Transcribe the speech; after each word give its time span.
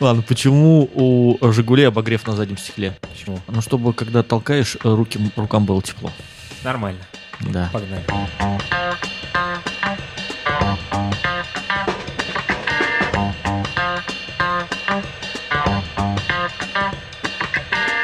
Ладно, 0.00 0.22
почему 0.26 0.90
у 0.94 1.38
Жигулей 1.52 1.88
обогрев 1.88 2.26
на 2.26 2.34
заднем 2.34 2.58
стекле? 2.58 2.96
Почему? 3.00 3.38
Ну, 3.48 3.60
чтобы 3.60 3.92
когда 3.94 4.22
толкаешь, 4.22 4.76
руки, 4.82 5.18
рукам 5.36 5.64
было 5.64 5.80
тепло. 5.82 6.10
Нормально. 6.62 7.00
Да. 7.40 7.70
Погнали. 7.72 8.04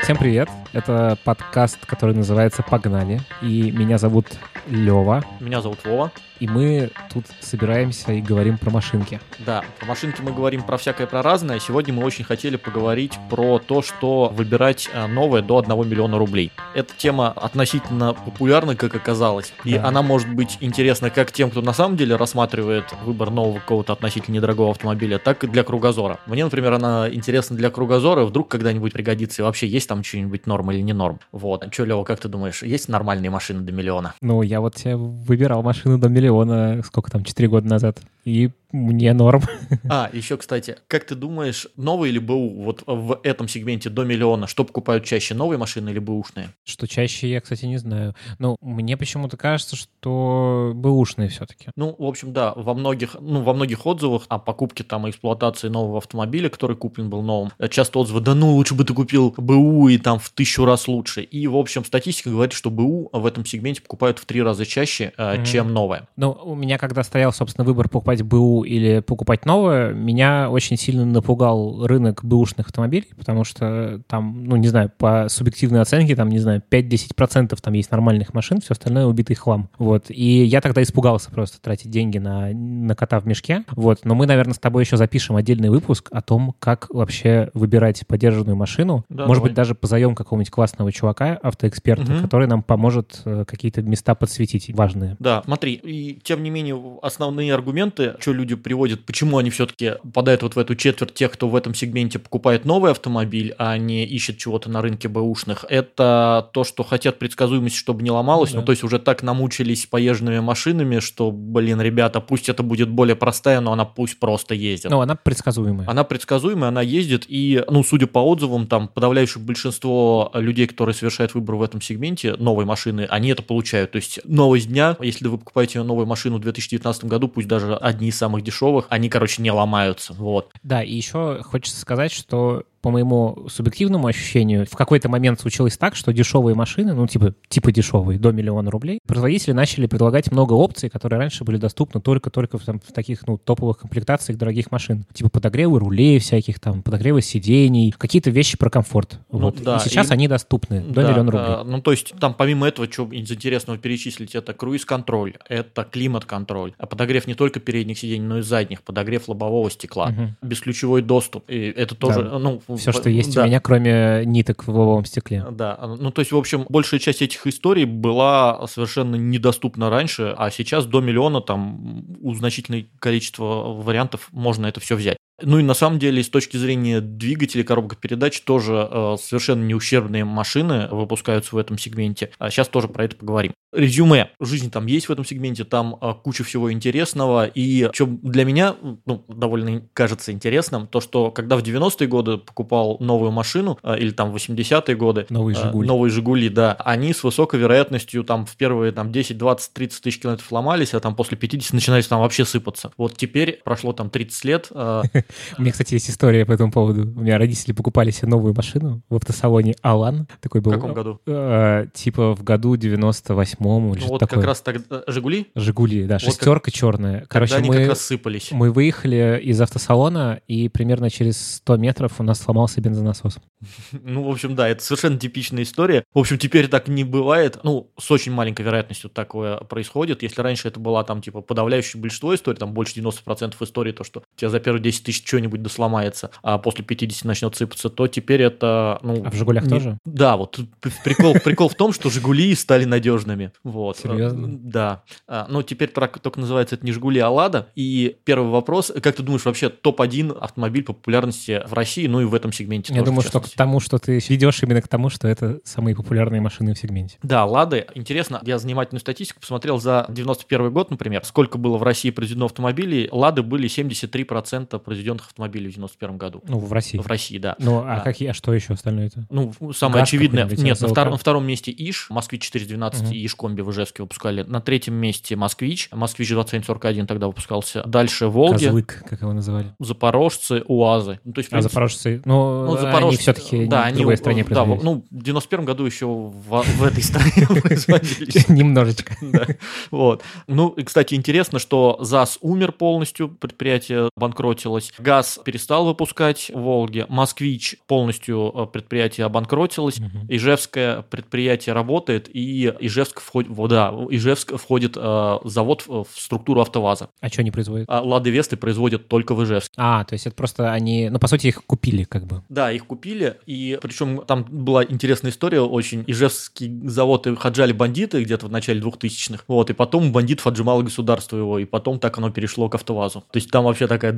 Всем 0.02 0.16
привет! 0.16 0.48
Это 0.72 1.18
подкаст, 1.24 1.84
который 1.84 2.14
называется 2.14 2.62
«Погнали». 2.62 3.20
И 3.42 3.72
меня 3.72 3.98
зовут 3.98 4.26
Лева. 4.68 5.24
Меня 5.40 5.60
зовут 5.60 5.80
Вова. 5.84 6.12
И 6.38 6.46
мы 6.46 6.90
тут 7.12 7.26
собираемся 7.40 8.12
и 8.12 8.22
говорим 8.22 8.56
про 8.56 8.70
машинки. 8.70 9.20
Да, 9.40 9.62
про 9.78 9.84
машинки 9.86 10.22
мы 10.22 10.32
говорим 10.32 10.62
про 10.62 10.78
всякое, 10.78 11.06
про 11.06 11.20
разное. 11.20 11.58
Сегодня 11.58 11.92
мы 11.92 12.02
очень 12.02 12.24
хотели 12.24 12.56
поговорить 12.56 13.18
про 13.28 13.58
то, 13.58 13.82
что 13.82 14.30
выбирать 14.34 14.88
э, 14.94 15.06
новое 15.06 15.42
до 15.42 15.58
1 15.58 15.70
миллиона 15.86 16.16
рублей. 16.18 16.50
Эта 16.74 16.94
тема 16.96 17.28
относительно 17.32 18.14
популярна, 18.14 18.74
как 18.74 18.94
оказалось. 18.94 19.52
И 19.66 19.74
Да. 19.74 19.86
она 19.88 20.00
может 20.00 20.32
быть 20.32 20.56
интересна 20.60 21.10
как 21.10 21.30
тем, 21.30 21.50
кто 21.50 21.60
на 21.60 21.74
самом 21.74 21.98
деле 21.98 22.16
рассматривает 22.16 22.86
выбор 23.04 23.28
нового 23.30 23.58
какого-то 23.58 23.92
относительно 23.92 24.36
недорогого 24.36 24.70
автомобиля, 24.70 25.18
так 25.18 25.44
и 25.44 25.46
для 25.46 25.62
кругозора. 25.62 26.20
Мне, 26.24 26.44
например, 26.44 26.72
она 26.72 27.06
интересна 27.12 27.54
для 27.54 27.68
кругозора. 27.68 28.24
Вдруг 28.24 28.48
когда-нибудь 28.48 28.94
пригодится. 28.94 29.42
И 29.42 29.44
вообще, 29.44 29.66
есть 29.66 29.88
там 29.90 30.02
что-нибудь 30.02 30.46
норм 30.60 30.70
или 30.70 30.80
не 30.82 30.92
норм? 30.92 31.18
Вот. 31.32 31.70
Че, 31.70 31.84
Лева, 31.84 32.04
как 32.04 32.20
ты 32.20 32.28
думаешь, 32.28 32.62
есть 32.62 32.88
нормальные 32.88 33.30
машины 33.30 33.60
до 33.62 33.72
миллиона? 33.72 34.14
Ну, 34.20 34.42
я 34.42 34.60
вот 34.60 34.76
себе 34.76 34.96
выбирал 34.96 35.62
машину 35.62 35.98
до 35.98 36.08
миллиона, 36.08 36.82
сколько 36.84 37.10
там, 37.10 37.24
4 37.24 37.48
года 37.48 37.66
назад. 37.66 38.00
И 38.24 38.50
мне 38.72 39.12
норм. 39.14 39.42
А, 39.88 40.08
еще, 40.12 40.36
кстати, 40.36 40.76
как 40.86 41.04
ты 41.04 41.16
думаешь, 41.16 41.66
новые 41.76 42.12
или 42.12 42.20
БУ 42.20 42.62
вот 42.62 42.84
в 42.86 43.18
этом 43.24 43.48
сегменте 43.48 43.90
до 43.90 44.04
миллиона, 44.04 44.46
что 44.46 44.62
покупают 44.64 45.04
чаще, 45.04 45.34
новые 45.34 45.58
машины 45.58 45.90
или 45.90 45.98
бэушные? 45.98 46.50
Что 46.64 46.86
чаще, 46.86 47.28
я, 47.28 47.40
кстати, 47.40 47.64
не 47.64 47.78
знаю. 47.78 48.14
Но 48.38 48.56
мне 48.60 48.96
почему-то 48.96 49.36
кажется, 49.36 49.74
что 49.74 50.72
бэушные 50.74 51.28
все-таки. 51.30 51.70
Ну, 51.76 51.96
в 51.98 52.04
общем, 52.04 52.32
да, 52.32 52.52
во 52.54 52.74
многих, 52.74 53.16
ну, 53.20 53.42
во 53.42 53.54
многих 53.54 53.86
отзывах 53.86 54.22
о 54.28 54.38
покупке 54.38 54.84
там 54.84 55.06
и 55.06 55.10
эксплуатации 55.10 55.68
нового 55.68 55.98
автомобиля, 55.98 56.48
который 56.48 56.76
куплен 56.76 57.10
был 57.10 57.22
новым, 57.22 57.50
э, 57.58 57.68
часто 57.68 57.98
отзывы, 57.98 58.20
да 58.20 58.34
ну, 58.34 58.52
лучше 58.54 58.74
бы 58.74 58.84
ты 58.84 58.94
купил 58.94 59.34
БУ 59.36 59.88
и 59.88 59.98
там 59.98 60.18
в 60.20 60.30
тысячу 60.30 60.64
раз 60.64 60.86
лучше. 60.86 61.22
И, 61.22 61.46
в 61.48 61.56
общем, 61.56 61.84
статистика 61.84 62.30
говорит, 62.30 62.52
что 62.52 62.70
БУ 62.70 63.10
в 63.12 63.26
этом 63.26 63.44
сегменте 63.44 63.82
покупают 63.82 64.18
в 64.20 64.26
три 64.26 64.42
раза 64.42 64.64
чаще, 64.64 65.12
Мгм. 65.18 65.44
чем 65.44 65.72
новое. 65.72 66.06
Ну, 66.16 66.30
у 66.30 66.54
меня, 66.54 66.78
когда 66.78 67.02
стоял, 67.02 67.32
собственно, 67.32 67.64
выбор 67.64 67.88
покупать 67.88 68.09
БУ 68.22 68.64
или 68.64 69.00
покупать 69.00 69.46
новое, 69.46 69.92
меня 69.92 70.50
очень 70.50 70.76
сильно 70.76 71.04
напугал 71.04 71.86
рынок 71.86 72.20
бэушных 72.24 72.66
автомобилей, 72.66 73.08
потому 73.16 73.44
что 73.44 74.00
там, 74.08 74.44
ну, 74.44 74.56
не 74.56 74.68
знаю, 74.68 74.90
по 74.96 75.26
субъективной 75.28 75.80
оценке, 75.80 76.16
там, 76.16 76.28
не 76.28 76.38
знаю, 76.38 76.62
5-10% 76.70 77.56
там 77.60 77.74
есть 77.74 77.90
нормальных 77.90 78.34
машин, 78.34 78.60
все 78.60 78.72
остальное 78.72 79.06
убитый 79.06 79.36
хлам. 79.36 79.68
Вот. 79.78 80.06
И 80.08 80.44
я 80.44 80.60
тогда 80.60 80.82
испугался 80.82 81.30
просто 81.30 81.60
тратить 81.60 81.90
деньги 81.90 82.18
на, 82.18 82.48
на 82.52 82.94
кота 82.94 83.20
в 83.20 83.26
мешке. 83.26 83.64
Вот. 83.70 84.00
Но 84.04 84.14
мы, 84.14 84.26
наверное, 84.26 84.54
с 84.54 84.58
тобой 84.58 84.82
еще 84.84 84.96
запишем 84.96 85.36
отдельный 85.36 85.70
выпуск 85.70 86.08
о 86.10 86.22
том, 86.22 86.54
как 86.58 86.86
вообще 86.90 87.50
выбирать 87.54 88.06
поддержанную 88.06 88.56
машину. 88.56 89.04
Да, 89.08 89.26
Может 89.26 89.40
давай. 89.42 89.50
быть, 89.50 89.56
даже 89.56 89.74
позовем 89.74 90.14
какого-нибудь 90.14 90.50
классного 90.50 90.92
чувака, 90.92 91.38
автоэксперта, 91.42 92.12
Мгм. 92.12 92.22
который 92.22 92.46
нам 92.46 92.62
поможет 92.62 93.22
э, 93.24 93.44
какие-то 93.46 93.82
места 93.82 94.14
подсветить 94.14 94.70
важные. 94.74 95.16
Да, 95.18 95.42
смотри, 95.44 95.74
и 95.74 96.18
тем 96.22 96.42
не 96.42 96.50
менее 96.50 96.80
основные 97.02 97.54
аргументы, 97.54 97.99
что 98.20 98.32
люди 98.32 98.54
приводят, 98.54 99.04
почему 99.04 99.38
они 99.38 99.50
все-таки 99.50 99.94
попадают 100.02 100.42
вот 100.42 100.56
в 100.56 100.58
эту 100.58 100.74
четверть 100.74 101.14
тех, 101.14 101.30
кто 101.32 101.48
в 101.48 101.56
этом 101.56 101.74
сегменте 101.74 102.18
покупает 102.18 102.64
новый 102.64 102.90
автомобиль, 102.90 103.54
а 103.58 103.76
не 103.78 104.04
ищет 104.04 104.38
чего-то 104.38 104.70
на 104.70 104.82
рынке 104.82 105.08
бэушных, 105.08 105.64
это 105.68 106.48
то, 106.52 106.64
что 106.64 106.82
хотят 106.82 107.18
предсказуемость, 107.18 107.76
чтобы 107.76 108.02
не 108.02 108.10
ломалось, 108.10 108.52
Да. 108.52 108.60
ну 108.60 108.64
то 108.64 108.72
есть 108.72 108.82
уже 108.84 108.98
так 108.98 109.22
намучились 109.22 109.86
поезженными 109.86 110.40
машинами, 110.40 111.00
что, 111.00 111.30
блин, 111.30 111.80
ребята, 111.80 112.20
пусть 112.20 112.48
это 112.48 112.62
будет 112.62 112.88
более 112.88 113.16
простая, 113.16 113.60
но 113.60 113.72
она 113.72 113.84
пусть 113.84 114.18
просто 114.18 114.54
ездит. 114.54 114.90
Ну, 114.90 115.00
она 115.00 115.16
предсказуемая. 115.16 115.88
Она 115.88 116.04
предсказуемая, 116.04 116.68
она 116.68 116.82
ездит, 116.82 117.24
и, 117.28 117.64
ну, 117.68 117.82
судя 117.84 118.06
по 118.06 118.18
отзывам, 118.18 118.66
там, 118.66 118.88
подавляющее 118.88 119.42
большинство 119.42 120.30
людей, 120.34 120.66
которые 120.66 120.94
совершают 120.94 121.34
выбор 121.34 121.56
в 121.56 121.62
этом 121.62 121.80
сегменте 121.80 122.34
новой 122.36 122.64
машины, 122.64 123.06
они 123.10 123.28
это 123.30 123.42
получают. 123.42 123.92
То 123.92 123.96
есть 123.96 124.20
новость 124.24 124.68
дня, 124.68 124.96
если 125.00 125.28
вы 125.28 125.38
покупаете 125.38 125.82
новую 125.82 126.06
машину 126.06 126.36
в 126.38 126.40
2019 126.40 127.04
году, 127.04 127.28
пусть 127.28 127.48
даже 127.48 127.74
одни 127.90 128.08
из 128.08 128.18
самых 128.18 128.42
дешевых, 128.42 128.86
они, 128.88 129.08
короче, 129.08 129.42
не 129.42 129.50
ломаются. 129.50 130.12
Вот. 130.14 130.50
Да, 130.62 130.82
и 130.82 130.94
еще 130.94 131.42
хочется 131.42 131.80
сказать, 131.80 132.12
что 132.12 132.64
по 132.82 132.90
моему 132.90 133.46
субъективному 133.48 134.06
ощущению, 134.06 134.66
в 134.66 134.74
какой-то 134.76 135.08
момент 135.08 135.40
случилось 135.40 135.76
так, 135.76 135.94
что 135.96 136.12
дешевые 136.12 136.54
машины, 136.54 136.94
ну, 136.94 137.06
типа, 137.06 137.34
типа 137.48 137.72
дешевые, 137.72 138.18
до 138.18 138.32
миллиона 138.32 138.70
рублей, 138.70 139.00
производители 139.06 139.52
начали 139.52 139.86
предлагать 139.86 140.32
много 140.32 140.54
опций, 140.54 140.88
которые 140.88 141.18
раньше 141.18 141.44
были 141.44 141.58
доступны 141.58 142.00
только-только 142.00 142.58
в, 142.58 142.64
там, 142.64 142.80
в 142.80 142.92
таких, 142.92 143.26
ну, 143.26 143.36
топовых 143.38 143.78
комплектациях 143.78 144.38
дорогих 144.38 144.70
машин. 144.70 145.04
Типа 145.12 145.28
подогревы 145.30 145.78
рулей 145.78 146.18
всяких, 146.18 146.58
там, 146.60 146.82
подогревы 146.82 147.20
сидений, 147.22 147.92
какие-то 147.96 148.30
вещи 148.30 148.56
про 148.56 148.70
комфорт. 148.70 149.18
Ну, 149.30 149.38
вот. 149.40 149.62
да, 149.62 149.76
и 149.76 149.80
сейчас 149.80 150.10
и- 150.10 150.12
они 150.14 150.26
доступны 150.28 150.80
до 150.80 151.02
Да, 151.02 151.10
миллиона 151.10 151.30
рублей. 151.32 151.46
а, 151.48 151.64
ну, 151.64 151.80
то 151.82 151.90
есть, 151.90 152.14
там 152.18 152.34
помимо 152.34 152.66
этого, 152.66 152.90
что 152.90 153.06
из 153.12 153.30
интересного 153.30 153.78
перечислить, 153.78 154.34
это 154.34 154.52
круиз-контроль, 154.54 155.34
это 155.48 155.84
климат-контроль, 155.84 156.72
а 156.78 156.86
подогрев 156.86 157.26
не 157.26 157.34
только 157.34 157.60
передних 157.60 157.98
сидений, 157.98 158.26
но 158.26 158.38
и 158.38 158.42
задних, 158.42 158.82
подогрев 158.82 159.28
лобового 159.28 159.70
стекла, 159.70 160.08
Мгм. 160.10 160.36
бесключевой 160.42 161.02
доступ, 161.02 161.44
и 161.50 161.58
это 161.58 161.94
тоже, 161.94 162.22
Да. 162.22 162.38
ну... 162.38 162.62
Все, 162.76 162.92
в- 162.92 162.94
что 162.94 163.10
есть 163.10 163.34
да. 163.34 163.42
у 163.42 163.46
меня, 163.46 163.60
кроме 163.60 164.22
ниток 164.24 164.64
в 164.66 164.70
лобовом 164.70 165.04
стекле. 165.04 165.44
Да, 165.50 165.78
ну 165.98 166.10
то 166.10 166.20
есть, 166.20 166.32
в 166.32 166.36
общем, 166.36 166.66
большая 166.68 167.00
часть 167.00 167.22
этих 167.22 167.46
историй 167.46 167.84
была 167.84 168.66
совершенно 168.66 169.16
недоступна 169.16 169.90
раньше, 169.90 170.34
а 170.36 170.50
сейчас 170.50 170.86
до 170.86 171.00
миллиона 171.00 171.40
там 171.40 172.04
у 172.20 172.34
значительного 172.34 172.84
количества 172.98 173.44
вариантов 173.74 174.28
можно 174.32 174.66
это 174.66 174.80
все 174.80 174.96
взять. 174.96 175.16
Ну 175.42 175.58
и 175.58 175.62
на 175.62 175.74
самом 175.74 175.98
деле, 175.98 176.22
с 176.22 176.28
точки 176.28 176.56
зрения 176.56 177.00
двигателей, 177.00 177.64
коробок 177.64 177.96
передач, 177.98 178.40
тоже 178.42 178.88
э, 178.90 179.16
совершенно 179.20 179.64
не 179.64 179.74
ущербные 179.74 180.24
машины 180.24 180.88
выпускаются 180.90 181.54
в 181.54 181.58
этом 181.58 181.78
сегменте. 181.78 182.30
А 182.38 182.50
сейчас 182.50 182.68
тоже 182.68 182.88
про 182.88 183.04
это 183.04 183.16
поговорим. 183.16 183.52
Резюме. 183.72 184.30
Жизнь 184.40 184.70
там 184.70 184.86
есть 184.86 185.08
в 185.08 185.12
этом 185.12 185.24
сегменте, 185.24 185.64
там 185.64 185.96
э, 186.00 186.14
куча 186.24 186.42
всего 186.42 186.72
интересного. 186.72 187.46
И 187.46 187.88
что 187.92 188.06
для 188.06 188.44
меня 188.44 188.74
ну, 189.06 189.24
довольно 189.28 189.82
кажется 189.92 190.32
интересным, 190.32 190.88
то, 190.88 191.00
что 191.00 191.30
когда 191.30 191.56
в 191.56 191.62
90-е 191.62 192.08
годы 192.08 192.38
покупал 192.38 192.96
новую 192.98 193.30
машину, 193.30 193.78
э, 193.82 193.98
или 193.98 194.10
там 194.10 194.32
в 194.32 194.36
80-е 194.36 194.96
годы, 194.96 195.26
Новый 195.28 195.54
э, 195.54 195.58
«Жигуль». 195.62 195.86
новые 195.86 196.10
«Жигули», 196.10 196.48
да, 196.48 196.72
они 196.84 197.12
с 197.12 197.22
высокой 197.22 197.60
вероятностью 197.60 198.24
там 198.24 198.44
в 198.44 198.56
первые 198.56 198.90
там 198.90 199.12
10, 199.12 199.38
20, 199.38 199.72
30 199.72 200.02
тысяч 200.02 200.20
километров 200.20 200.50
ломались, 200.50 200.92
а 200.94 201.00
там 201.00 201.14
после 201.14 201.36
50 201.36 201.72
начинались 201.72 202.08
там 202.08 202.20
вообще 202.20 202.44
сыпаться. 202.44 202.90
Вот 202.96 203.16
теперь 203.16 203.60
прошло 203.64 203.92
там 203.92 204.10
30 204.10 204.44
лет, 204.44 204.66
э, 204.70 205.02
У 205.58 205.62
меня, 205.62 205.72
кстати, 205.72 205.94
есть 205.94 206.10
история 206.10 206.44
по 206.46 206.52
этому 206.52 206.70
поводу. 206.72 207.02
У 207.02 207.20
меня 207.20 207.38
родители 207.38 207.72
покупали 207.72 208.10
себе 208.10 208.28
новую 208.28 208.54
машину 208.54 209.02
в 209.08 209.16
автосалоне 209.16 209.74
Алан. 209.82 210.26
Такой 210.40 210.60
в 210.60 210.64
был. 210.64 210.72
каком 210.72 210.94
году? 210.94 211.20
Э, 211.26 211.86
типа 211.92 212.34
в 212.34 212.42
году 212.42 212.76
98-м 212.76 213.92
или 213.94 214.00
Ну, 214.02 214.06
вот 214.08 214.18
такое. 214.20 214.38
как 214.40 214.46
раз 214.46 214.60
тогда 214.60 215.02
«Жигули», 215.06 215.48
Жигули, 215.54 216.04
да, 216.06 216.14
Вот 216.14 216.20
как- 216.22 216.30
шестерка 216.30 216.70
черная. 216.70 217.26
Короче, 217.28 217.54
они 217.56 217.68
мы, 217.68 217.76
как 217.76 217.88
раз 217.90 218.00
сыпались. 218.02 218.50
мы 218.52 218.70
выехали 218.72 219.40
из 219.42 219.60
автосалона, 219.60 220.40
и 220.46 220.68
примерно 220.68 221.10
через 221.10 221.56
100 221.56 221.76
метров 221.76 222.12
у 222.18 222.22
нас 222.22 222.40
сломался 222.40 222.80
бензонасос. 222.80 223.38
Ну, 223.92 224.24
в 224.24 224.30
общем, 224.30 224.54
да, 224.56 224.68
это 224.68 224.82
совершенно 224.82 225.18
типичная 225.18 225.62
история. 225.62 226.04
В 226.14 226.18
общем, 226.18 226.38
теперь 226.38 226.68
так 226.68 226.88
не 226.88 227.04
бывает. 227.04 227.58
Ну, 227.62 227.90
с 227.98 228.10
очень 228.10 228.32
маленькой 228.32 228.62
вероятностью 228.62 229.10
такое 229.10 229.58
происходит. 229.58 230.22
Если 230.22 230.40
раньше 230.40 230.68
это 230.68 230.80
была 230.80 231.04
там, 231.04 231.20
типа, 231.22 231.40
подавляющее 231.42 232.00
большинство 232.00 232.34
историй, 232.34 232.58
там 232.58 232.72
больше 232.72 232.94
90% 233.00 233.54
историй, 233.60 233.92
то, 233.92 234.02
что 234.04 234.22
тебя 234.36 234.48
за 234.48 234.60
первые 234.60 234.82
10 234.82 235.04
тысяч 235.04 235.19
что-нибудь 235.24 235.62
досломается, 235.62 236.30
а 236.42 236.58
после 236.58 236.84
50 236.84 237.24
начнет 237.24 237.54
сыпаться, 237.56 237.88
то 237.90 238.06
теперь 238.06 238.42
это, 238.42 238.98
ну... 239.02 239.22
А 239.24 239.30
в 239.30 239.34
«Жигулях» 239.34 239.64
не- 239.64 239.70
тоже? 239.70 239.98
Да, 240.04 240.36
вот 240.36 240.58
прикол, 241.04 241.34
прикол 241.44 241.68
в 241.68 241.74
том, 241.74 241.92
что 241.92 242.10
«Жигули» 242.10 242.54
стали 242.54 242.84
надежными. 242.84 243.52
Вот. 243.64 243.98
Серьезно? 243.98 244.48
Да. 244.60 245.02
А, 245.28 245.46
Ну, 245.48 245.62
теперь 245.62 245.90
трак- 245.90 246.18
только 246.20 246.40
называется 246.40 246.74
это 246.76 246.84
не 246.86 246.92
«Жигули», 246.92 247.18
а 247.20 247.28
«Лада». 247.30 247.68
И 247.74 248.16
первый 248.24 248.50
вопрос, 248.50 248.92
как 249.02 249.16
ты 249.16 249.22
думаешь, 249.22 249.44
вообще 249.44 249.68
топ-1 249.68 250.38
автомобиль 250.38 250.82
по 250.84 250.92
популярности 250.92 251.62
в 251.66 251.72
России, 251.72 252.06
ну 252.06 252.20
и 252.20 252.24
в 252.24 252.34
этом 252.34 252.52
сегменте 252.52 252.92
Я 252.92 253.00
тоже, 253.00 253.10
думаю, 253.10 253.22
что 253.22 253.40
к 253.40 253.48
тому, 253.50 253.80
что 253.80 253.98
ты 253.98 254.20
ведешь 254.28 254.62
именно 254.62 254.80
к 254.82 254.88
тому, 254.88 255.10
что 255.10 255.28
это 255.28 255.60
самые 255.64 255.94
популярные 255.96 256.40
машины 256.40 256.74
в 256.74 256.78
сегменте. 256.78 257.16
Да, 257.22 257.44
Лады. 257.44 257.86
Интересно, 257.94 258.40
я 258.44 258.58
занимательную 258.58 259.00
статистику 259.00 259.40
посмотрел 259.40 259.78
за 259.78 260.06
91 260.08 260.72
год, 260.72 260.90
например, 260.90 261.24
сколько 261.24 261.58
было 261.58 261.78
в 261.78 261.82
России 261.82 262.10
произведено 262.10 262.46
автомобилей. 262.46 263.08
Лады 263.12 263.42
были 263.42 263.68
73% 263.68 264.78
произведено 264.78 265.09
произведенных 265.10 265.26
автомобилей 265.26 265.68
в 265.68 265.74
91 265.74 266.16
году. 266.18 266.42
Ну, 266.46 266.58
в 266.58 266.72
России. 266.72 266.98
В 266.98 267.06
России, 267.06 267.38
да. 267.38 267.56
Ну, 267.58 267.80
а 267.80 267.96
Да. 267.96 268.00
какие, 268.00 268.28
а 268.28 268.34
что 268.34 268.52
еще 268.54 268.74
остальное 268.74 269.06
это? 269.06 269.26
Ну, 269.30 269.52
самое 269.72 270.00
ГАЗ 270.00 270.08
очевидное. 270.08 270.44
Нет, 270.44 270.80
на 270.80 270.88
втором, 270.88 271.12
на 271.12 271.18
втором 271.18 271.46
месте 271.46 271.72
Иш, 271.76 272.08
Москвич 272.10 272.42
412 272.42 273.02
Мгм. 273.02 273.12
и 273.12 273.26
Иш 273.26 273.34
Комби 273.34 273.62
в 273.62 273.70
Ижевске 273.70 274.02
выпускали. 274.02 274.42
На 274.42 274.60
третьем 274.60 274.94
месте 274.94 275.36
Москвич, 275.36 275.88
Москвич 275.92 276.28
2741 276.30 277.06
тогда 277.06 277.26
выпускался. 277.26 277.82
Дальше 277.84 278.26
Волги, 278.26 278.64
Козлык, 278.64 279.04
как 279.08 279.20
его 279.20 279.32
называли. 279.32 279.74
Запорожцы, 279.78 280.62
УАЗы. 280.66 281.20
Ну, 281.24 281.32
то 281.32 281.38
есть, 281.40 281.50
в 281.50 281.52
А 281.52 281.56
принципе, 281.56 281.72
запорожцы, 281.72 282.22
ну, 282.24 282.64
ну, 282.64 282.72
они 282.72 282.80
запорожцы, 282.80 283.20
все-таки 283.20 283.66
да, 283.66 283.82
в 283.82 283.86
они, 283.86 283.96
другой 283.96 284.16
стране 284.16 284.44
да, 284.48 284.64
ну, 284.64 285.04
в 285.10 285.22
91 285.22 285.64
году 285.64 285.84
еще 285.84 286.06
в, 286.06 286.62
в 286.62 286.82
этой 286.82 287.02
стране 287.02 287.46
производились. 287.62 288.48
Немножечко. 288.48 289.14
Вот. 289.90 290.22
Ну, 290.46 290.68
и, 290.70 290.82
кстати, 290.82 291.14
интересно, 291.14 291.58
что 291.58 291.98
ЗАЗ 292.00 292.38
умер 292.40 292.72
полностью, 292.72 293.28
предприятие 293.28 294.10
банкротилось. 294.16 294.92
ГАЗ 295.00 295.40
перестал 295.44 295.84
выпускать 295.84 296.50
Волги. 296.52 297.06
Москвич 297.08 297.76
полностью 297.86 298.52
э, 298.54 298.66
предприятие 298.66 299.26
обанкротилось. 299.26 299.98
Мгм. 299.98 300.26
Ижевское 300.28 301.02
предприятие 301.02 301.74
работает, 301.74 302.28
и 302.32 302.72
Ижевск 302.80 303.20
входит, 303.20 303.52
да, 303.68 303.94
Ижевск 304.10 304.56
входит 304.56 304.96
э, 304.96 305.38
завод 305.44 305.84
в, 305.86 306.04
в 306.04 306.08
структуру 306.16 306.60
АвтоВАЗа. 306.60 307.10
А 307.20 307.28
что 307.28 307.40
они 307.42 307.50
производят? 307.50 307.86
А 307.88 308.00
Лады 308.00 308.30
Весты 308.30 308.56
производят 308.56 309.08
только 309.08 309.34
в 309.34 309.44
Ижевске. 309.44 309.74
А, 309.76 310.04
то 310.04 310.14
есть 310.14 310.26
это 310.26 310.36
просто 310.36 310.72
они, 310.72 311.08
ну, 311.10 311.18
по 311.18 311.26
сути, 311.26 311.48
их 311.48 311.64
купили 311.64 312.04
как 312.04 312.26
бы. 312.26 312.42
Да, 312.48 312.72
их 312.72 312.86
купили, 312.86 313.36
и 313.46 313.78
причем 313.80 314.24
там 314.26 314.44
была 314.44 314.84
интересная 314.84 315.30
история 315.30 315.60
очень. 315.60 316.04
Ижевский 316.06 316.88
завод 316.88 317.26
их 317.26 317.44
отжали 317.44 317.72
бандиты 317.72 318.22
где-то 318.22 318.46
в 318.46 318.50
начале 318.50 318.80
2000-х, 318.80 319.44
вот, 319.48 319.70
и 319.70 319.72
потом 319.72 320.12
бандитов 320.12 320.46
отжимало 320.46 320.82
государство 320.82 321.36
его, 321.36 321.58
и 321.58 321.64
потом 321.64 321.98
так 321.98 322.18
оно 322.18 322.30
перешло 322.30 322.68
к 322.68 322.74
АвтоВАЗу. 322.74 323.20
То 323.30 323.36
есть 323.36 323.50
там 323.50 323.64
вообще 323.64 323.86
такая 323.86 324.12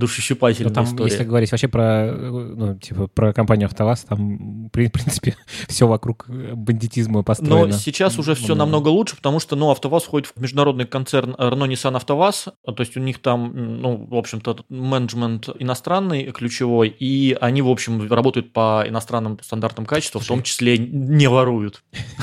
Ну, 0.64 0.70
душещипательная 0.70 0.74
там, 0.74 0.84
история. 0.84 1.12
если 1.12 1.24
говорить 1.24 1.50
вообще 1.52 1.68
про, 1.68 2.12
ну, 2.12 2.78
типа, 2.78 3.06
про 3.08 3.32
компанию 3.32 3.66
АвтоВАЗ, 3.66 4.04
там, 4.08 4.66
в 4.66 4.70
принципе, 4.70 5.36
все 5.68 5.86
вокруг 5.86 6.26
э, 6.28 6.54
бандитизма 6.54 7.22
построено. 7.22 7.66
Но 7.66 7.72
сейчас 7.72 8.18
уже 8.18 8.34
все 8.34 8.54
Много. 8.54 8.58
намного 8.58 8.88
лучше, 8.88 9.16
потому 9.16 9.40
что, 9.40 9.56
ну, 9.56 9.70
АвтоВАЗ 9.70 10.04
входит 10.04 10.32
в 10.34 10.40
международный 10.40 10.86
концерн 10.86 11.34
Renault 11.38 11.68
Nissan 11.68 11.96
АвтоВАЗ, 11.96 12.48
то 12.64 12.76
есть 12.78 12.96
у 12.96 13.00
них 13.00 13.20
там, 13.20 13.52
ну, 13.80 14.06
в 14.08 14.14
общем-то, 14.14 14.64
менеджмент 14.68 15.48
иностранный, 15.58 16.30
ключевой, 16.32 16.88
и 16.88 17.36
они, 17.40 17.62
в 17.62 17.68
общем, 17.68 18.10
работают 18.10 18.52
по 18.52 18.84
иностранным 18.86 19.38
стандартам 19.42 19.86
качества, 19.86 20.20
в 20.20 20.26
том 20.26 20.42
числе 20.42 20.78
не 20.78 21.28
воруют. 21.28 21.82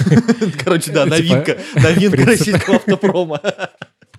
Короче, 0.64 0.92
да, 0.92 1.06
Типа, 1.06 1.16
новинка, 1.16 1.58
новинка 1.76 2.26
российского 2.26 2.76
автопрома. 2.78 3.42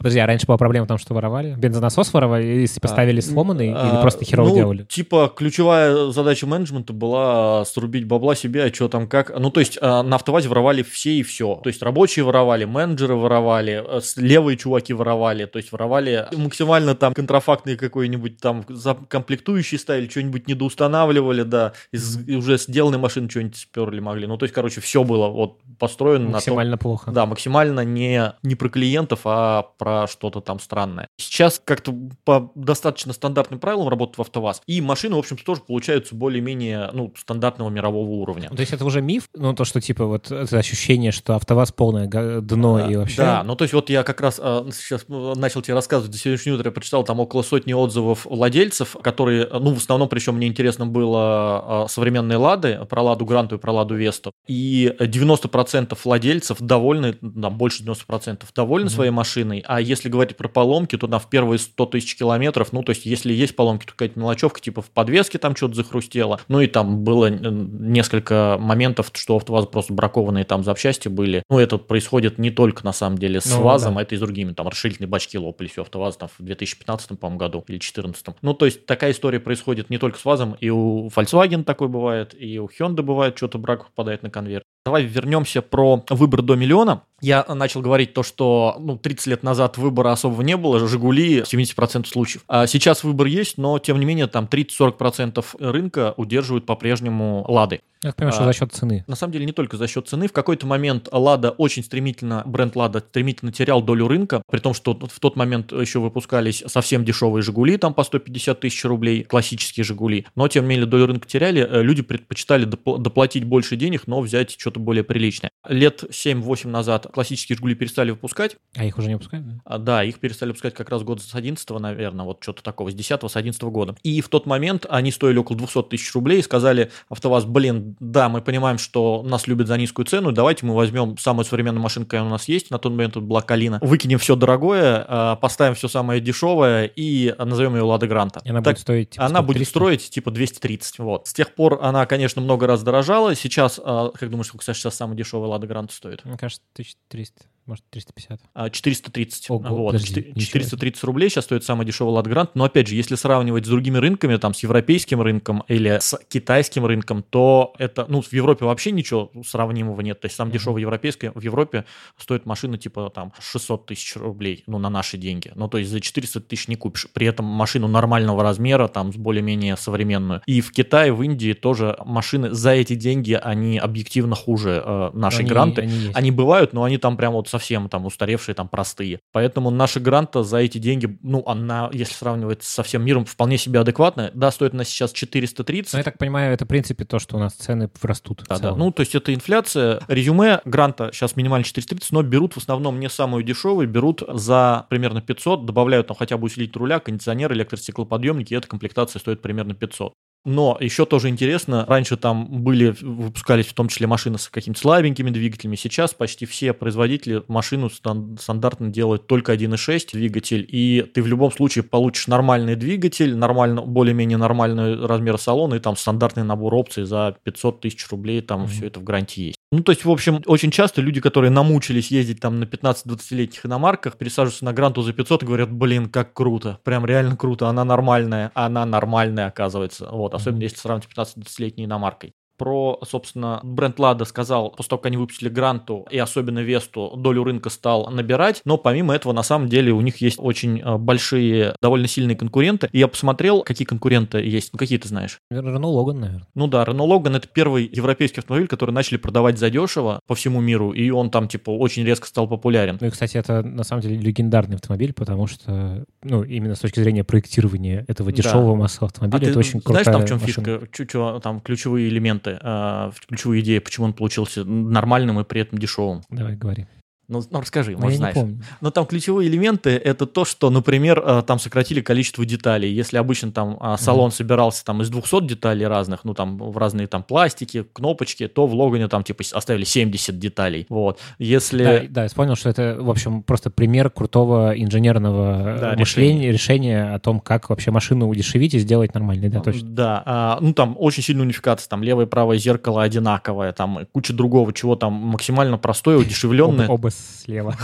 Подожди, 0.01 0.19
а 0.19 0.27
раньше 0.27 0.47
была 0.47 0.57
проблема 0.57 0.87
в 0.87 0.89
том, 0.89 0.97
что 0.97 1.13
воровали? 1.13 1.55
Бензонасос 1.59 2.15
воровали, 2.15 2.43
или 2.45 2.61
если 2.63 2.81
поставили 2.81 3.21
сломанный, 3.21 3.67
или 3.67 3.77
А, 3.77 4.01
просто 4.01 4.25
херово 4.25 4.49
ну, 4.49 4.55
делали? 4.55 4.85
Типа, 4.85 5.31
ключевая 5.37 6.11
задача 6.11 6.47
менеджмента 6.47 6.95
была 6.95 7.67
срубить 7.67 8.07
бабла 8.07 8.35
себе, 8.35 8.65
а 8.65 8.73
что 8.73 8.89
там 8.89 9.07
как. 9.07 9.31
Ну, 9.39 9.51
то 9.51 9.61
есть, 9.61 9.79
а, 9.83 10.03
на 10.03 10.17
автовазе 10.17 10.49
воровали 10.49 10.83
все 10.83 11.11
и 11.13 11.23
все. 11.23 11.61
То 11.63 11.69
есть, 11.69 11.83
рабочие 11.83 12.25
воровали, 12.25 12.65
менеджеры 12.65 13.15
воровали, 13.15 13.85
э, 13.87 14.01
левые 14.17 14.57
чуваки 14.57 14.95
воровали. 14.95 15.45
То 15.45 15.59
есть, 15.59 15.71
воровали 15.71 16.27
максимально 16.35 16.95
там 16.95 17.13
контрафактные 17.13 17.77
какой-нибудь 17.77 18.39
там 18.39 18.65
комплектующие 19.09 19.79
ставили, 19.79 20.09
что-нибудь 20.09 20.49
недоустанавливали, 20.49 21.43
да, 21.43 21.75
из 21.93 22.17
уже 22.27 22.57
сделанной 22.57 22.99
машины 22.99 23.29
что-нибудь 23.29 23.57
сперли 23.57 24.01
могли. 24.01 24.27
Ну, 24.27 24.39
то 24.39 24.45
есть, 24.45 24.55
короче, 24.55 24.81
все 24.81 25.05
было 25.05 25.29
вот 25.29 25.59
построено 25.79 26.25
на 26.25 26.31
том, 26.31 26.35
Максимально 26.37 26.79
плохо. 26.79 27.11
да, 27.11 27.27
максимально 27.27 27.85
не, 27.85 28.33
не 28.43 28.55
про 28.55 28.71
клиентов, 28.71 29.21
а 29.25 29.67
про 29.77 29.90
что-то 30.09 30.41
там 30.41 30.59
странное. 30.61 31.09
Сейчас 31.19 31.61
как-то 31.65 31.95
по 32.25 32.53
достаточно 32.55 33.13
стандартным 33.13 33.61
правилам 33.61 33.89
работает 33.89 34.19
в 34.19 34.21
АвтоВАЗ. 34.23 34.63
И 34.67 34.81
машины, 34.81 35.17
в 35.17 35.19
общем-то, 35.19 35.45
тоже 35.45 35.63
получаются 35.63 36.15
более-менее 36.15 36.91
ну, 36.93 37.13
стандартного 37.17 37.71
мирового 37.71 38.11
уровня. 38.11 38.49
То 38.49 38.61
есть 38.61 38.73
это 38.73 38.85
уже 38.85 39.01
миф? 39.01 39.29
Ну, 39.35 39.55
то, 39.55 39.65
что, 39.65 39.81
типа, 39.81 40.07
вот 40.07 40.31
это 40.31 40.59
ощущение, 40.59 41.13
что 41.13 41.35
АвтоВАЗ 41.35 41.73
полное 41.73 42.09
дно 42.09 42.89
и 42.89 42.97
вообще... 42.97 43.17
Да, 43.17 43.43
ну 43.45 43.57
то 43.57 43.65
есть 43.65 43.75
вот 43.75 43.91
я 43.91 44.03
как 44.03 44.21
раз 44.21 44.41
а, 44.43 44.67
сейчас 44.73 45.05
ну, 45.09 45.35
начал 45.35 45.63
тебе 45.63 45.75
рассказывать, 45.75 46.13
за 46.15 46.21
сегодняшнее 46.21 46.55
утро 46.55 46.69
я 46.69 46.73
прочитал 46.73 47.05
там 47.05 47.21
около 47.21 47.43
сотни 47.43 47.73
отзывов 47.73 48.27
владельцев, 48.27 48.97
которые, 49.03 49.49
ну 49.53 49.75
в 49.75 49.79
основном, 49.79 50.09
причем 50.09 50.37
мне 50.37 50.47
интересно 50.47 50.87
было 50.87 51.85
а, 51.85 51.87
современные 51.89 52.39
Лады, 52.39 52.81
про 52.89 53.03
Ладу 53.03 53.25
Гранту 53.25 53.57
и 53.57 53.59
про 53.59 53.73
Ладу 53.73 53.95
Весту, 53.95 54.33
и 54.47 54.95
90% 54.99 55.97
владельцев 56.05 56.59
довольны, 56.61 57.15
там 57.15 57.57
больше 57.57 57.83
90% 57.85 58.45
довольны 58.55 58.87
Мгм. 58.87 58.95
своей 58.95 59.11
машиной, 59.11 59.65
а 59.67 59.80
если 59.81 60.09
говорить 60.09 60.37
про 60.37 60.49
поломки, 60.49 60.97
то 60.97 61.07
на 61.07 61.19
в 61.19 61.29
первые 61.29 61.59
100 61.59 61.87
тысяч 61.87 62.17
километров, 62.17 62.73
ну 62.73 62.83
то 62.83 62.91
есть 62.91 63.07
если 63.07 63.33
есть 63.33 63.57
поломки, 63.57 63.87
то 63.87 63.93
какая-то 63.93 64.19
мелочевка, 64.19 64.61
типа 64.61 64.83
в 64.83 64.91
подвеске 64.91 65.39
там 65.39 65.57
что-то 65.57 65.75
захрустело, 65.75 66.41
ну 66.49 66.61
и 66.61 66.67
там 66.67 67.03
было 67.05 67.31
э, 67.31 67.39
несколько 67.41 68.57
моментов, 68.61 69.11
что 69.13 69.35
у 69.35 69.37
АвтоВАЗа 69.39 69.67
просто 69.67 69.93
бракованные 69.93 70.45
там 70.45 70.65
запчасти 70.65 71.09
были. 71.09 71.43
Ну, 71.49 71.59
это 71.59 71.79
происходит 71.79 72.39
не 72.39 72.51
только, 72.51 72.85
на 72.85 72.93
самом 72.93 73.19
деле, 73.19 73.41
с 73.41 73.51
Ну, 73.51 73.63
ВАЗом, 73.63 73.95
да. 73.95 74.01
а 74.01 74.03
это 74.03 74.15
и 74.15 74.19
с 74.19 74.21
другими. 74.21 74.53
Там 74.53 74.69
расширительные 74.69 75.09
бачки 75.09 75.39
лопались 75.39 75.79
у 75.79 75.83
АвтоВАЗа 75.83 76.19
там, 76.21 76.29
в 76.39 76.43
2015, 76.43 77.19
по-моему, 77.19 77.39
году 77.39 77.59
или 77.69 77.77
2014. 77.77 78.27
Ну, 78.43 78.55
то 78.55 78.67
есть 78.67 78.87
такая 78.87 79.13
история 79.13 79.41
происходит 79.41 79.91
не 79.91 79.99
только 79.99 80.19
с 80.19 80.25
ВАЗом, 80.25 80.57
и 80.61 80.71
у 80.71 81.09
Volkswagen 81.09 81.65
такой 81.65 81.89
бывает, 81.89 82.35
и 82.39 82.59
у 82.59 82.67
Hyundai 82.67 83.03
бывает, 83.03 83.37
что-то 83.37 83.59
брак 83.59 83.87
попадает 83.87 84.23
на 84.23 84.31
конвейер. 84.31 84.63
Давай 84.85 85.05
вернемся 85.05 85.61
про 85.61 86.05
выбор 86.09 86.41
до 86.41 86.57
миллиона. 86.57 87.03
Я 87.21 87.45
начал 87.47 87.83
говорить 87.83 88.15
то, 88.15 88.23
что 88.23 88.77
ну, 88.81 88.97
30 88.97 89.27
лет 89.27 89.43
назад 89.43 89.77
выбора 89.77 90.13
особого 90.13 90.41
не 90.41 90.57
было, 90.57 90.89
«Жигули» 90.89 91.43
в 91.43 91.53
70% 91.53 92.07
случаев. 92.07 92.45
А 92.49 92.67
сейчас 92.67 93.05
выбор 93.05 93.27
есть, 93.27 93.59
но 93.59 93.79
тем 93.79 94.01
не 94.01 94.07
менее 94.07 94.27
там 94.27 94.49
30-40% 94.51 95.45
рынка 95.61 96.15
удерживают 96.17 96.65
по-прежнему 96.65 97.45
«Лады». 97.47 97.81
Я 98.03 98.13
понимаю, 98.13 98.33
что 98.33 98.45
А, 98.45 98.47
за 98.47 98.53
счет 98.55 98.73
цены. 98.73 99.05
На 99.07 99.15
самом 99.15 99.35
деле 99.35 99.45
не 99.45 99.53
только 99.53 99.77
за 99.77 99.87
счет 99.87 100.09
цены. 100.09 100.27
В 100.27 100.33
какой-то 100.33 100.67
момент 100.67 101.11
Лада 101.13 101.51
очень 101.51 101.85
стремительно, 101.85 102.43
бренд 102.47 102.75
Лада 102.75 103.01
стремительно 103.01 103.53
терял 103.53 103.83
долю 103.83 104.09
рынка, 104.09 104.43
при 104.51 104.59
том, 104.59 104.73
что 104.73 104.95
в 104.95 105.21
тот 105.21 105.37
момент 105.37 105.71
еще 105.73 105.99
выпускались 105.99 106.65
совсем 106.67 107.05
дешевые 107.05 107.43
Жигули, 107.43 107.77
там 107.77 107.93
по 107.93 108.03
150 108.03 108.59
тысяч 108.59 108.83
рублей, 108.87 109.25
классические 109.25 109.85
Жигули. 109.85 110.27
Но 110.35 110.49
тем 110.49 110.65
не 110.65 110.71
менее 110.71 110.87
долю 110.87 111.09
рынка 111.09 111.29
теряли, 111.29 111.61
э, 111.71 111.83
люди 111.83 112.01
предпочитали 112.01 112.67
допл- 112.67 112.97
доплатить 112.97 113.45
больше 113.45 113.77
денег, 113.77 114.07
но 114.07 114.23
взять 114.23 114.57
что-то 114.71 114.81
более 114.81 115.03
приличное. 115.05 115.51
Лет 115.69 116.05
7-8 116.11 116.69
назад 116.69 117.07
классические 117.13 117.57
Жигули 117.57 117.75
перестали 117.75 118.13
выпускать, 118.13 118.57
А 118.77 118.85
их 118.85 118.97
уже 118.99 119.09
не 119.09 119.15
выпускают? 119.15 119.47
да? 119.47 119.61
а, 119.65 119.79
Да, 119.79 120.05
их 120.05 120.19
перестали 120.21 120.51
выпускать 120.51 120.75
как 120.75 120.89
раз 120.91 121.03
год 121.03 121.21
с 121.21 121.35
11 121.35 121.69
наверное, 121.81 122.25
вот 122.25 122.39
что-то 122.43 122.63
такого, 122.63 122.91
с 122.91 122.95
10 122.95 123.31
с 123.31 123.37
11 123.37 123.61
года. 123.65 123.97
И 124.03 124.21
в 124.21 124.29
тот 124.29 124.47
момент 124.47 124.87
они 124.89 125.11
стоили 125.11 125.39
около 125.39 125.59
200 125.59 125.83
тысяч 125.85 126.15
рублей 126.15 126.39
и 126.41 126.43
сказали 126.43 126.91
АвтоВАЗ, 127.09 127.45
блин, 127.45 127.97
да, 128.01 128.29
мы 128.29 128.41
понимаем, 128.43 128.79
что 128.79 129.23
нас 129.25 129.47
любят 129.47 129.67
за 129.67 129.77
низкую 129.77 130.07
цену, 130.07 130.33
давайте 130.33 130.65
мы 130.67 130.75
возьмем 130.75 131.19
самую 131.19 131.45
современную 131.45 131.83
машину, 131.83 132.07
какая 132.07 132.23
у 132.23 132.29
нас 132.29 132.49
есть, 132.49 132.71
на 132.71 132.79
тот 132.79 132.93
момент 132.93 133.13
это 133.17 133.21
была 133.21 133.43
Калина, 133.43 133.79
выкинем 133.83 134.19
все 134.19 134.37
дорогое, 134.37 135.05
а, 135.09 135.37
поставим 135.37 135.75
все 135.75 135.89
самое 135.89 136.21
дешевое 136.21 136.85
и 136.95 137.35
назовем 137.39 137.75
ее 137.77 137.83
Лада 137.83 138.07
Гранта. 138.07 138.41
И 138.45 138.51
она 138.51 138.63
Так 138.63 138.75
будет 138.75 138.81
стоить... 138.83 139.11
типа, 139.11 139.27
она 139.27 139.43
будет 139.43 139.57
300? 139.59 139.71
строить 139.71 140.11
типа 140.11 140.31
230. 140.31 140.99
Вот. 141.01 141.27
С 141.27 141.35
тех 141.35 141.55
пор 141.55 141.79
она, 141.83 142.07
конечно, 142.07 142.41
много 142.43 142.67
раз 142.67 142.83
дорожала. 142.83 143.35
Сейчас, 143.35 143.81
а, 143.83 144.11
как 144.11 144.31
думаешь, 144.31 144.51
сколько 144.63 144.75
сейчас 144.79 144.97
самая 144.97 145.17
дешевая 145.17 145.49
Лада 145.49 145.67
Гранта 145.67 145.95
стоит? 145.95 146.25
Мне 146.25 146.37
кажется, 146.37 146.63
1300, 146.75 147.45
может, 147.71 147.85
350. 147.91 148.41
А, 148.53 148.69
430. 148.69 149.49
Ого, 149.51 149.59
вот. 149.77 149.87
подожди, 149.93 150.09
Четы- 150.21 150.33
ничего 150.35 150.41
430 150.61 151.05
рублей 151.05 151.31
сейчас 151.31 151.45
стоит 151.45 151.65
самый 151.65 151.87
дешевый 151.87 152.13
Лад 152.13 152.27
Грант. 152.27 152.51
Но 152.55 152.65
опять 152.65 152.89
же, 152.89 152.95
если 152.97 153.15
сравнивать 153.15 153.65
с 153.65 153.69
другими 153.69 153.97
рынками, 153.99 154.37
там, 154.37 154.53
с 154.55 154.63
европейским 154.63 155.21
рынком 155.23 155.63
или 155.69 155.99
с 156.01 156.19
китайским 156.29 156.85
рынком, 156.85 157.23
то 157.23 157.73
это, 157.79 158.07
ну, 158.09 158.21
в 158.21 158.33
Европе 158.33 158.65
вообще 158.65 158.91
ничего 158.91 159.31
сравнимого 159.47 160.01
нет. 160.01 160.21
То 160.21 160.27
есть 160.27 160.37
самый 160.37 160.51
Мгм. 160.51 160.59
дешевый 160.59 160.83
европейский 160.83 161.31
в 161.35 161.41
Европе 161.41 161.85
стоит 162.19 162.45
машина 162.47 162.77
типа 162.77 163.11
там 163.15 163.33
600 163.41 163.87
тысяч 163.87 164.17
рублей, 164.17 164.65
ну, 164.67 164.79
на 164.79 164.91
наши 164.91 165.17
деньги. 165.17 165.53
Ну, 165.55 165.69
то 165.69 165.79
есть 165.79 165.91
за 165.91 166.01
400 166.01 166.41
тысяч 166.41 166.67
не 166.69 166.75
купишь. 166.77 167.07
При 167.13 167.27
этом 167.27 167.47
машину 167.47 167.87
нормального 167.89 168.43
размера, 168.43 168.89
там, 168.89 169.13
с 169.13 169.17
более-менее 169.17 169.77
современную. 169.77 170.43
И 170.47 170.61
в 170.61 170.73
Китае, 170.73 171.13
в 171.13 171.23
Индии 171.23 171.53
тоже 171.53 171.97
машины 172.05 172.51
за 172.51 172.71
эти 172.73 172.95
деньги, 172.95 173.35
они 173.41 173.79
объективно 173.79 174.35
хуже 174.35 174.83
э, 174.85 175.11
нашей 175.15 175.41
Они- 175.41 175.49
гранты. 175.49 175.83
они 175.83 175.93
есть. 175.93 176.17
Они 176.17 176.31
бывают, 176.31 176.73
но 176.73 176.83
они 176.83 176.99
там 176.99 177.17
прям 177.17 177.35
вот 177.35 177.49
совсем 177.49 177.60
там 177.89 178.07
устаревшие, 178.07 178.55
там 178.55 178.69
простые. 178.69 179.21
Поэтому 179.33 179.71
наша 179.71 180.01
гранта 180.01 180.43
за 180.43 180.59
эти 180.59 180.79
деньги, 180.79 181.19
ну, 181.23 181.43
она, 181.47 181.91
если 181.93 182.15
сравнивать 182.15 182.63
со 182.63 182.83
всем 182.83 183.05
миром, 183.05 183.25
вполне 183.25 183.59
себе 183.59 183.81
адекватная. 183.81 184.31
Да, 184.35 184.51
стоит 184.51 184.75
она 184.75 184.85
сейчас 184.85 185.13
430. 185.13 185.93
Ну, 185.93 185.99
я 185.99 186.05
так 186.05 186.19
понимаю, 186.19 186.53
это 186.53 186.65
в 186.65 186.69
принципе 186.69 187.05
то, 187.05 187.19
что 187.19 187.37
у 187.37 187.41
нас 187.41 187.55
цены 187.55 187.91
растут. 188.03 188.45
Да, 188.49 188.59
да. 188.59 188.75
Ну, 188.75 188.91
то 188.91 189.01
есть 189.01 189.15
это 189.15 189.35
инфляция. 189.35 190.01
Резюме 190.09 190.61
гранта 190.65 191.11
сейчас 191.13 191.37
минимально 191.37 191.65
430, 191.65 192.13
но 192.13 192.23
берут 192.23 192.55
в 192.55 192.59
основном 192.59 193.01
не 193.01 193.09
самую 193.09 193.43
дешевую, 193.43 193.89
берут 193.89 194.23
за 194.29 194.87
примерно 194.89 195.21
500, 195.21 195.67
добавляют 195.67 196.09
там 196.09 196.17
хотя 196.17 196.37
бы 196.37 196.47
усилитель 196.47 196.79
руля, 196.79 197.01
кондиционер, 197.01 197.53
электростеклоподъемники, 197.53 198.55
и 198.55 198.57
эта 198.57 198.69
комплектация 198.69 199.21
стоит 199.21 199.43
примерно 199.43 199.75
500. 199.75 200.13
Но 200.45 200.77
еще 200.81 201.05
тоже 201.05 201.29
интересно, 201.29 201.85
раньше 201.87 202.17
там 202.17 202.63
были, 202.63 202.95
выпускались 203.01 203.67
в 203.67 203.75
том 203.75 203.89
числе 203.89 204.07
машины 204.07 204.39
с 204.39 204.49
какими-то 204.49 204.81
слабенькими 204.81 205.31
двигателями, 205.31 205.77
сейчас 205.77 206.15
почти 206.15 206.47
все 206.47 206.73
производители 206.73 207.43
машину 207.49 207.91
стандартно 207.91 208.89
делают 208.89 209.27
только 209.27 209.53
1.6 209.53 210.13
двигатель, 210.13 210.67
и 210.67 211.03
ты 211.03 211.23
в 211.23 211.27
любом 211.27 211.53
случае 211.53 211.85
получишь 211.85 212.27
нормальный 212.27 212.75
двигатель, 212.75 213.37
нормально, 213.37 213.83
более-менее 213.83 214.39
нормальный 214.39 215.05
размер 215.05 215.37
салона, 215.37 215.75
и 215.75 215.79
там 215.79 215.97
стандартный 215.97 216.45
набор 216.45 216.75
опций 216.75 217.05
за 217.05 217.37
500 217.43 217.81
тысяч 217.83 218.09
рублей, 218.09 218.41
там 218.41 218.63
mm-hmm. 218.63 218.69
все 218.69 218.87
это 218.87 219.01
в 219.01 219.05
гарантии 219.05 219.41
есть. 219.41 219.57
Ну, 219.73 219.85
то 219.85 219.93
есть, 219.93 220.05
в 220.05 220.11
общем, 220.11 220.43
очень 220.47 220.73
часто 220.73 221.01
люди, 221.01 221.21
которые 221.21 221.51
намучились 221.51 222.11
ездить 222.11 222.41
там 222.41 222.59
на 222.59 222.65
15-20-летних 222.65 223.67
иномарках, 223.67 224.17
пересаживаются 224.17 224.65
на 224.65 224.73
Гранту 224.73 225.03
за 225.03 225.13
500 225.13 225.45
и 225.45 225.47
говорят, 225.47 225.71
блин, 225.71 226.09
как 226.09 226.33
круто, 226.33 226.81
прям 226.83 227.07
реально 227.07 227.37
круто, 227.37 227.69
она 227.69 227.85
нормальная, 227.85 228.51
она 228.55 228.85
нормальная 228.85 229.47
оказывается. 229.47 230.09
Вот, 230.11 230.30
особенно 230.33 230.61
mm-hmm. 230.61 230.65
если 230.65 230.77
сравнить 230.77 231.09
15-20-летней 231.15 231.85
иномаркой 231.85 232.35
про, 232.61 233.01
собственно, 233.09 233.59
бренд 233.63 233.99
Лада 233.99 234.27
сказал, 234.27 234.71
после 234.73 234.91
того, 234.91 234.99
как 234.99 235.07
они 235.07 235.17
выпустили 235.17 235.49
Гранту 235.49 236.07
и 236.11 236.19
особенно 236.19 236.59
Весту, 236.59 237.15
долю 237.17 237.43
рынка 237.43 237.71
стал 237.71 238.11
набирать, 238.11 238.61
но 238.67 238.77
помимо 238.77 239.15
этого, 239.15 239.33
на 239.33 239.43
самом 239.43 239.71
деле, 239.71 239.93
у 239.93 240.03
них 240.03 240.19
есть 240.19 240.37
очень 240.39 240.79
э, 240.79 240.99
большие, 240.99 241.75
довольно 241.81 242.07
сильные 242.07 242.37
конкуренты. 242.37 242.91
И 242.93 242.99
я 242.99 243.09
посмотрел, 243.09 243.63
какие 243.63 243.87
конкуренты 243.87 244.41
есть. 244.41 244.75
Ну, 244.75 244.79
какие 244.79 244.99
ты 244.99 245.09
знаешь? 245.09 245.39
Рено 245.51 245.87
Логан, 245.87 246.21
наверное. 246.21 246.47
Ну 246.55 246.67
да, 246.67 246.85
Рено 246.85 247.05
Логан 247.05 247.35
это 247.37 247.49
первый 247.49 247.89
европейский 247.91 248.41
автомобиль, 248.41 248.69
который 248.69 248.91
начали 248.91 249.17
продавать 249.17 249.59
задешево 249.59 250.21
по 250.27 250.35
всему 250.35 250.61
миру, 250.61 250.93
и 250.93 251.09
он 251.09 251.31
там, 251.31 251.49
типа, 251.49 251.71
очень 251.71 252.05
резко 252.05 252.27
стал 252.27 252.47
популярен. 252.47 252.99
Ну 253.01 253.07
и, 253.07 253.11
кстати, 253.11 253.39
это, 253.39 253.63
на 253.63 253.85
самом 253.85 254.03
деле, 254.03 254.19
легендарный 254.19 254.77
автомобиль, 254.77 255.15
потому 255.15 255.47
что, 255.47 256.05
ну, 256.23 256.43
именно 256.43 256.75
с 256.75 256.81
точки 256.81 257.01
зрения 257.01 257.25
проектирования 257.25 258.05
этого 258.07 258.33
дешевого 258.33 258.75
да. 258.75 258.81
массового 258.81 259.07
автомобиля, 259.07 259.47
а 259.47 259.51
это 259.51 259.59
очень 259.59 259.81
крутая 259.81 260.05
Знаешь, 260.05 260.19
там 260.19 260.27
в 260.27 260.29
чем 260.29 260.41
машина. 260.47 260.87
фишка, 260.93 261.41
там 261.43 261.61
ключевые 261.63 262.11
элементы? 262.11 262.50
Элементы, 262.51 262.59
э, 262.63 263.11
ключевую 263.29 263.61
идею, 263.61 263.83
почему 263.83 264.07
он 264.07 264.13
получился 264.13 264.65
нормальным 264.65 265.41
и 265.41 265.45
при 265.45 265.61
этом 265.61 265.79
дешевым. 265.79 266.23
Давай, 266.31 266.57
говори. 266.57 266.87
Ну, 267.31 267.43
ну 267.49 267.61
расскажи, 267.61 267.97
может, 267.97 268.19
знаешь. 268.19 268.37
Но 268.81 268.91
там 268.91 269.07
ключевые 269.07 269.49
элементы 269.49 269.91
это 269.91 270.27
то, 270.27 270.45
что, 270.45 270.69
например, 270.69 271.23
э, 271.25 271.43
там 271.47 271.61
сократили 271.61 272.01
количество 272.01 272.45
деталей. 272.45 272.93
Если 272.93 273.17
обычно 273.17 273.53
там 273.53 273.77
а, 273.81 273.97
салон 273.97 274.31
mm-hmm. 274.31 274.35
собирался 274.35 274.85
там 274.85 275.01
из 275.01 275.11
200 275.11 275.47
деталей 275.47 275.87
разных, 275.87 276.25
ну 276.25 276.35
там 276.35 276.59
в 276.59 276.77
разные 276.77 277.07
там 277.07 277.23
пластики, 277.23 277.87
кнопочки, 277.93 278.49
то 278.49 278.67
в 278.67 278.75
Логане 278.75 279.07
там 279.07 279.23
типа 279.23 279.45
оставили 279.53 279.85
70 279.85 280.39
деталей. 280.39 280.87
Вот. 280.89 281.21
Если... 281.39 281.85
Да, 281.85 282.01
да, 282.09 282.23
я 282.25 282.31
понял, 282.31 282.57
что 282.57 282.69
это, 282.69 282.97
в 283.01 283.09
общем, 283.09 283.43
просто 283.45 283.71
пример 283.71 284.11
крутого 284.11 284.73
инженерного 284.77 285.79
да, 285.81 285.95
мышления, 285.97 286.51
решения. 286.51 286.53
решения 286.53 287.15
о 287.15 287.21
том, 287.21 287.39
как 287.39 287.71
вообще 287.71 287.93
машину 287.93 288.29
удешевить 288.29 288.75
и 288.75 288.81
сделать 288.81 289.15
нормальной, 289.15 289.49
да, 289.49 289.61
точно. 289.61 289.89
Да, 289.89 290.23
а, 290.27 290.59
ну 290.61 290.73
там 290.73 290.97
очень 290.99 291.23
сильная 291.23 291.45
унификация, 291.45 291.89
там 291.89 292.03
левое 292.03 292.27
и 292.27 292.29
правое 292.29 292.59
зеркало 292.59 293.05
одинаковое, 293.05 293.73
там 293.73 294.01
куча 294.13 294.33
другого, 294.33 294.73
чего 294.73 294.97
там 294.97 295.13
максимально 295.13 295.79
простое, 295.79 296.17
удешевленное. 296.19 296.89
Оба 296.89 297.11
слева. 297.21 297.77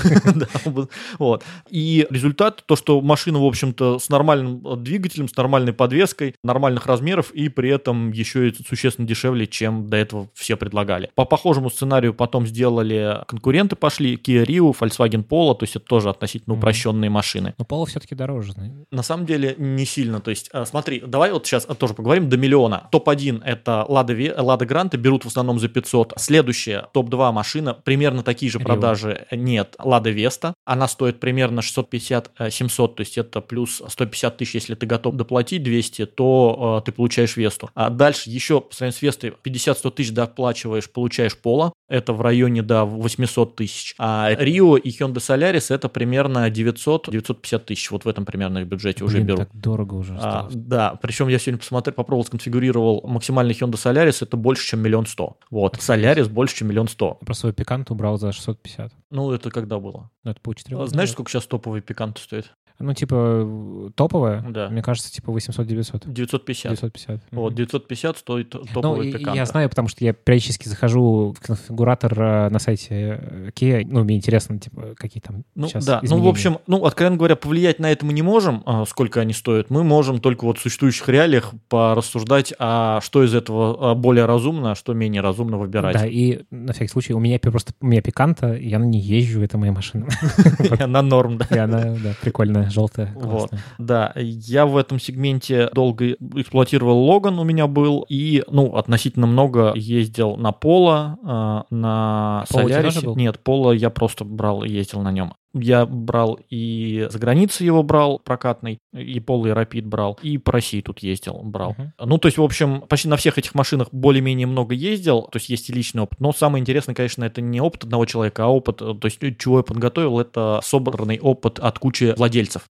вот. 1.19 1.45
И 1.69 2.07
результат, 2.11 2.63
то, 2.67 2.77
что 2.77 3.01
машина, 3.01 3.41
в 3.41 3.45
общем-то, 3.45 3.99
с 3.99 4.09
нормальным 4.09 4.67
э, 4.67 4.77
двигателем, 4.77 5.29
с 5.29 5.37
нормальной 5.37 5.73
подвеской, 5.73 6.35
нормальных 6.43 6.87
размеров, 6.87 7.31
и 7.33 7.49
при 7.49 7.71
этом 7.71 8.13
еще 8.13 8.49
и 8.49 8.55
существенно 8.67 9.07
дешевле, 9.07 9.47
чем 9.47 9.89
до 9.89 9.97
этого 9.97 10.29
все 10.35 10.57
предлагали. 10.57 11.11
По 11.15 11.25
похожему 11.25 11.71
сценарию 11.71 12.15
потом 12.15 12.47
сделали 12.47 13.23
конкуренты 13.27 13.77
пошли, 13.77 14.17
Kia 14.17 14.45
Rio, 14.45 14.77
Volkswagen 14.79 15.27
Polo, 15.27 15.55
то 15.55 15.63
есть 15.63 15.77
это 15.77 15.85
тоже 15.85 16.11
относительно 16.11 16.57
упрощенные 16.57 17.11
машины. 17.11 17.55
Но 17.59 17.65
Polo 17.65 17.87
все-таки 17.87 18.15
дороже. 18.15 18.53
На 18.91 19.03
самом 19.03 19.27
деле 19.27 19.55
не 19.59 19.85
сильно. 19.85 20.21
То 20.21 20.31
есть, 20.31 20.51
э, 20.53 20.65
смотри, 20.65 21.01
давай 21.01 21.33
вот 21.33 21.47
сейчас 21.47 21.67
тоже 21.79 21.95
поговорим 21.95 22.29
до 22.29 22.37
миллиона. 22.37 22.89
Топ-1 22.91 23.43
это 23.45 23.85
Lada, 23.89 24.17
Lada 24.37 24.67
Granta, 24.67 24.97
берут 24.97 25.25
в 25.25 25.29
основном 25.29 25.59
за 25.59 25.69
500. 25.69 26.15
Следующая, 26.17 26.89
топ-2 26.93 27.33
машина, 27.33 27.75
примерно 27.75 28.23
такие 28.23 28.51
же 28.51 28.61
продажи 28.61 29.26
нет 29.31 29.77
Лада 29.79 30.11
Веста. 30.11 30.55
Она 30.65 30.89
стоит 30.89 31.21
примерно 31.21 31.61
650-700, 31.61 32.25
э, 32.39 32.95
то 32.95 33.01
есть 33.01 33.19
это 33.19 33.41
плюс 33.41 33.83
150 33.87 34.37
тысяч, 34.37 34.55
если 34.55 34.75
ты 34.75 34.87
готов 34.87 35.17
доплатить 35.17 35.63
200, 35.63 36.07
то 36.07 36.81
э, 36.81 36.85
ты 36.85 36.93
получаешь 36.93 37.37
Весту. 37.37 37.71
А 37.75 37.91
дальше 37.91 38.31
еще 38.31 38.61
по 38.61 38.75
сравнению 38.75 38.99
с 38.99 39.03
Вестой 39.03 39.35
50-100 39.45 39.91
тысяч 39.93 40.13
доплачиваешь, 40.13 40.91
получаешь 40.91 41.37
Пола. 41.37 41.73
Это 41.89 42.13
в 42.13 42.21
районе 42.21 42.63
до 42.63 42.85
800 42.85 43.57
тысяч. 43.57 43.95
А 43.99 44.31
Рио 44.37 44.77
и 44.77 44.91
Hyundai 44.91 45.17
Solaris 45.17 45.73
это 45.73 45.89
примерно 45.89 46.49
900-950 46.51 47.59
тысяч. 47.61 47.91
Вот 47.91 48.05
в 48.05 48.09
этом 48.09 48.25
примерно 48.25 48.59
их 48.59 48.67
бюджете 48.67 49.05
Блин, 49.05 49.09
уже 49.09 49.21
беру. 49.23 49.39
так 49.39 49.51
дорого 49.53 49.95
уже 49.95 50.17
а, 50.21 50.49
Да, 50.53 50.99
причем 51.01 51.29
я 51.29 51.39
сегодня 51.39 51.59
посмотрел, 51.59 51.95
попробовал, 51.95 52.25
сконфигурировал 52.27 53.03
максимальный 53.07 53.55
Hyundai 53.55 53.75
Solaris, 53.75 54.19
это 54.21 54.37
больше, 54.37 54.67
чем 54.67 54.81
миллион 54.81 55.07
сто. 55.07 55.37
Вот, 55.51 55.77
Solaris 55.77 56.29
больше, 56.29 56.57
чем 56.57 56.69
миллион 56.69 56.89
сто. 56.89 57.15
Про 57.15 57.35
свой 57.35 57.53
пикант 57.53 57.91
убрал 57.91 58.19
за 58.19 58.33
650. 58.33 58.93
Ну, 59.17 59.33
это 59.33 59.51
когда 59.51 59.79
было? 59.79 60.11
Ну, 60.25 60.31
это 60.33 60.43
по 60.43 60.53
4 60.53 60.89
Знаешь, 60.89 61.13
сколько 61.13 61.31
сейчас 61.31 61.47
топовый 61.47 61.81
пикант 61.81 62.19
стоит? 62.19 62.55
Ну, 62.79 62.93
типа, 62.93 63.91
топовая? 63.95 64.45
Да. 64.49 64.69
Мне 64.69 64.83
кажется, 64.83 65.11
типа 65.13 65.31
800-900. 65.31 66.11
950. 66.13 66.73
950. 66.73 67.21
Вот, 67.31 67.55
950 67.55 68.19
стоит 68.19 68.51
топовый 68.51 69.13
ну, 69.13 69.19
пикант. 69.19 69.37
Я 69.37 69.47
знаю, 69.47 69.69
потому 69.69 69.89
что 69.89 70.05
я 70.05 70.13
периодически 70.13 70.69
захожу 70.69 71.35
в 71.37 71.41
конфигуратор 71.41 72.13
э, 72.21 72.49
на 72.51 72.59
сайте 72.59 73.21
э, 73.21 73.51
Kia. 73.55 73.87
Ну, 73.87 74.05
мне 74.05 74.17
интересно, 74.17 74.59
типа, 74.59 74.95
какие 74.97 75.23
там 75.23 75.45
ну, 75.55 75.69
сейчас 75.69 75.87
да. 75.87 76.01
изменения. 76.03 76.23
Ну, 76.23 76.29
в 76.29 76.31
общем, 76.31 76.59
ну, 76.67 76.85
откровенно 76.85 77.17
говоря, 77.17 77.37
повлиять 77.37 77.79
на 77.79 77.91
это 77.91 78.05
мы 78.05 78.13
не 78.13 78.23
можем, 78.23 78.63
а, 78.67 78.85
сколько 78.85 79.21
они 79.21 79.33
стоят. 79.33 79.71
Мы 79.71 79.83
можем 79.83 80.21
только 80.21 80.45
вот 80.45 80.59
в 80.59 80.61
существующих 80.61 81.09
реалиях 81.09 81.53
порассуждать, 81.69 82.53
а 82.59 83.01
что 83.01 83.25
из 83.25 83.35
этого 83.35 83.93
а, 83.93 83.95
более 83.95 84.27
разумно, 84.27 84.73
а 84.73 84.75
что 84.75 84.93
менее 84.93 85.23
разумно 85.23 85.57
выбирать. 85.57 85.95
Да, 85.95 86.07
и 86.07 86.41
на 86.51 86.73
всякий 86.73 86.91
случай, 86.91 87.15
у 87.15 87.19
меня 87.19 87.39
просто 87.39 87.73
у 87.81 87.87
меня 87.87 88.03
пиканта, 88.03 88.55
я 88.55 88.79
на 88.79 88.85
ней 88.85 89.01
езжу, 89.01 89.43
это 89.43 89.57
моя 89.57 89.73
машина. 89.73 90.09
Она 90.81 91.03
норм, 91.03 91.39
да. 91.39 91.47
И 91.51 91.59
она, 91.59 91.83
да, 91.83 92.15
прикольная 92.21 92.66
желтая, 92.71 93.13
Вот. 93.15 93.53
Да, 93.79 94.13
я 94.17 94.67
в 94.67 94.77
этом 94.77 94.99
сегменте 94.99 95.69
долго 95.73 96.13
эксплуатировал 96.13 97.05
Логан 97.05 97.39
у 97.39 97.45
меня 97.45 97.67
был, 97.67 98.05
и, 98.09 98.43
ну, 98.51 98.77
относительно 98.77 99.27
много 99.27 99.73
ездил 99.75 100.37
на 100.37 100.53
Поло, 100.53 101.19
э, 101.23 101.75
на 101.75 102.45
Солярисе. 102.49 103.07
Нет, 103.15 103.41
Поло 103.43 103.73
я 103.73 103.91
просто 103.91 104.25
брал 104.25 104.65
и 104.65 104.71
ездил 104.71 105.03
на 105.03 105.13
нем. 105.13 105.35
Я 105.59 105.87
брал 105.87 106.39
и 106.51 107.07
за 107.11 107.19
границей 107.19 107.67
его 107.67 107.83
брал 107.83 108.19
прокатный, 108.19 108.79
и 108.93 109.19
Polo 109.19 109.49
и 109.49 109.53
Rapid 109.53 109.87
брал, 109.87 110.19
и 110.23 110.39
по 110.39 110.53
России 110.53 110.81
тут 110.81 111.01
ездил, 111.01 111.41
брал. 111.43 111.75
Uh-huh. 111.79 112.07
Ну, 112.07 112.19
то 112.19 112.27
есть, 112.27 112.39
в 112.39 112.43
общем, 112.43 112.83
почти 112.83 113.09
на 113.09 113.17
всех 113.17 113.39
этих 113.39 113.55
машинах 113.55 113.89
более-менее 113.93 114.47
много 114.47 114.75
ездил, 114.75 115.23
то 115.23 115.37
есть 115.37 115.49
есть 115.49 115.71
и 115.71 115.73
личный 115.73 116.03
опыт. 116.03 116.21
Но 116.21 116.33
самое 116.33 116.61
интересное, 116.61 116.95
конечно, 116.95 117.25
это 117.25 117.41
не 117.41 117.61
опыт 117.61 117.85
одного 117.85 118.05
человека, 118.07 118.45
а 118.45 118.49
опыт, 118.49 118.79
то 118.79 118.99
есть 119.05 119.19
чего 119.39 119.59
я 119.59 119.63
подготовил, 119.63 120.19
это 120.21 120.61
собранный 120.63 121.19
опыт 121.19 121.59
от 121.59 121.79
кучи 121.79 122.15
владельцев. 122.17 122.63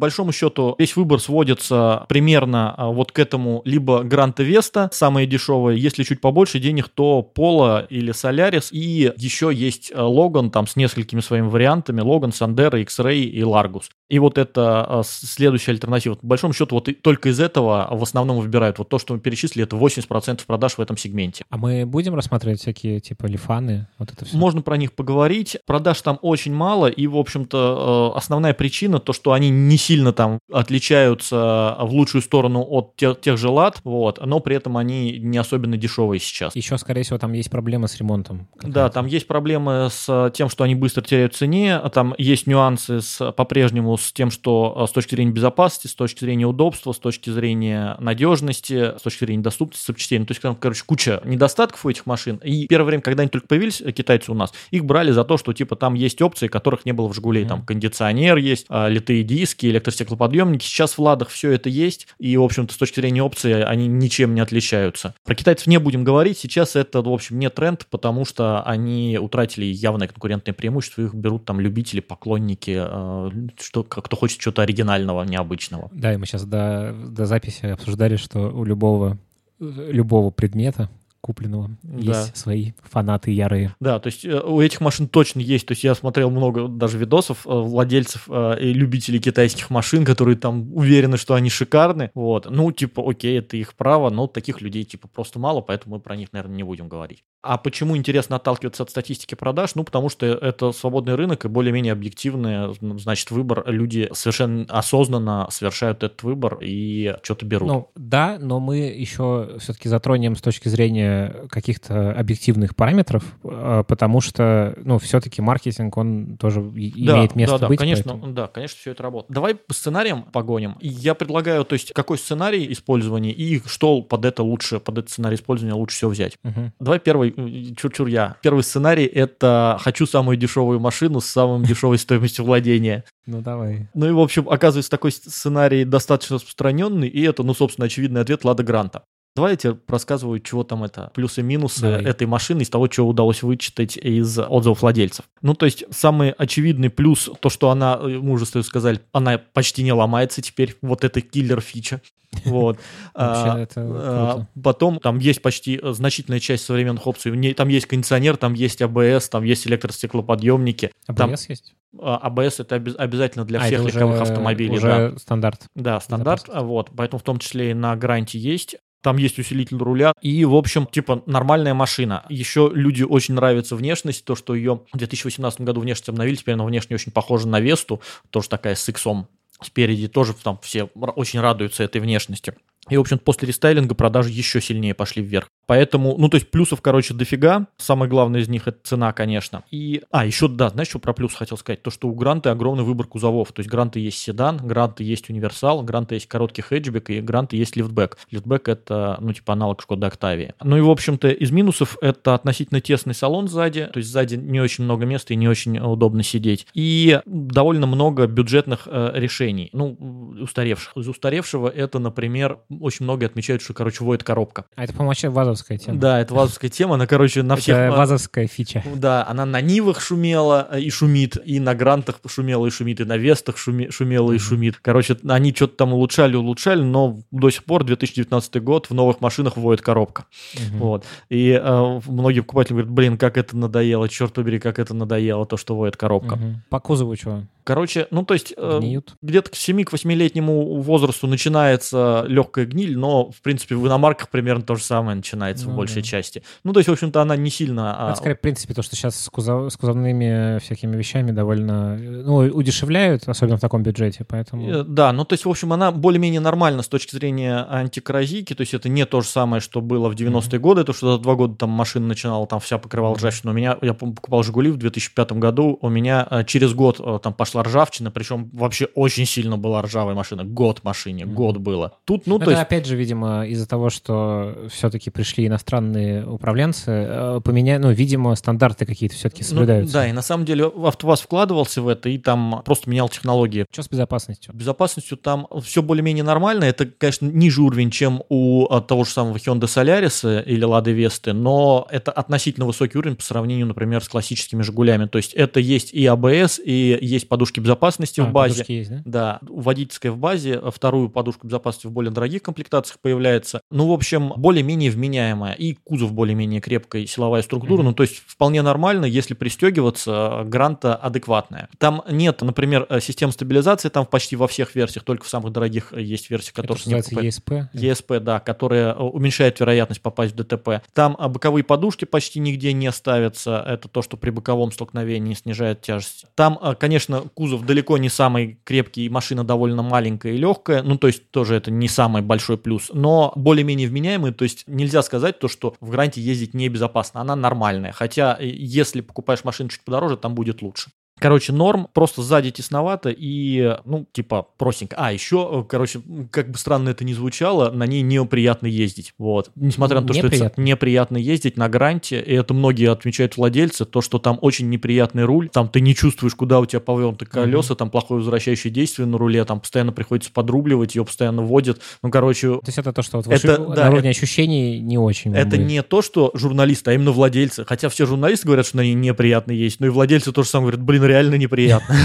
Большому 0.00 0.32
счету, 0.32 0.74
весь 0.78 0.96
выбор 0.96 1.20
сводится 1.20 2.06
примерно 2.08 2.74
а, 2.76 2.88
вот 2.88 3.12
к 3.12 3.18
этому 3.18 3.62
либо 3.64 4.02
Гранта 4.02 4.42
Веста, 4.42 4.88
самое 4.92 5.26
дешевое, 5.26 5.76
если 5.76 6.02
чуть 6.02 6.20
побольше 6.20 6.58
денег, 6.58 6.88
то 6.88 7.22
Поло 7.22 7.86
или 7.88 8.10
Солярис, 8.12 8.72
и 8.72 9.12
еще 9.16 9.52
есть 9.54 9.92
Логан 9.94 10.50
там 10.50 10.66
с 10.66 10.74
несколькими 10.76 11.20
своими 11.20 11.46
вариантами, 11.46 12.00
Логан, 12.00 12.32
Сандеро, 12.32 12.80
X-Ray 12.80 13.20
и 13.20 13.44
Ларгус. 13.44 13.90
И 14.08 14.18
вот 14.18 14.38
это 14.38 14.84
а, 14.88 15.02
следующая 15.04 15.72
альтернатива. 15.72 16.14
По 16.14 16.26
большому 16.26 16.52
счету, 16.52 16.74
вот 16.74 16.88
только 17.02 17.28
из 17.28 17.38
этого 17.38 17.88
в 17.90 18.02
основном 18.02 18.40
выбирают. 18.40 18.78
Вот 18.78 18.88
то, 18.88 18.98
что 18.98 19.14
мы 19.14 19.20
перечислили, 19.20 19.64
это 19.64 19.76
80% 19.76 20.40
продаж 20.46 20.78
в 20.78 20.80
этом 20.80 20.96
сегменте. 20.96 21.44
А 21.48 21.56
мы 21.56 21.86
будем 21.86 22.14
рассматривать 22.14 22.60
всякие 22.60 23.00
типа 23.00 23.26
лифаны, 23.26 23.86
вот 23.98 24.10
это 24.12 24.24
все? 24.24 24.36
Можно 24.36 24.62
про 24.62 24.76
них 24.76 24.92
поговорить. 24.92 25.58
Продаж 25.66 26.00
там 26.00 26.18
очень 26.22 26.54
мало, 26.54 26.86
и, 26.86 27.06
в 27.06 27.16
общем-то, 27.16 28.14
основная 28.16 28.54
причина 28.54 28.98
то, 28.98 29.12
что 29.12 29.32
они 29.32 29.50
не 29.50 29.76
сильно 29.76 29.89
там 30.12 30.38
отличаются 30.52 31.76
в 31.80 31.90
лучшую 31.92 32.22
сторону 32.22 32.64
от 32.68 32.96
тех, 32.96 33.20
тех 33.20 33.38
же 33.38 33.48
лад, 33.48 33.80
вот, 33.84 34.24
но 34.24 34.40
при 34.40 34.56
этом 34.56 34.76
они 34.76 35.18
не 35.18 35.38
особенно 35.38 35.76
дешевые 35.76 36.20
сейчас. 36.20 36.54
Еще, 36.56 36.76
скорее 36.78 37.02
всего, 37.02 37.18
там 37.18 37.32
есть 37.32 37.50
проблемы 37.50 37.88
с 37.88 37.96
ремонтом. 37.96 38.48
Да, 38.62 38.88
там 38.90 39.06
есть 39.06 39.26
проблемы 39.26 39.88
с 39.90 40.30
тем, 40.34 40.48
что 40.48 40.64
они 40.64 40.74
быстро 40.74 41.02
теряют 41.02 41.34
в 41.34 41.38
цене, 41.38 41.80
там 41.92 42.14
есть 42.18 42.46
нюансы 42.46 43.00
с, 43.00 43.32
по-прежнему 43.32 43.96
с 43.96 44.12
тем, 44.12 44.30
что 44.30 44.74
а, 44.76 44.86
с 44.86 44.92
точки 44.92 45.14
зрения 45.14 45.32
безопасности, 45.32 45.86
с 45.86 45.94
точки 45.94 46.20
зрения 46.20 46.46
удобства, 46.46 46.92
с 46.92 46.98
точки 46.98 47.30
зрения 47.30 47.96
надежности, 47.98 48.96
с 48.98 49.02
точки 49.02 49.24
зрения 49.24 49.42
доступности 49.42 49.86
запчастей. 49.86 50.18
Ну, 50.18 50.26
то 50.26 50.32
есть, 50.32 50.42
там, 50.42 50.56
короче, 50.56 50.84
куча 50.84 51.20
недостатков 51.24 51.84
у 51.84 51.90
этих 51.90 52.06
машин. 52.06 52.36
И 52.44 52.66
первое 52.66 52.86
время, 52.86 53.02
когда 53.02 53.22
они 53.22 53.30
только 53.30 53.46
появились, 53.46 53.80
э, 53.80 53.92
китайцы 53.92 54.30
у 54.30 54.34
нас, 54.34 54.52
их 54.70 54.84
брали 54.84 55.10
за 55.10 55.24
то, 55.24 55.36
что, 55.36 55.52
типа, 55.52 55.76
там 55.76 55.94
есть 55.94 56.20
опции, 56.22 56.48
которых 56.48 56.84
не 56.84 56.92
было 56.92 57.08
в 57.08 57.14
«Жигулей». 57.14 57.44
Mm-hmm. 57.44 57.48
Там 57.48 57.64
кондиционер 57.64 58.36
есть, 58.36 58.66
а, 58.68 58.88
литые 58.88 59.22
диски, 59.22 59.66
электростеклоподъемники. 59.80 60.64
Сейчас 60.64 60.98
в 60.98 61.00
ладах 61.00 61.28
все 61.28 61.52
это 61.52 61.68
есть, 61.68 62.08
и, 62.18 62.36
в 62.36 62.42
общем-то, 62.42 62.72
с 62.72 62.76
точки 62.76 63.00
зрения 63.00 63.22
опции 63.22 63.62
они 63.62 63.86
ничем 63.86 64.34
не 64.34 64.40
отличаются. 64.40 65.14
Про 65.24 65.34
китайцев 65.34 65.66
не 65.66 65.78
будем 65.78 66.04
говорить, 66.04 66.38
сейчас 66.38 66.76
это, 66.76 67.02
в 67.02 67.08
общем, 67.08 67.38
не 67.38 67.50
тренд, 67.50 67.86
потому 67.90 68.24
что 68.24 68.62
они 68.62 69.18
утратили 69.20 69.64
явное 69.64 70.08
конкурентное 70.08 70.54
преимущество, 70.54 71.02
их 71.02 71.14
берут 71.14 71.44
там 71.44 71.60
любители, 71.60 72.00
поклонники, 72.00 72.76
э, 72.78 73.30
что, 73.58 73.82
кто 73.82 74.16
хочет 74.16 74.38
чего-то 74.38 74.62
оригинального, 74.62 75.22
необычного. 75.24 75.88
Да, 75.92 76.12
и 76.12 76.16
мы 76.16 76.26
сейчас 76.26 76.44
до, 76.44 76.94
до 76.94 77.26
записи 77.26 77.66
обсуждали, 77.66 78.16
что 78.16 78.50
у 78.50 78.64
любого 78.64 79.18
любого 79.60 80.30
предмета 80.30 80.88
купленного. 81.20 81.70
Да. 81.82 82.20
Есть 82.20 82.36
свои 82.36 82.72
фанаты 82.82 83.30
ярые. 83.30 83.74
Да, 83.80 83.98
то 83.98 84.06
есть 84.08 84.24
э, 84.24 84.40
у 84.40 84.60
этих 84.60 84.80
машин 84.80 85.08
точно 85.08 85.40
есть. 85.40 85.66
То 85.66 85.72
есть 85.72 85.84
я 85.84 85.94
смотрел 85.94 86.30
много 86.30 86.68
даже 86.68 86.98
видосов 86.98 87.46
э, 87.46 87.50
владельцев 87.50 88.26
э, 88.28 88.56
и 88.60 88.72
любителей 88.72 89.20
китайских 89.20 89.70
машин, 89.70 90.04
которые 90.04 90.36
там 90.36 90.72
уверены, 90.74 91.16
что 91.16 91.34
они 91.34 91.50
шикарны. 91.50 92.10
Вот. 92.14 92.48
Ну, 92.50 92.72
типа, 92.72 93.08
окей, 93.08 93.38
это 93.38 93.56
их 93.56 93.74
право, 93.74 94.10
но 94.10 94.26
таких 94.26 94.60
людей 94.60 94.84
типа 94.84 95.08
просто 95.08 95.38
мало, 95.38 95.60
поэтому 95.60 95.96
мы 95.96 96.00
про 96.00 96.16
них, 96.16 96.32
наверное, 96.32 96.56
не 96.56 96.62
будем 96.62 96.88
говорить. 96.88 97.24
А 97.42 97.58
почему 97.58 97.96
интересно 97.96 98.36
отталкиваться 98.36 98.82
от 98.82 98.90
статистики 98.90 99.34
продаж? 99.34 99.74
Ну, 99.74 99.84
потому 99.84 100.08
что 100.08 100.26
это 100.26 100.72
свободный 100.72 101.14
рынок 101.14 101.44
и 101.44 101.48
более-менее 101.48 101.92
объективный, 101.92 102.74
значит, 102.98 103.30
выбор. 103.30 103.64
Люди 103.66 104.08
совершенно 104.12 104.64
осознанно 104.68 105.48
совершают 105.50 106.02
этот 106.02 106.22
выбор 106.22 106.58
и 106.60 107.16
что-то 107.22 107.46
берут. 107.46 107.68
Ну, 107.68 107.90
да, 107.94 108.38
но 108.40 108.60
мы 108.60 108.78
еще 108.78 109.56
все-таки 109.58 109.88
затронем 109.88 110.36
с 110.36 110.42
точки 110.42 110.68
зрения 110.68 111.09
каких-то 111.50 112.12
объективных 112.12 112.76
параметров, 112.76 113.24
а, 113.44 113.82
потому 113.84 114.20
что, 114.20 114.74
ну, 114.82 114.98
все-таки 114.98 115.42
маркетинг, 115.42 115.96
он 115.96 116.36
тоже 116.38 116.60
да, 116.60 116.70
имеет 116.70 117.34
место 117.36 117.56
да, 117.56 117.60
да, 117.60 117.68
быть. 117.68 117.78
Конечно, 117.78 118.12
поэтому... 118.12 118.32
да, 118.32 118.46
конечно, 118.46 118.76
все 118.78 118.90
это 118.92 119.02
работает. 119.02 119.32
Давай 119.32 119.54
по 119.54 119.74
сценариям 119.74 120.24
погоним. 120.24 120.76
Я 120.80 121.14
предлагаю, 121.14 121.64
то 121.64 121.74
есть, 121.74 121.92
какой 121.92 122.18
сценарий 122.18 122.70
использования 122.72 123.32
и 123.32 123.60
что 123.66 124.02
под 124.02 124.24
это 124.24 124.42
лучше, 124.42 124.80
под 124.80 124.98
этот 124.98 125.10
сценарий 125.10 125.36
использования 125.36 125.74
лучше 125.74 125.96
всего 125.96 126.10
взять. 126.10 126.36
Угу. 126.44 126.72
Давай 126.80 126.98
первый 126.98 127.74
чур-чур 127.76 128.08
я. 128.08 128.36
Первый 128.42 128.62
сценарий— 128.62 129.04
это 129.06 129.78
«хочу 129.80 130.06
самую 130.06 130.36
дешевую 130.36 130.80
машину 130.80 131.20
с 131.20 131.26
самой 131.26 131.66
дешевой 131.66 131.98
стоимостью 131.98 132.44
владения». 132.44 133.04
Ну, 133.26 133.40
давай. 133.40 133.88
Ну 133.94 134.08
и, 134.08 134.12
в 134.12 134.20
общем, 134.20 134.48
оказывается, 134.48 134.90
такой 134.90 135.12
сценарий 135.12 135.84
достаточно 135.84 136.36
распространенный, 136.36 137.08
и 137.08 137.22
это, 137.22 137.42
ну, 137.42 137.54
собственно, 137.54 137.86
очевидный 137.86 138.20
ответ 138.20 138.44
Лада 138.44 138.62
Гранта. 138.62 139.04
Давай 139.36 139.52
я 139.52 139.56
тебе 139.56 139.78
рассказываю, 139.86 140.40
чего 140.40 140.64
там 140.64 140.82
это, 140.82 141.10
плюсы-минусы 141.14 141.82
Давай. 141.82 142.04
этой 142.04 142.26
машины, 142.26 142.62
из 142.62 142.68
того, 142.68 142.90
что 142.90 143.06
удалось 143.06 143.42
вычитать 143.42 143.96
из 143.96 144.38
отзывов 144.38 144.82
владельцев. 144.82 145.24
Ну, 145.40 145.54
то 145.54 145.66
есть, 145.66 145.84
самый 145.90 146.32
очевидный 146.32 146.90
плюс, 146.90 147.30
то, 147.40 147.48
что 147.48 147.70
она, 147.70 147.96
мы 147.98 148.32
уже 148.32 148.46
сказали, 148.46 149.00
она 149.12 149.38
почти 149.38 149.84
не 149.84 149.92
ломается 149.92 150.42
теперь, 150.42 150.76
вот 150.82 151.04
это 151.04 151.20
киллер-фича. 151.20 152.00
Вот. 152.44 152.78
А, 153.12 153.66
а, 153.74 154.46
потом 154.62 155.00
там 155.00 155.18
есть 155.18 155.42
почти 155.42 155.80
значительная 155.82 156.38
часть 156.38 156.64
современных 156.64 157.04
опций. 157.04 157.54
Там 157.54 157.68
есть 157.68 157.86
кондиционер, 157.86 158.36
там 158.36 158.54
есть 158.54 158.80
АБС, 158.82 159.28
там 159.28 159.42
есть 159.42 159.66
электростеклоподъемники. 159.66 160.92
АБС 161.08 161.48
есть? 161.48 161.74
АБС 162.00 162.60
это 162.60 162.76
обязательно 162.76 163.44
для 163.44 163.60
а, 163.60 163.64
всех 163.64 163.84
легковых 163.84 164.20
автомобилей. 164.20 164.76
Уже 164.76 165.10
да. 165.12 165.18
стандарт. 165.18 165.66
Да, 165.74 166.00
стандарт. 166.00 166.48
Вот, 166.54 166.90
поэтому 166.96 167.18
в 167.18 167.24
том 167.24 167.38
числе 167.40 167.72
и 167.72 167.74
на 167.74 167.96
гранте 167.96 168.38
есть. 168.38 168.76
Там 169.02 169.16
есть 169.16 169.38
усилитель 169.38 169.78
руля. 169.78 170.12
И, 170.20 170.44
в 170.44 170.54
общем, 170.54 170.86
типа, 170.86 171.22
нормальная 171.26 171.74
машина. 171.74 172.24
Еще 172.28 172.70
люди 172.72 173.02
очень 173.02 173.34
нравится 173.34 173.76
внешность. 173.76 174.24
То, 174.24 174.34
что 174.34 174.54
ее 174.54 174.82
в 174.92 174.96
2018 174.96 175.62
году 175.62 175.80
внешность 175.80 176.08
обновили. 176.08 176.36
Теперь 176.36 176.54
она 176.54 176.64
внешне 176.64 176.94
очень 176.94 177.12
похожа 177.12 177.48
на 177.48 177.60
Весту. 177.60 178.00
Тоже 178.30 178.48
такая 178.48 178.74
с 178.74 178.88
иксом 178.88 179.28
спереди. 179.62 180.08
Тоже 180.08 180.34
там 180.34 180.58
все 180.62 180.84
очень 180.94 181.40
радуются 181.40 181.82
этой 181.82 182.00
внешности. 182.00 182.54
И, 182.88 182.96
в 182.96 183.00
общем 183.00 183.18
после 183.18 183.48
рестайлинга 183.48 183.94
продажи 183.94 184.30
еще 184.30 184.60
сильнее 184.60 184.94
пошли 184.94 185.22
вверх. 185.22 185.48
Поэтому, 185.70 186.16
ну, 186.18 186.28
то 186.28 186.36
есть 186.36 186.50
плюсов, 186.50 186.80
короче, 186.82 187.14
дофига. 187.14 187.68
Самое 187.76 188.10
главное 188.10 188.40
из 188.40 188.48
них 188.48 188.66
это 188.66 188.78
цена, 188.82 189.12
конечно. 189.12 189.62
И, 189.70 190.02
а, 190.10 190.26
еще, 190.26 190.48
да, 190.48 190.68
знаешь, 190.70 190.88
что 190.88 190.98
про 190.98 191.12
плюс 191.12 191.32
хотел 191.32 191.56
сказать? 191.56 191.80
То, 191.80 191.92
что 191.92 192.08
у 192.08 192.12
Гранта 192.12 192.50
огромный 192.50 192.82
выбор 192.82 193.06
кузовов. 193.06 193.52
То 193.52 193.60
есть 193.60 193.70
Гранта 193.70 194.00
есть 194.00 194.18
седан, 194.18 194.56
Гранта 194.56 195.04
есть 195.04 195.30
универсал, 195.30 195.84
Гранта 195.84 196.16
есть 196.16 196.26
короткий 196.26 196.62
хэтчбэк 196.62 197.10
и 197.10 197.20
Гранта 197.20 197.54
есть 197.54 197.76
лифтбэк. 197.76 198.18
Лифтбэк 198.32 198.68
это, 198.68 199.16
ну, 199.20 199.32
типа 199.32 199.52
аналог 199.52 199.80
Шкода 199.80 200.08
Октавии. 200.08 200.54
Ну 200.60 200.76
и, 200.76 200.80
в 200.80 200.90
общем-то, 200.90 201.28
из 201.28 201.52
минусов 201.52 201.98
это 202.00 202.34
относительно 202.34 202.80
тесный 202.80 203.14
салон 203.14 203.46
сзади. 203.46 203.90
То 203.92 203.98
есть 203.98 204.10
сзади 204.10 204.34
не 204.34 204.58
очень 204.60 204.82
много 204.82 205.06
места 205.06 205.34
и 205.34 205.36
не 205.36 205.46
очень 205.46 205.78
удобно 205.78 206.24
сидеть. 206.24 206.66
И 206.74 207.20
довольно 207.26 207.86
много 207.86 208.26
бюджетных 208.26 208.88
э, 208.90 209.12
решений. 209.14 209.70
Ну, 209.72 209.96
устаревших. 210.40 210.96
Из 210.96 211.06
устаревшего 211.06 211.68
это, 211.68 212.00
например, 212.00 212.58
очень 212.80 213.04
многие 213.04 213.26
отмечают, 213.26 213.62
что, 213.62 213.72
короче, 213.72 214.02
воет 214.02 214.24
коробка. 214.24 214.64
А 214.74 214.82
это, 214.82 214.94
по-моему, 214.94 215.10
вообще 215.10 215.28
вазовская 215.60 215.78
тема. 215.78 215.98
Да, 215.98 216.20
это 216.20 216.34
вазовская 216.34 216.70
тема, 216.70 216.94
она, 216.94 217.06
короче, 217.06 217.42
на 217.42 217.56
всех... 217.56 217.76
Это 217.76 217.96
вазовская 217.96 218.46
фича. 218.46 218.82
Да, 218.94 219.26
она 219.26 219.46
на 219.46 219.60
Нивах 219.60 220.00
шумела 220.00 220.68
и 220.76 220.90
шумит, 220.90 221.36
и 221.44 221.60
на 221.60 221.74
Грантах 221.74 222.20
шумела 222.26 222.66
и 222.66 222.70
шумит, 222.70 223.00
и 223.00 223.04
на 223.04 223.16
Вестах 223.16 223.56
шуми... 223.58 223.90
шумела 223.90 224.32
и 224.32 224.38
шумит. 224.38 224.76
Короче, 224.80 225.16
они 225.28 225.54
что-то 225.54 225.76
там 225.76 225.92
улучшали, 225.92 226.36
улучшали, 226.36 226.82
но 226.82 227.18
до 227.30 227.50
сих 227.50 227.64
пор, 227.64 227.84
2019 227.84 228.62
год, 228.62 228.86
в 228.90 228.94
новых 228.94 229.20
машинах 229.20 229.56
воет 229.56 229.82
коробка. 229.82 230.26
Вот. 230.72 231.04
И 231.28 231.50
э, 231.50 232.00
многие 232.06 232.40
покупатели 232.40 232.74
говорят, 232.74 232.90
блин, 232.90 233.18
как 233.18 233.36
это 233.36 233.56
надоело, 233.56 234.08
черт 234.08 234.32
побери, 234.32 234.58
как 234.58 234.78
это 234.78 234.94
надоело, 234.94 235.46
то, 235.46 235.56
что 235.56 235.76
воет 235.76 235.96
коробка. 235.96 236.38
По 236.68 236.80
кузову 236.80 237.16
чего? 237.16 237.42
Короче, 237.70 238.08
ну 238.10 238.24
то 238.24 238.34
есть 238.34 238.52
э, 238.56 238.80
где-то 239.22 239.50
к 239.50 239.54
7-8-летнему 239.54 240.80
возрасту 240.80 241.26
начинается 241.26 242.24
легкая 242.26 242.66
гниль, 242.66 242.96
но 242.98 243.30
в 243.30 243.40
принципе 243.42 243.76
в 243.76 243.86
иномарках 243.86 244.28
примерно 244.30 244.62
то 244.62 244.74
же 244.74 244.82
самое 244.82 245.14
начинается 245.16 245.49
ну, 245.58 245.72
в 245.72 245.76
большей 245.76 246.02
да. 246.02 246.08
части. 246.08 246.42
Ну 246.64 246.72
то 246.72 246.80
есть, 246.80 246.88
в 246.88 246.92
общем-то, 246.92 247.20
она 247.20 247.36
не 247.36 247.50
сильно... 247.50 247.94
А... 247.96 248.10
Это 248.10 248.18
скорее, 248.18 248.36
в 248.36 248.40
принципе, 248.40 248.74
то, 248.74 248.82
что 248.82 248.96
сейчас 248.96 249.18
с, 249.18 249.28
кузов... 249.28 249.72
с 249.72 249.76
кузовными 249.76 250.58
всякими 250.58 250.96
вещами 250.96 251.30
довольно 251.30 251.96
ну, 251.96 252.36
удешевляют, 252.36 253.28
особенно 253.28 253.56
в 253.56 253.60
таком 253.60 253.82
бюджете, 253.82 254.24
поэтому... 254.24 254.70
Э, 254.70 254.84
да, 254.84 255.12
ну 255.12 255.24
то 255.24 255.34
есть, 255.34 255.44
в 255.44 255.50
общем, 255.50 255.72
она 255.72 255.90
более-менее 255.90 256.40
нормальна 256.40 256.82
с 256.82 256.88
точки 256.88 257.14
зрения 257.14 257.66
антикоррозийки, 257.68 258.54
то 258.54 258.62
есть 258.62 258.74
это 258.74 258.88
не 258.88 259.04
то 259.06 259.20
же 259.20 259.28
самое, 259.28 259.60
что 259.60 259.80
было 259.80 260.08
в 260.08 260.14
90-е 260.14 260.40
mm-hmm. 260.40 260.58
годы, 260.58 260.84
то, 260.84 260.92
что 260.92 261.16
за 261.16 261.22
два 261.22 261.34
года 261.34 261.54
там 261.54 261.70
машина 261.70 262.06
начинала, 262.06 262.46
там 262.46 262.60
вся 262.60 262.78
покрывала 262.78 263.16
ржавчину. 263.16 263.52
У 263.52 263.54
меня, 263.54 263.78
я 263.82 263.94
покупал 263.94 264.42
«Жигули» 264.42 264.70
в 264.70 264.76
2005 264.76 265.32
году, 265.32 265.78
у 265.80 265.88
меня 265.88 266.26
э, 266.30 266.44
через 266.44 266.74
год 266.74 267.00
там 267.22 267.32
пошла 267.32 267.62
ржавчина, 267.62 268.10
причем 268.10 268.50
вообще 268.52 268.86
очень 268.94 269.26
сильно 269.26 269.56
была 269.56 269.82
ржавая 269.82 270.14
машина. 270.14 270.44
Год 270.44 270.82
машине, 270.84 271.24
mm-hmm. 271.24 271.34
год 271.34 271.56
было. 271.58 271.92
Тут, 272.04 272.26
ну, 272.26 272.36
Это 272.36 272.46
то 272.46 272.50
есть... 272.52 272.62
опять 272.62 272.86
же, 272.86 272.96
видимо, 272.96 273.46
из-за 273.46 273.68
того, 273.68 273.90
что 273.90 274.66
все-таки 274.70 275.10
пришли 275.10 275.29
иностранные 275.38 276.26
управленцы, 276.26 276.90
э, 276.90 277.40
поменяли, 277.44 277.82
ну, 277.82 277.90
видимо, 277.90 278.34
стандарты 278.34 278.86
какие-то 278.86 279.14
все-таки 279.14 279.42
ну, 279.42 279.48
соблюдаются. 279.48 279.96
Ну, 279.96 280.02
да, 280.02 280.08
и 280.08 280.12
на 280.12 280.22
самом 280.22 280.44
деле 280.44 280.66
АвтоВАЗ 280.66 281.20
вкладывался 281.20 281.82
в 281.82 281.88
это 281.88 282.08
и 282.08 282.18
там 282.18 282.62
просто 282.64 282.90
менял 282.90 283.08
технологии. 283.08 283.66
Что 283.70 283.82
с 283.82 283.88
безопасностью? 283.88 284.54
Безопасностью 284.54 285.16
там 285.16 285.46
все 285.62 285.82
более-менее 285.82 286.24
нормально. 286.24 286.64
Это, 286.64 286.86
конечно, 286.86 287.26
ниже 287.26 287.62
уровень, 287.62 287.90
чем 287.90 288.22
у 288.28 288.66
того 288.80 289.04
же 289.04 289.10
самого 289.10 289.36
Hyundai 289.36 289.62
Solaris 289.62 290.44
или 290.44 290.66
Lada 290.66 290.94
Vesta, 290.94 291.32
но 291.32 291.86
это 291.90 292.12
относительно 292.12 292.66
высокий 292.66 292.98
уровень 292.98 293.16
по 293.16 293.22
сравнению, 293.22 293.66
например, 293.66 294.02
с 294.02 294.08
классическими 294.08 294.62
«Жигулями». 294.62 295.06
То 295.06 295.18
есть 295.18 295.34
это 295.34 295.60
есть 295.60 295.92
и 295.92 296.06
АБС, 296.06 296.60
и 296.64 296.98
есть 297.00 297.28
подушки 297.28 297.60
безопасности 297.60 298.20
а, 298.20 298.24
в 298.24 298.32
базе. 298.32 298.64
Есть, 298.66 298.90
да? 298.90 299.02
да, 299.04 299.38
водительская 299.42 300.12
в 300.12 300.18
базе, 300.18 300.60
вторую 300.70 301.08
подушку 301.08 301.46
безопасности 301.46 301.86
в 301.86 301.92
более 301.92 302.10
дорогих 302.10 302.42
комплектациях 302.42 302.98
появляется. 303.00 303.60
Ну, 303.70 303.88
в 303.88 303.92
общем, 303.92 304.32
более-менее 304.36 304.90
вменяемая. 305.20 305.52
И 305.54 305.74
кузов 305.74 306.12
более-менее 306.12 306.60
крепкая, 306.60 307.06
силовая 307.06 307.42
структура. 307.42 307.80
Mm-hmm. 307.80 307.84
Ну, 307.84 307.92
то 307.92 308.02
есть 308.02 308.22
вполне 308.26 308.62
нормально, 308.62 309.04
если 309.04 309.34
пристегиваться, 309.34 310.42
гранта 310.46 310.94
адекватная. 310.94 311.68
Там 311.78 312.02
нет, 312.10 312.40
например, 312.42 312.86
систем 313.00 313.32
стабилизации, 313.32 313.88
там 313.88 314.06
почти 314.06 314.36
во 314.36 314.48
всех 314.48 314.74
версиях, 314.74 315.04
только 315.04 315.24
в 315.24 315.28
самых 315.28 315.52
дорогих 315.52 315.92
есть 315.92 316.30
версии, 316.30 316.52
которые... 316.52 316.80
Это 316.80 316.90
называется 316.90 317.42
ESP? 317.42 317.68
ESP, 317.74 318.20
да, 318.20 318.40
которая 318.40 318.94
уменьшает 318.94 319.60
вероятность 319.60 320.02
попасть 320.02 320.32
в 320.32 320.36
ДТП. 320.36 320.82
Там 320.94 321.16
боковые 321.18 321.64
подушки 321.64 322.04
почти 322.04 322.40
нигде 322.40 322.72
не 322.72 322.90
ставятся. 322.92 323.64
Это 323.66 323.88
то, 323.88 324.02
что 324.02 324.16
при 324.16 324.30
боковом 324.30 324.72
столкновении 324.72 325.34
снижает 325.34 325.82
тяжесть. 325.82 326.26
Там, 326.34 326.58
конечно, 326.78 327.22
кузов 327.34 327.64
далеко 327.66 327.98
не 327.98 328.08
самый 328.08 328.58
крепкий, 328.64 329.08
машина 329.08 329.44
довольно 329.44 329.82
маленькая 329.82 330.32
и 330.32 330.36
легкая, 330.36 330.82
ну, 330.82 330.96
то 330.96 331.06
есть 331.06 331.30
тоже 331.30 331.54
это 331.54 331.70
не 331.70 331.88
самый 331.88 332.22
большой 332.22 332.56
плюс, 332.56 332.90
но 332.92 333.32
более-менее 333.36 333.88
вменяемый, 333.88 334.32
то 334.32 334.44
есть 334.44 334.64
нельзя 334.66 335.02
сказать 335.02 335.09
то, 335.38 335.48
что 335.48 335.74
в 335.80 335.90
Гранте 335.90 336.20
ездить 336.20 336.54
небезопасно, 336.54 337.20
она 337.20 337.36
нормальная, 337.36 337.92
хотя 337.92 338.36
э, 338.38 338.46
если 338.46 339.00
покупаешь 339.00 339.44
машину 339.44 339.68
чуть 339.68 339.84
подороже, 339.84 340.16
там 340.16 340.34
будет 340.34 340.62
лучше. 340.62 340.90
Короче, 341.20 341.52
норм, 341.52 341.86
просто 341.92 342.22
сзади 342.22 342.50
тесновато 342.50 343.10
и, 343.16 343.76
ну, 343.84 344.06
типа, 344.12 344.48
простенько. 344.56 344.96
А, 344.98 345.12
еще, 345.12 345.64
короче, 345.68 346.00
как 346.30 346.50
бы 346.50 346.58
странно 346.58 346.88
это 346.88 347.04
ни 347.04 347.12
звучало, 347.12 347.70
на 347.70 347.86
ней 347.86 348.00
неприятно 348.00 348.66
ездить. 348.66 349.12
Вот. 349.18 349.50
Несмотря 349.54 350.00
на 350.00 350.06
то, 350.06 350.14
неприятно. 350.14 350.36
что 350.36 350.46
это 350.46 350.60
неприятно 350.60 351.16
ездить 351.18 351.56
на 351.56 351.68
гранте, 351.68 352.20
и 352.20 352.32
это 352.32 352.54
многие 352.54 352.90
отмечают 352.90 353.36
владельцы, 353.36 353.84
то, 353.84 354.00
что 354.00 354.18
там 354.18 354.38
очень 354.40 354.70
неприятный 354.70 355.24
руль, 355.24 355.50
там 355.50 355.68
ты 355.68 355.80
не 355.80 355.94
чувствуешь, 355.94 356.34
куда 356.34 356.58
у 356.58 356.66
тебя 356.66 356.80
повернуты 356.80 357.26
колеса, 357.26 357.74
mm-hmm. 357.74 357.76
там 357.76 357.90
плохое 357.90 358.18
возвращающее 358.18 358.72
действие 358.72 359.06
на 359.06 359.18
руле, 359.18 359.44
там 359.44 359.60
постоянно 359.60 359.92
приходится 359.92 360.32
подрубливать, 360.32 360.94
ее 360.94 361.04
постоянно 361.04 361.42
водят. 361.42 361.80
Ну, 362.02 362.10
короче... 362.10 362.54
То 362.54 362.62
есть 362.66 362.78
это 362.78 362.92
то, 362.94 363.02
что 363.02 363.18
вот 363.18 363.26
это, 363.26 363.58
да, 363.58 363.84
на 363.84 363.90
уровне 363.90 364.10
это, 364.10 364.18
ощущений 364.18 364.80
не 364.80 364.96
очень. 364.96 365.34
Это 365.34 365.56
будет. 365.56 365.66
не 365.66 365.82
то, 365.82 366.00
что 366.00 366.30
журналисты, 366.32 366.92
а 366.92 366.94
именно 366.94 367.12
владельцы. 367.12 367.64
Хотя 367.66 367.90
все 367.90 368.06
журналисты 368.06 368.46
говорят, 368.46 368.66
что 368.66 368.78
на 368.78 368.82
ней 368.82 368.94
неприятно 368.94 369.52
есть, 369.52 369.80
но 369.80 369.86
и 369.86 369.90
владельцы 369.90 370.32
тоже 370.32 370.48
самое 370.48 370.72
говорят, 370.72 370.86
блин, 370.86 371.09
реально 371.10 371.36
неприятно. 371.36 371.94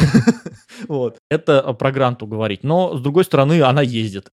Вот. 0.87 1.17
Это 1.31 1.73
про 1.73 1.91
гранту 1.91 2.27
говорить. 2.27 2.63
Но, 2.63 2.95
с 2.97 3.01
другой 3.01 3.23
стороны, 3.23 3.61
она 3.61 3.81
ездит. 3.81 4.29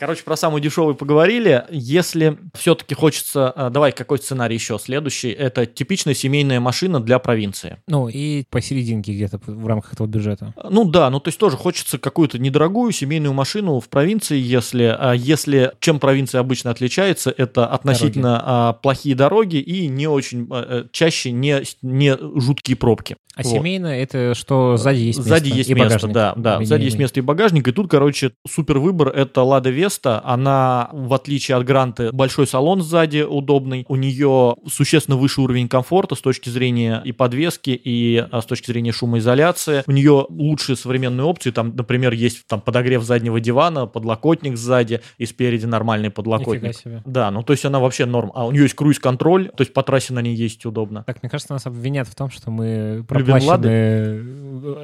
Короче, 0.00 0.22
про 0.24 0.34
самую 0.34 0.62
дешевую 0.62 0.94
поговорили. 0.94 1.66
Если 1.68 2.38
все-таки 2.54 2.94
хочется... 2.94 3.52
Э, 3.54 3.68
давай, 3.70 3.92
какой 3.92 4.16
сценарий 4.16 4.54
еще 4.54 4.78
следующий? 4.78 5.28
Это 5.28 5.66
типичная 5.66 6.14
семейная 6.14 6.58
машина 6.58 7.00
для 7.00 7.18
провинции. 7.18 7.76
Ну, 7.86 8.08
и 8.08 8.44
посерединке 8.48 9.12
где-то 9.12 9.38
в 9.44 9.66
рамках 9.66 9.92
этого 9.92 10.06
бюджета. 10.06 10.54
Ну 10.70 10.86
да, 10.86 11.10
ну 11.10 11.20
то 11.20 11.28
есть 11.28 11.38
тоже 11.38 11.58
хочется 11.58 11.98
какую-то 11.98 12.38
недорогую 12.38 12.92
семейную 12.92 13.34
машину 13.34 13.78
в 13.78 13.90
провинции, 13.90 14.38
если... 14.38 14.84
А 14.84 15.12
если 15.12 15.72
чем 15.80 16.00
провинция 16.00 16.40
обычно 16.40 16.70
отличается, 16.70 17.30
это 17.36 17.66
относительно 17.66 18.36
дороги. 18.36 18.44
А, 18.46 18.72
плохие 18.72 19.14
дороги 19.14 19.56
и 19.56 19.86
не 19.86 20.06
очень... 20.06 20.48
А, 20.50 20.86
чаще 20.92 21.30
не, 21.30 21.62
не 21.82 22.16
жуткие 22.40 22.78
пробки. 22.78 23.18
А 23.36 23.42
вот. 23.42 23.52
семейная 23.52 24.02
это 24.02 24.34
что 24.34 24.76
сзади 24.76 24.98
есть 24.98 25.18
место? 25.18 25.34
Сзади 25.34 25.48
есть 25.50 25.70
место, 25.70 25.84
багажник. 25.84 26.12
да. 26.12 26.34
да. 26.36 26.64
Сзади 26.64 26.84
есть 26.84 26.98
место 26.98 27.20
и 27.20 27.22
багажник. 27.22 27.68
И 27.68 27.72
тут, 27.72 27.90
короче, 27.90 28.32
супер 28.48 28.78
выбор 28.78 29.08
это 29.08 29.42
Лада 29.42 29.70
Веста. 29.70 29.89
Она, 30.24 30.88
в 30.92 31.12
отличие 31.14 31.56
от 31.56 31.64
Гранты, 31.64 32.12
большой 32.12 32.46
салон 32.46 32.82
сзади 32.82 33.22
удобный. 33.22 33.84
У 33.88 33.96
нее 33.96 34.56
существенно 34.68 35.16
выше 35.16 35.40
уровень 35.40 35.68
комфорта 35.68 36.14
с 36.14 36.20
точки 36.20 36.48
зрения 36.48 37.02
и 37.04 37.12
подвески, 37.12 37.70
и 37.70 38.24
а, 38.30 38.40
с 38.40 38.46
точки 38.46 38.70
зрения 38.70 38.92
шумоизоляции. 38.92 39.82
У 39.86 39.92
нее 39.92 40.26
лучшие 40.28 40.76
современные 40.76 41.24
опции. 41.24 41.50
Там, 41.50 41.74
например, 41.76 42.12
есть 42.12 42.46
там 42.46 42.60
подогрев 42.60 43.02
заднего 43.02 43.40
дивана, 43.40 43.86
подлокотник 43.86 44.56
сзади 44.56 45.00
и 45.18 45.26
спереди 45.26 45.66
нормальный 45.66 46.10
подлокотник. 46.10 46.76
Себе. 46.76 47.02
Да, 47.04 47.30
ну 47.30 47.42
то 47.42 47.52
есть 47.52 47.64
она 47.64 47.80
вообще 47.80 48.06
норм. 48.06 48.30
А 48.34 48.46
у 48.46 48.52
нее 48.52 48.62
есть 48.62 48.74
круиз-контроль, 48.74 49.48
то 49.48 49.62
есть 49.62 49.72
по 49.72 49.82
трассе 49.82 50.12
на 50.12 50.20
ней 50.20 50.34
есть 50.34 50.64
удобно. 50.66 51.04
Так, 51.06 51.22
мне 51.22 51.30
кажется, 51.30 51.52
нас 51.52 51.66
обвинят 51.66 52.08
в 52.08 52.14
том, 52.14 52.30
что 52.30 52.50
мы 52.50 53.04
проплаченные... 53.08 54.20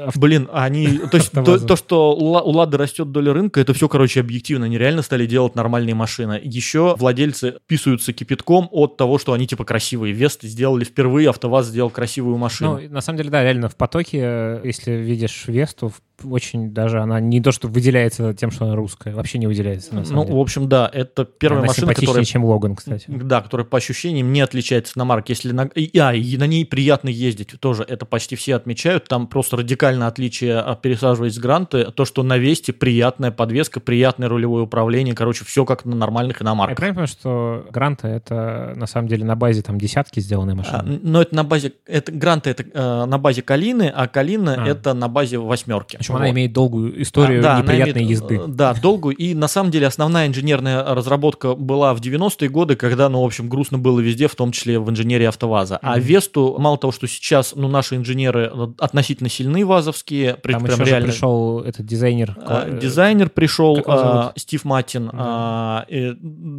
Авто... 0.06 0.20
Блин, 0.20 0.48
они... 0.52 0.98
То 0.98 1.16
есть 1.16 1.30
то, 1.32 1.58
то, 1.58 1.76
что 1.76 2.14
у 2.14 2.50
Лады 2.50 2.76
растет 2.76 3.12
доля 3.12 3.32
рынка, 3.32 3.60
это 3.60 3.74
все, 3.74 3.88
короче, 3.88 4.20
объективно. 4.20 4.66
Они 4.66 4.78
реально 4.96 5.02
стали 5.02 5.26
делать 5.26 5.54
нормальные 5.54 5.94
машины. 5.94 6.40
Еще 6.42 6.94
владельцы 6.98 7.58
писаются 7.66 8.12
кипятком 8.12 8.68
от 8.72 8.96
того, 8.96 9.18
что 9.18 9.32
они 9.32 9.46
типа 9.46 9.64
красивые. 9.64 10.12
Весты 10.14 10.48
сделали 10.48 10.84
впервые, 10.84 11.28
АвтоВАЗ 11.28 11.66
сделал 11.66 11.90
красивую 11.90 12.38
машину. 12.38 12.80
Ну, 12.80 12.88
на 12.88 13.00
самом 13.00 13.18
деле, 13.18 13.30
да, 13.30 13.42
реально 13.42 13.68
в 13.68 13.76
потоке, 13.76 14.60
если 14.64 14.92
видишь 14.92 15.44
Весту, 15.46 15.92
очень 16.24 16.72
даже 16.72 17.00
она 17.00 17.20
не 17.20 17.40
то, 17.40 17.52
что 17.52 17.68
выделяется 17.68 18.34
тем, 18.34 18.50
что 18.50 18.66
она 18.66 18.74
русская, 18.74 19.14
вообще 19.14 19.38
не 19.38 19.46
выделяется. 19.46 19.94
На 19.94 20.04
самом 20.04 20.16
ну, 20.16 20.24
деле. 20.24 20.36
в 20.36 20.40
общем, 20.40 20.68
да, 20.68 20.90
это 20.92 21.24
первая 21.24 21.60
она 21.60 21.68
машина, 21.68 21.94
которая... 21.94 22.24
чем 22.24 22.44
Логан, 22.44 22.76
кстати. 22.76 23.04
Да, 23.08 23.40
которая 23.42 23.66
по 23.66 23.78
ощущениям 23.78 24.32
не 24.32 24.40
отличается 24.40 24.98
на 24.98 25.04
марке. 25.04 25.32
Если 25.32 25.52
на... 25.52 25.70
А, 25.98 26.14
и 26.14 26.36
на 26.36 26.46
ней 26.46 26.64
приятно 26.64 27.08
ездить 27.08 27.54
тоже, 27.60 27.84
это 27.86 28.06
почти 28.06 28.36
все 28.36 28.54
отмечают. 28.54 29.08
Там 29.08 29.26
просто 29.26 29.56
радикальное 29.56 30.08
отличие, 30.08 30.58
а, 30.58 30.74
пересаживаясь 30.74 31.34
с 31.34 31.38
Гранты, 31.38 31.90
то, 31.92 32.04
что 32.04 32.22
на 32.22 32.38
Весте 32.38 32.72
приятная 32.72 33.30
подвеска, 33.30 33.80
приятное 33.80 34.28
рулевое 34.28 34.64
управление, 34.64 35.14
короче, 35.14 35.44
все 35.44 35.64
как 35.64 35.84
на 35.84 35.96
нормальных 35.96 36.42
иномарках. 36.42 36.72
Я 36.72 36.76
правильно 36.76 36.94
понимаю, 36.94 37.08
что 37.08 37.66
Гранта 37.70 38.08
это 38.08 38.72
на 38.76 38.86
самом 38.86 39.08
деле 39.08 39.24
на 39.24 39.36
базе 39.36 39.62
там 39.62 39.78
десятки 39.78 40.20
сделанная 40.20 40.54
машина? 40.54 40.78
А, 40.78 40.98
но 41.02 41.22
это 41.22 41.34
на 41.34 41.44
базе... 41.44 41.72
Это, 41.86 42.12
Гранта 42.12 42.50
это 42.50 42.64
э, 42.64 43.04
на 43.04 43.18
базе 43.18 43.42
Калины, 43.42 43.92
а 43.94 44.06
Калина 44.08 44.64
а. 44.64 44.66
это 44.66 44.94
на 44.94 45.08
базе 45.08 45.38
восьмерки. 45.38 45.98
Причем 46.06 46.14
вот. 46.14 46.20
она 46.20 46.30
имеет 46.30 46.52
долгую 46.52 47.02
историю 47.02 47.42
да, 47.42 47.60
неприятной 47.60 48.02
имеет, 48.02 48.10
езды. 48.10 48.36
Э, 48.36 48.46
да, 48.46 48.74
долгую. 48.74 49.16
И 49.16 49.34
на 49.34 49.48
самом 49.48 49.72
деле 49.72 49.88
основная 49.88 50.28
инженерная 50.28 50.84
разработка 50.94 51.54
была 51.54 51.94
в 51.94 52.00
90-е 52.00 52.48
годы, 52.48 52.76
когда, 52.76 53.08
ну, 53.08 53.22
в 53.22 53.24
общем, 53.24 53.48
грустно 53.48 53.78
было 53.78 53.98
везде, 53.98 54.28
в 54.28 54.36
том 54.36 54.52
числе 54.52 54.78
в 54.78 54.88
инженерии 54.88 55.26
АвтоВАЗа. 55.26 55.74
Mm-hmm. 55.74 55.78
А 55.82 55.98
Весту, 55.98 56.56
мало 56.58 56.78
того, 56.78 56.92
что 56.92 57.08
сейчас, 57.08 57.54
ну, 57.56 57.66
наши 57.66 57.96
инженеры 57.96 58.50
э, 58.52 58.68
относительно 58.78 59.28
сильны 59.28 59.66
вазовские. 59.66 60.34
Там 60.34 60.62
прям 60.62 60.64
еще 60.64 60.84
реально... 60.84 61.08
пришел 61.08 61.60
этот 61.60 61.86
дизайнер. 61.86 62.36
А, 62.38 62.70
дизайнер 62.70 63.28
пришел, 63.28 63.82
а, 63.86 64.32
Стив 64.36 64.64
Маттин. 64.64 65.08
Mm-hmm. 65.08 65.16
А, 65.18 65.86
и, 65.88 66.14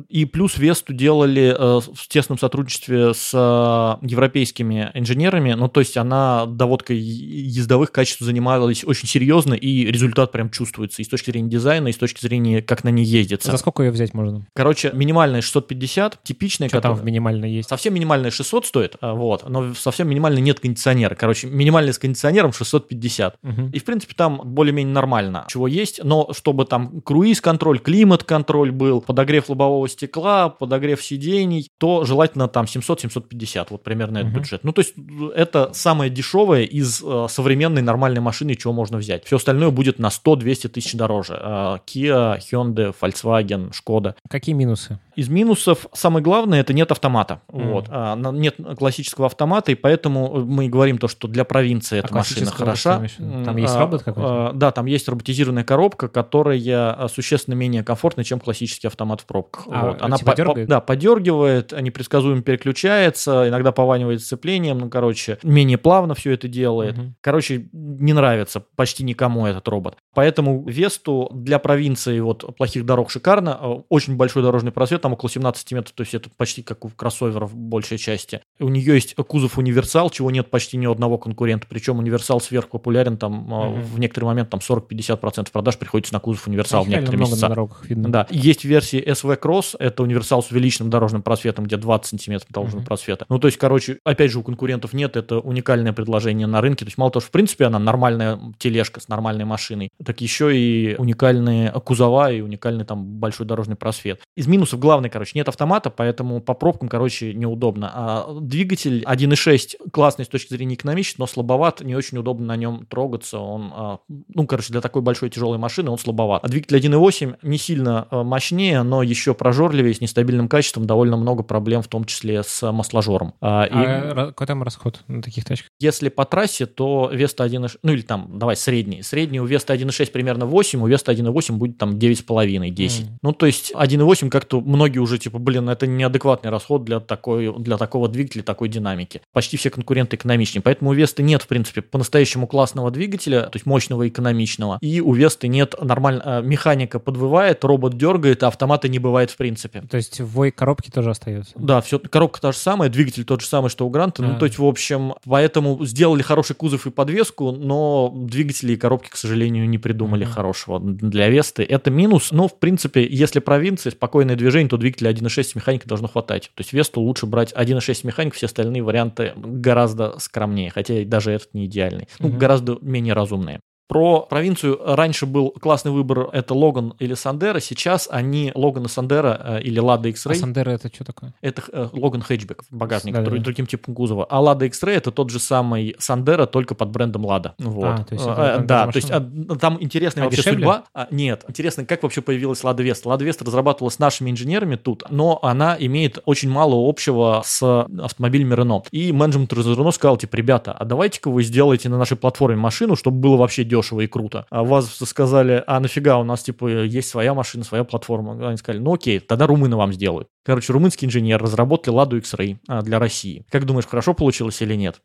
и 0.10 0.25
плюс 0.25 0.57
Весту 0.57 0.93
делали 0.93 1.55
а, 1.57 1.79
в 1.79 2.07
тесном 2.10 2.38
сотрудничестве 2.38 3.13
с 3.13 3.31
а, 3.33 3.99
европейскими 4.01 4.91
инженерами. 4.93 5.53
Ну, 5.53 5.69
то 5.69 5.79
есть 5.79 5.95
она 5.95 6.45
доводкой 6.45 6.97
ездовых 6.97 7.91
качеств 7.91 8.21
занималась 8.21 8.83
очень 8.83 9.07
серьезно, 9.07 9.37
и 9.45 9.86
результат 9.86 10.32
прям 10.32 10.50
чувствуется 10.50 11.02
и 11.02 11.06
с 11.06 11.08
точки 11.08 11.32
зрения 11.32 11.50
дизайна, 11.50 11.89
и 11.89 11.91
с 11.91 11.97
точки 11.97 12.21
зрения, 12.21 12.62
как 12.62 12.84
на 12.84 12.89
ней 12.89 13.06
ездится. 13.06 13.52
За 13.52 13.58
сколько 13.58 13.84
ее 13.84 13.91
взять 13.91 14.13
можно? 14.13 14.45
Короче, 14.54 14.91
минимальная 14.93 15.41
650, 15.41 16.23
типичная. 16.23 16.67
Что 16.67 16.78
которая... 16.78 16.97
там 16.97 17.04
в 17.04 17.06
минимальной 17.06 17.52
есть? 17.52 17.69
Совсем 17.69 17.93
минимальная 17.93 18.32
600 18.32 18.65
стоит, 18.65 18.95
а, 19.02 19.13
вот, 19.13 19.47
но 19.50 19.73
совсем 19.73 20.10
минимальной 20.10 20.41
нет 20.41 20.60
кондиционера. 20.60 21.15
Короче, 21.15 21.47
минимальная 21.47 21.93
с 21.93 22.00
кондиционером 22.00 22.54
650. 22.54 23.38
Угу. 23.43 23.69
И, 23.73 23.80
в 23.80 23.86
принципе, 23.86 24.13
там 24.15 24.41
более-менее 24.43 24.93
нормально, 24.93 25.45
чего 25.50 25.67
есть, 25.67 26.04
но 26.04 26.32
чтобы 26.34 26.65
там 26.65 27.02
круиз-контроль, 27.02 27.80
климат-контроль 27.80 28.71
был, 28.71 29.02
подогрев 29.02 29.50
лобового 29.50 29.88
стекла, 29.88 30.50
подогрев 30.50 31.04
сидений, 31.04 31.69
то 31.78 32.06
желательно 32.06 32.47
там 32.47 32.65
700-750, 32.65 33.67
вот 33.69 33.84
примерно 33.84 34.19
угу. 34.19 34.28
этот 34.28 34.39
бюджет. 34.39 34.63
Ну, 34.63 34.71
то 34.71 34.82
есть 34.82 34.93
это 35.36 35.71
самое 35.73 36.10
дешевое 36.10 36.63
из 36.63 37.02
э, 37.04 37.28
современной 37.30 37.82
нормальной 37.82 38.21
машины, 38.21 38.56
чего 38.56 38.73
можно 38.73 38.97
взять. 38.97 39.27
Все 39.28 39.36
остальное 39.36 39.72
будет 39.72 40.00
на 40.00 40.08
на 40.08 40.08
100-200 40.08 40.70
тысяч 40.70 40.94
дороже. 40.94 41.38
А, 41.38 41.80
Kia, 41.86 42.40
Hyundai, 42.40 42.96
Volkswagen, 42.98 43.72
Skoda. 43.74 44.16
Какие 44.30 44.56
минусы? 44.56 45.00
Из 45.17 45.30
минусов 45.30 45.88
самое 45.93 46.23
главное 46.23 46.60
это 46.60 46.73
нет 46.73 46.91
автомата. 46.91 47.41
Mm. 47.51 47.71
Вот. 47.71 47.86
А, 47.89 48.15
нет 48.15 48.56
классического 48.77 49.25
автомата, 49.25 49.71
и 49.71 49.75
поэтому 49.75 50.45
мы 50.45 50.69
говорим 50.69 50.99
то, 50.99 51.08
что 51.08 51.27
для 51.27 51.43
провинции 51.43 51.97
эта 51.97 52.10
а 52.12 52.17
машина 52.17 52.51
хороша. 52.51 53.01
Там 53.17 53.58
есть 53.58 53.75
робот 53.75 54.03
какой-то? 54.03 54.51
Да, 54.53 54.71
там 54.71 54.86
есть 54.86 55.10
роботизированная 55.10 55.63
коробка, 55.63 56.08
которая 56.08 57.08
существенно 57.08 57.56
менее 57.56 57.84
комфортная, 57.84 58.25
чем 58.25 58.39
классический 58.39 58.86
автомат 58.86 59.21
в 59.21 59.25
пробках. 59.25 59.65
А, 59.71 59.88
вот. 59.88 60.01
Она 60.03 60.17
типа 60.17 60.34
по, 60.34 60.53
по, 60.53 60.65
да, 60.67 60.82
подергивает, 60.82 61.73
непредсказуемо 61.82 62.43
переключается, 62.43 63.49
иногда 63.49 63.71
пованивает 63.71 64.21
сцеплением, 64.21 64.77
ну, 64.77 64.89
короче, 64.89 65.39
менее 65.41 65.80
плавно 65.80 66.13
все 66.13 66.34
это 66.34 66.47
делает. 66.47 66.95
Mm-hmm. 66.95 67.12
Короче, 67.21 67.69
не 67.73 68.13
нравится 68.13 68.63
почти 68.75 69.03
никому 69.03 69.47
этот 69.47 69.67
робот. 69.67 69.97
Поэтому 70.13 70.63
Весту 70.67 71.30
для 71.34 71.58
провинции 71.58 72.19
вот 72.19 72.56
плохих 72.56 72.86
дорог 72.86 73.10
шикарно. 73.10 73.58
Э, 73.60 73.75
очень 73.89 74.15
большой 74.15 74.43
дорожный 74.43 74.71
просвет, 74.71 75.07
там 75.08 75.13
около 75.13 75.30
17 75.30 75.72
метров, 75.72 75.93
то 75.93 76.02
есть 76.02 76.13
это 76.13 76.30
почти 76.36 76.62
как 76.63 76.84
у 76.84 76.89
кроссоверов 76.89 77.52
в 77.52 77.56
большей 77.56 77.98
части. 77.98 78.41
У 78.60 78.67
нее 78.67 78.96
есть 78.96 79.15
кузов 79.15 79.58
универсал, 79.58 80.10
чего 80.10 80.30
нет 80.32 80.50
почти 80.50 80.76
ни 80.76 80.86
одного 80.86 81.17
конкурента. 81.17 81.65
Причем 81.70 82.00
универсал 82.00 82.41
сверхпопулярен, 82.41 83.17
там 83.17 83.48
mm-hmm. 83.50 83.82
в 83.84 84.00
некоторый 84.00 84.26
момент 84.26 84.50
там 84.50 84.60
40-50% 84.60 85.50
продаж 85.52 85.78
приходится 85.78 86.13
на 86.13 86.20
кузов 86.20 86.48
универсал 86.48 86.84
в 86.84 86.89
некоторые 86.89 87.20
много 87.20 87.32
месяца. 87.32 87.48
На 87.48 87.50
дорогах 87.50 87.86
видно. 87.86 88.10
Да. 88.10 88.28
Есть 88.30 88.65
версии 88.65 89.02
SV 89.02 89.39
Cross, 89.39 89.78
это 89.80 90.04
универсал 90.04 90.43
с 90.43 90.52
увеличенным 90.52 90.89
дорожным 90.89 91.22
просветом, 91.22 91.65
где 91.65 91.78
20 91.78 92.10
сантиметров 92.10 92.50
дорожного 92.52 92.82
mm-hmm. 92.82 92.86
просвета. 92.86 93.26
Ну, 93.30 93.39
то 93.39 93.48
есть, 93.48 93.58
короче, 93.58 94.00
опять 94.04 94.32
же, 94.32 94.39
у 94.39 94.43
конкурентов 94.43 94.91
нет, 94.91 95.15
это 95.15 95.39
уникальное 95.39 95.93
предложение 95.93 96.48
на 96.48 96.60
рынке. 96.60 96.84
То 96.84 96.89
есть, 96.89 96.98
мало 96.98 97.12
того, 97.12 97.22
что 97.22 97.30
в 97.30 97.32
принципе 97.32 97.65
она 97.65 97.80
нормальная 97.80 98.39
тележка 98.58 99.00
с 99.00 99.08
нормальной 99.08 99.46
машиной, 99.46 99.89
так 100.04 100.20
еще 100.20 100.58
и 100.58 100.96
уникальные 100.98 101.72
кузова 101.72 102.30
и 102.30 102.41
уникальный 102.41 102.84
там 102.84 103.06
большой 103.06 103.46
дорожный 103.46 103.78
просвет. 103.78 104.22
Из 104.36 104.48
минусов 104.48 104.80
главный, 104.97 105.10
короче, 105.10 105.31
нет 105.36 105.47
автомата, 105.47 105.89
поэтому 105.89 106.41
по 106.41 106.53
пробкам, 106.53 106.89
короче, 106.89 107.33
неудобно. 107.33 107.91
А 107.93 108.39
двигатель 108.39 109.03
1.6 109.03 109.91
классный 109.91 110.25
с 110.25 110.27
точки 110.27 110.53
зрения 110.53 110.75
экономичности, 110.75 111.19
но 111.19 111.27
слабоват, 111.27 111.81
не 111.81 111.95
очень 111.95 112.17
удобно 112.17 112.47
на 112.47 112.55
нем 112.55 112.86
трогаться. 112.88 113.39
Он, 113.39 113.71
а, 113.73 113.99
ну, 114.07 114.47
короче, 114.47 114.71
для 114.71 114.81
такой 114.81 115.01
большой 115.01 115.29
тяжелой 115.29 115.57
машины 115.57 115.91
он 115.91 115.97
слабоват. 115.97 116.43
А 116.43 116.47
двигатель 116.47 116.77
1.8 116.77 117.38
не 117.43 117.57
сильно 117.57 118.07
а, 118.10 118.23
мощнее, 118.23 118.83
но 118.83 119.03
еще 119.03 119.33
прожорливее, 119.33 119.93
с 119.93 120.01
нестабильным 120.01 120.47
качеством, 120.47 120.86
довольно 120.86 121.17
много 121.17 121.43
проблем, 121.43 121.81
в 121.81 121.88
том 121.88 122.05
числе 122.05 122.43
с 122.43 122.71
масложором. 122.71 123.33
А, 123.41 123.65
и... 123.65 123.69
а 123.71 124.27
какой 124.27 124.47
там 124.47 124.63
расход 124.63 125.01
на 125.07 125.21
таких 125.21 125.45
тачках? 125.45 125.69
Если 125.79 126.10
по 126.10 126.25
трассе, 126.25 126.65
то 126.65 127.10
Веста 127.13 127.45
1.6, 127.45 127.79
ну 127.83 127.93
или 127.93 128.01
там, 128.01 128.39
давай, 128.39 128.55
средний. 128.55 129.03
Средний 129.03 129.39
у 129.39 129.45
Веста 129.45 129.75
1.6 129.75 130.12
примерно 130.12 130.45
8, 130.47 130.81
у 130.81 130.88
Веста 130.88 131.12
1.8 131.12 131.53
будет 131.53 131.77
там 131.77 131.97
9,5-10. 131.97 132.75
Mm. 132.75 133.05
Ну, 133.21 133.31
то 133.33 133.45
есть 133.45 133.71
1.8 133.73 134.29
как-то 134.29 134.62
многие 134.62 134.87
многие 134.88 135.00
уже 135.00 135.17
типа, 135.17 135.38
блин, 135.38 135.67
это 135.69 135.86
неадекватный 135.86 136.50
расход 136.50 136.86
для, 136.86 137.02
такой, 137.02 137.54
для 137.60 137.78
такого 137.78 138.08
двигателя, 138.08 138.41
такой 138.41 138.69
динамики. 138.69 139.21
Почти 139.34 139.58
все 139.58 139.69
конкуренты 139.69 140.15
экономичнее. 140.15 140.62
Поэтому 140.62 140.91
у 140.91 140.93
Весты 140.93 141.23
нет, 141.23 141.41
в 141.41 141.47
принципе, 141.47 141.82
по-настоящему 141.82 142.47
классного 142.47 142.89
двигателя, 142.89 143.41
то 143.43 143.56
есть 143.56 143.65
мощного 143.65 144.08
экономичного. 144.08 144.78
И 144.82 145.02
у 145.02 145.13
Весты 145.13 145.50
нет 145.50 145.76
нормально, 145.82 146.21
э, 146.26 146.41
механика 146.41 147.00
подвывает, 147.00 147.65
робот 147.65 147.97
дергает, 147.97 148.43
а 148.43 148.47
автомата 148.47 148.88
не 148.88 149.00
бывает 149.00 149.30
в 149.30 149.36
принципе. 149.36 149.82
То 149.82 149.97
есть 149.97 150.21
вой 150.21 150.52
коробки 150.52 150.89
тоже 150.89 151.10
остается? 151.10 151.52
Да, 151.56 151.82
все, 151.82 152.00
коробка 152.00 152.39
та 152.39 152.52
же 152.54 152.58
самая, 152.58 152.89
двигатель 152.89 153.26
тот 153.26 153.41
же 153.41 153.47
самый, 153.47 153.69
что 153.69 153.86
у 153.86 153.89
Гранта. 153.89 154.21
Ну, 154.21 154.30
а. 154.30 154.32
Ну, 154.34 154.39
то 154.39 154.45
есть, 154.45 154.58
в 154.58 154.65
общем, 154.65 155.15
поэтому 155.26 155.84
сделали 155.86 156.21
хороший 156.21 156.56
кузов 156.56 156.88
и 156.88 156.91
подвеску, 156.91 157.52
но 157.52 158.13
двигатели 158.15 158.73
и 158.73 158.78
коробки, 158.78 159.10
к 159.10 159.17
сожалению, 159.17 159.67
не 159.67 159.80
придумали 159.80 160.26
mm-hmm. 160.26 160.30
хорошего 160.30 160.80
для 160.80 161.28
Весты. 161.28 161.63
Это 161.63 161.91
минус, 161.91 162.32
но, 162.32 162.47
в 162.47 162.58
принципе, 162.58 163.06
если 163.06 163.39
провинция, 163.39 163.91
спокойное 163.91 164.38
движение, 164.38 164.69
то 164.69 164.77
двигателя 164.78 165.12
1.6 165.12 165.52
механика 165.56 165.88
должно 165.88 166.08
хватать. 166.08 166.52
То 166.56 166.62
есть 166.62 166.74
Весту 166.74 167.02
лучше 167.02 167.26
брать 167.26 167.54
1.6 167.54 168.06
механик, 168.06 168.34
все 168.34 168.46
остальные 168.46 168.84
варианты 168.84 169.34
гораздо 169.36 170.20
скромнее, 170.20 170.70
хотя 170.70 171.04
даже 171.06 171.32
этот 171.32 171.54
не 171.54 171.66
идеальный. 171.66 172.08
Ну, 172.20 172.30
mm-hmm. 172.30 172.38
гораздо 172.38 172.78
менее 172.82 173.13
разумные. 173.13 173.60
Про 173.88 174.21
провинцию 174.21 174.78
раньше 174.84 175.26
был 175.26 175.52
классный 175.52 175.93
выбор, 175.93 176.30
это 176.34 176.54
Логан 176.54 176.93
или 177.00 177.13
Сандера. 177.13 177.62
Сейчас 177.62 178.10
они 178.12 178.52
Логан 178.54 178.86
и 178.86 178.89
Сандера 178.89 179.39
э, 179.41 179.62
или 179.62 179.80
Лада 179.80 180.10
X-Ray. 180.10 180.34
А 180.34 180.36
Сандера 180.36 180.71
это 180.71 180.93
что 180.93 181.06
такое? 181.06 181.34
Это 181.39 181.63
э, 181.71 181.88
Логан 181.93 182.21
хэтчбэк, 182.21 182.65
багажник, 182.69 183.13
да, 183.13 183.21
друг, 183.21 183.38
да. 183.38 183.43
другим 183.45 183.65
типом 183.65 183.95
кузова. 183.95 184.26
А 184.30 184.41
Лада 184.41 184.65
X-Ray 184.65 184.95
это 184.95 185.12
тот 185.12 185.30
же 185.30 185.39
самый 185.39 185.95
Сандера, 186.00 186.47
только 186.47 186.76
под 186.76 186.89
брендом 186.89 187.26
Лада. 187.26 187.56
Вот. 187.60 187.86
А, 187.86 188.04
то 188.04 188.13
есть 188.13 188.26
а, 188.28 188.60
да, 188.60 188.88
то 188.88 188.97
есть 188.97 189.10
а, 189.10 189.21
там 189.58 189.78
интересная 189.82 190.23
а 190.23 190.26
вообще 190.26 190.41
дешевле? 190.41 190.60
судьба. 190.60 190.84
А, 190.93 191.08
нет, 191.10 191.45
интересно, 191.47 191.86
как 191.86 192.04
вообще 192.04 192.21
появилась 192.21 192.62
Лада 192.65 192.84
Веста. 192.84 193.08
Лада 193.08 193.23
Веста 193.23 193.45
разрабатывалась 193.45 194.00
нашими 194.00 194.32
инженерами 194.32 194.76
тут, 194.76 195.06
но 195.10 195.39
она 195.41 195.78
имеет 195.80 196.19
очень 196.26 196.50
мало 196.50 196.89
общего 196.89 197.41
с 197.45 197.63
автомобилями 198.04 198.54
Renault. 198.54 198.88
И 198.91 199.13
менеджмент 199.13 199.54
Renault 199.54 199.93
сказал, 199.93 200.17
типа, 200.17 200.36
ребята, 200.36 200.73
а 200.73 200.84
давайте-ка 200.84 201.30
вы 201.30 201.41
сделаете 201.43 201.88
на 201.88 201.97
нашей 201.97 202.17
платформе 202.17 202.58
машину, 202.58 202.97
чтобы 202.97 203.19
было 203.19 203.38
вообще 203.38 203.63
дешево 203.63 203.77
дешево 203.78 204.02
и 204.02 204.08
круто. 204.08 204.46
А 204.50 204.63
вас 204.63 204.96
сказали, 204.96 205.63
а 205.66 205.80
нафига 205.80 206.18
у 206.18 206.24
нас, 206.24 206.44
типа, 206.44 206.68
есть 206.68 207.10
своя 207.10 207.34
машина, 207.34 207.63
своя 207.63 207.84
платформа. 207.84 208.48
Они 208.48 208.58
сказали, 208.58 208.82
ну 208.82 208.94
окей, 208.94 209.20
тогда 209.20 209.48
румыны 209.48 209.76
вам 209.76 209.94
сделают. 209.94 210.28
Короче, 210.44 210.74
румынский 210.74 211.08
инженер 211.08 211.42
разработали 211.42 211.94
Ладу 211.94 212.18
X-Ray 212.18 212.58
а, 212.68 212.82
для 212.82 213.00
России. 213.00 213.46
Как 213.50 213.66
думаешь, 213.66 213.86
хорошо 213.86 214.13
получилось 214.13 214.62
или 214.62 214.76
нет? 214.76 215.02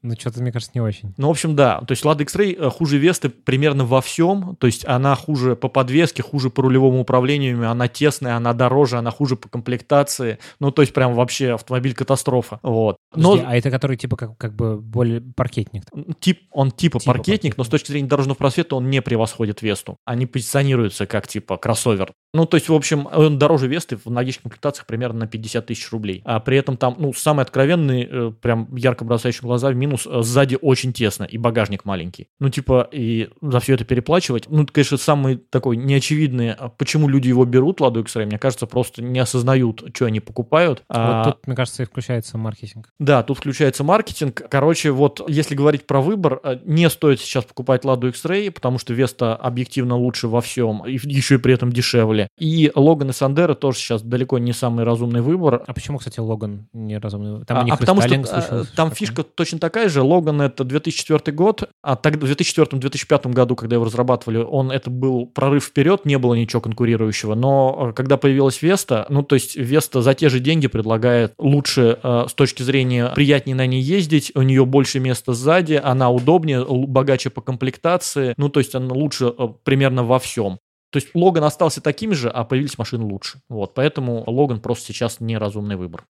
Ну, 0.00 0.14
что-то, 0.16 0.40
мне 0.40 0.52
кажется, 0.52 0.70
не 0.74 0.80
очень. 0.80 1.12
Ну, 1.16 1.26
в 1.26 1.30
общем, 1.30 1.56
да. 1.56 1.80
То 1.80 1.90
есть 1.90 2.04
Lada 2.04 2.22
X-Ray 2.22 2.56
э, 2.56 2.70
хуже 2.70 2.98
Весты 2.98 3.30
примерно 3.30 3.84
во 3.84 4.00
всем. 4.00 4.54
То 4.56 4.68
есть 4.68 4.86
она 4.86 5.16
хуже 5.16 5.56
по 5.56 5.68
подвеске, 5.68 6.22
хуже 6.22 6.50
по 6.50 6.62
рулевому 6.62 7.00
управлению, 7.00 7.68
она 7.68 7.88
тесная, 7.88 8.36
она 8.36 8.52
дороже, 8.52 8.98
она 8.98 9.10
хуже 9.10 9.34
по 9.34 9.48
комплектации. 9.48 10.38
Ну, 10.60 10.70
то 10.70 10.82
есть 10.82 10.94
прям 10.94 11.14
вообще 11.14 11.54
автомобиль 11.54 11.94
катастрофа. 11.94 12.60
Вот. 12.62 12.96
Но... 13.14 13.32
Подожди, 13.32 13.46
а 13.48 13.56
это 13.56 13.70
который 13.72 13.96
типа 13.96 14.16
как, 14.16 14.38
как 14.38 14.54
бы 14.54 14.80
более 14.80 15.20
паркетник? 15.20 15.82
Тип, 16.20 16.42
он 16.52 16.70
типа, 16.70 17.00
типа 17.00 17.12
паркетник, 17.12 17.26
паркетник, 17.26 17.56
но 17.56 17.64
с 17.64 17.68
точки 17.68 17.90
зрения 17.90 18.08
дорожного 18.08 18.36
просвета 18.36 18.76
он 18.76 18.90
не 18.90 19.02
превосходит 19.02 19.62
Весту. 19.62 19.96
Они 20.04 20.26
позиционируются 20.26 21.06
как 21.06 21.26
типа 21.26 21.56
кроссовер. 21.56 22.12
Ну, 22.34 22.44
то 22.44 22.56
есть, 22.56 22.68
в 22.68 22.74
общем, 22.74 23.08
он 23.10 23.38
дороже 23.38 23.68
Весты 23.68 23.96
в 23.96 24.06
многих 24.06 24.42
комплектациях 24.42 24.86
примерно 24.86 25.20
на 25.20 25.26
50 25.26 25.66
тысяч 25.66 25.90
рублей. 25.90 26.22
А 26.24 26.40
при 26.40 26.58
этом 26.58 26.76
там, 26.76 26.94
ну, 26.98 27.12
самый 27.14 27.42
откровенный, 27.42 28.06
э, 28.10 28.32
прям 28.40 28.74
ярко 28.76 29.04
бросающий 29.04 29.40
глаза 29.42 29.70
в 29.70 29.74
минус, 29.74 30.06
э, 30.06 30.22
сзади 30.22 30.58
очень 30.60 30.92
тесно 30.92 31.24
и 31.24 31.38
багажник 31.38 31.86
маленький. 31.86 32.28
Ну, 32.38 32.50
типа, 32.50 32.88
и 32.92 33.30
за 33.40 33.60
все 33.60 33.74
это 33.74 33.84
переплачивать. 33.84 34.44
Ну, 34.48 34.64
это, 34.64 34.72
конечно, 34.72 34.98
самый 34.98 35.36
такой 35.36 35.78
неочевидный, 35.78 36.52
а 36.52 36.68
почему 36.68 37.08
люди 37.08 37.28
его 37.28 37.46
берут, 37.46 37.80
Ладу 37.80 38.00
X-Ray, 38.00 38.26
мне 38.26 38.38
кажется, 38.38 38.66
просто 38.66 39.02
не 39.02 39.20
осознают, 39.20 39.82
что 39.94 40.04
они 40.04 40.20
покупают. 40.20 40.82
Вот 40.88 40.96
а... 40.98 41.24
тут, 41.24 41.46
мне 41.46 41.56
кажется, 41.56 41.82
и 41.82 41.86
включается 41.86 42.36
маркетинг. 42.36 42.92
Да, 42.98 43.22
тут 43.22 43.38
включается 43.38 43.84
маркетинг. 43.84 44.42
Короче, 44.50 44.90
вот 44.90 45.24
если 45.28 45.54
говорить 45.54 45.86
про 45.86 46.02
выбор, 46.02 46.40
э, 46.44 46.58
не 46.64 46.90
стоит 46.90 47.20
сейчас 47.20 47.44
покупать 47.44 47.86
Ладу 47.86 48.08
X-Ray, 48.08 48.50
потому 48.50 48.78
что 48.78 48.92
Веста 48.92 49.34
объективно 49.34 49.96
лучше 49.96 50.28
во 50.28 50.42
всем, 50.42 50.84
и 50.84 50.98
еще 51.04 51.36
и 51.36 51.38
при 51.38 51.54
этом 51.54 51.72
дешевле 51.72 52.17
дешевле. 52.18 52.28
И 52.38 52.70
Логан 52.74 53.10
и 53.10 53.12
Сандера 53.12 53.54
тоже 53.54 53.78
сейчас 53.78 54.02
далеко 54.02 54.38
не 54.38 54.52
самый 54.52 54.84
разумный 54.84 55.20
выбор. 55.20 55.62
А 55.66 55.72
почему, 55.72 55.98
кстати, 55.98 56.20
Логан 56.20 56.68
не 56.72 56.98
разумный? 56.98 57.44
Там 57.44 57.58
а, 57.58 57.74
а 57.74 57.76
потому 57.76 58.00
что 58.02 58.14
а, 58.30 58.64
там 58.76 58.90
фишка 58.90 59.22
точно 59.22 59.58
такая 59.58 59.88
же. 59.88 60.02
Логан 60.02 60.42
это 60.42 60.64
2004 60.64 61.36
год, 61.36 61.68
а 61.82 61.96
тогда 61.96 62.26
в 62.26 62.30
2004-2005 62.30 63.32
году, 63.32 63.56
когда 63.56 63.76
его 63.76 63.84
разрабатывали, 63.84 64.38
он 64.38 64.70
это 64.70 64.90
был 64.90 65.26
прорыв 65.26 65.64
вперед, 65.64 66.04
не 66.04 66.18
было 66.18 66.34
ничего 66.34 66.60
конкурирующего. 66.60 67.34
Но 67.34 67.90
э, 67.90 67.92
когда 67.92 68.16
появилась 68.16 68.62
Веста, 68.62 69.06
ну 69.08 69.22
то 69.22 69.34
есть 69.34 69.56
Веста 69.56 70.02
за 70.02 70.14
те 70.14 70.28
же 70.28 70.40
деньги 70.40 70.66
предлагает 70.66 71.32
лучше 71.38 71.98
э, 72.02 72.24
с 72.28 72.34
точки 72.34 72.62
зрения 72.62 73.12
приятнее 73.14 73.56
на 73.56 73.66
ней 73.66 73.80
ездить, 73.80 74.32
у 74.34 74.42
нее 74.42 74.64
больше 74.64 75.00
места 75.00 75.32
сзади, 75.32 75.80
она 75.82 76.10
удобнее, 76.10 76.64
богаче 76.68 77.30
по 77.30 77.40
комплектации, 77.40 78.34
ну 78.36 78.48
то 78.48 78.60
есть 78.60 78.74
она 78.74 78.92
лучше 78.94 79.32
э, 79.36 79.48
примерно 79.64 80.04
во 80.04 80.18
всем. 80.18 80.58
То 80.90 80.96
есть 80.98 81.08
Логан 81.14 81.44
остался 81.44 81.80
таким 81.80 82.14
же, 82.14 82.28
а 82.30 82.44
появились 82.44 82.78
машины 82.78 83.04
лучше. 83.04 83.40
Вот, 83.48 83.74
поэтому 83.74 84.24
Логан 84.26 84.60
просто 84.60 84.92
сейчас 84.92 85.20
неразумный 85.20 85.76
выбор. 85.76 86.04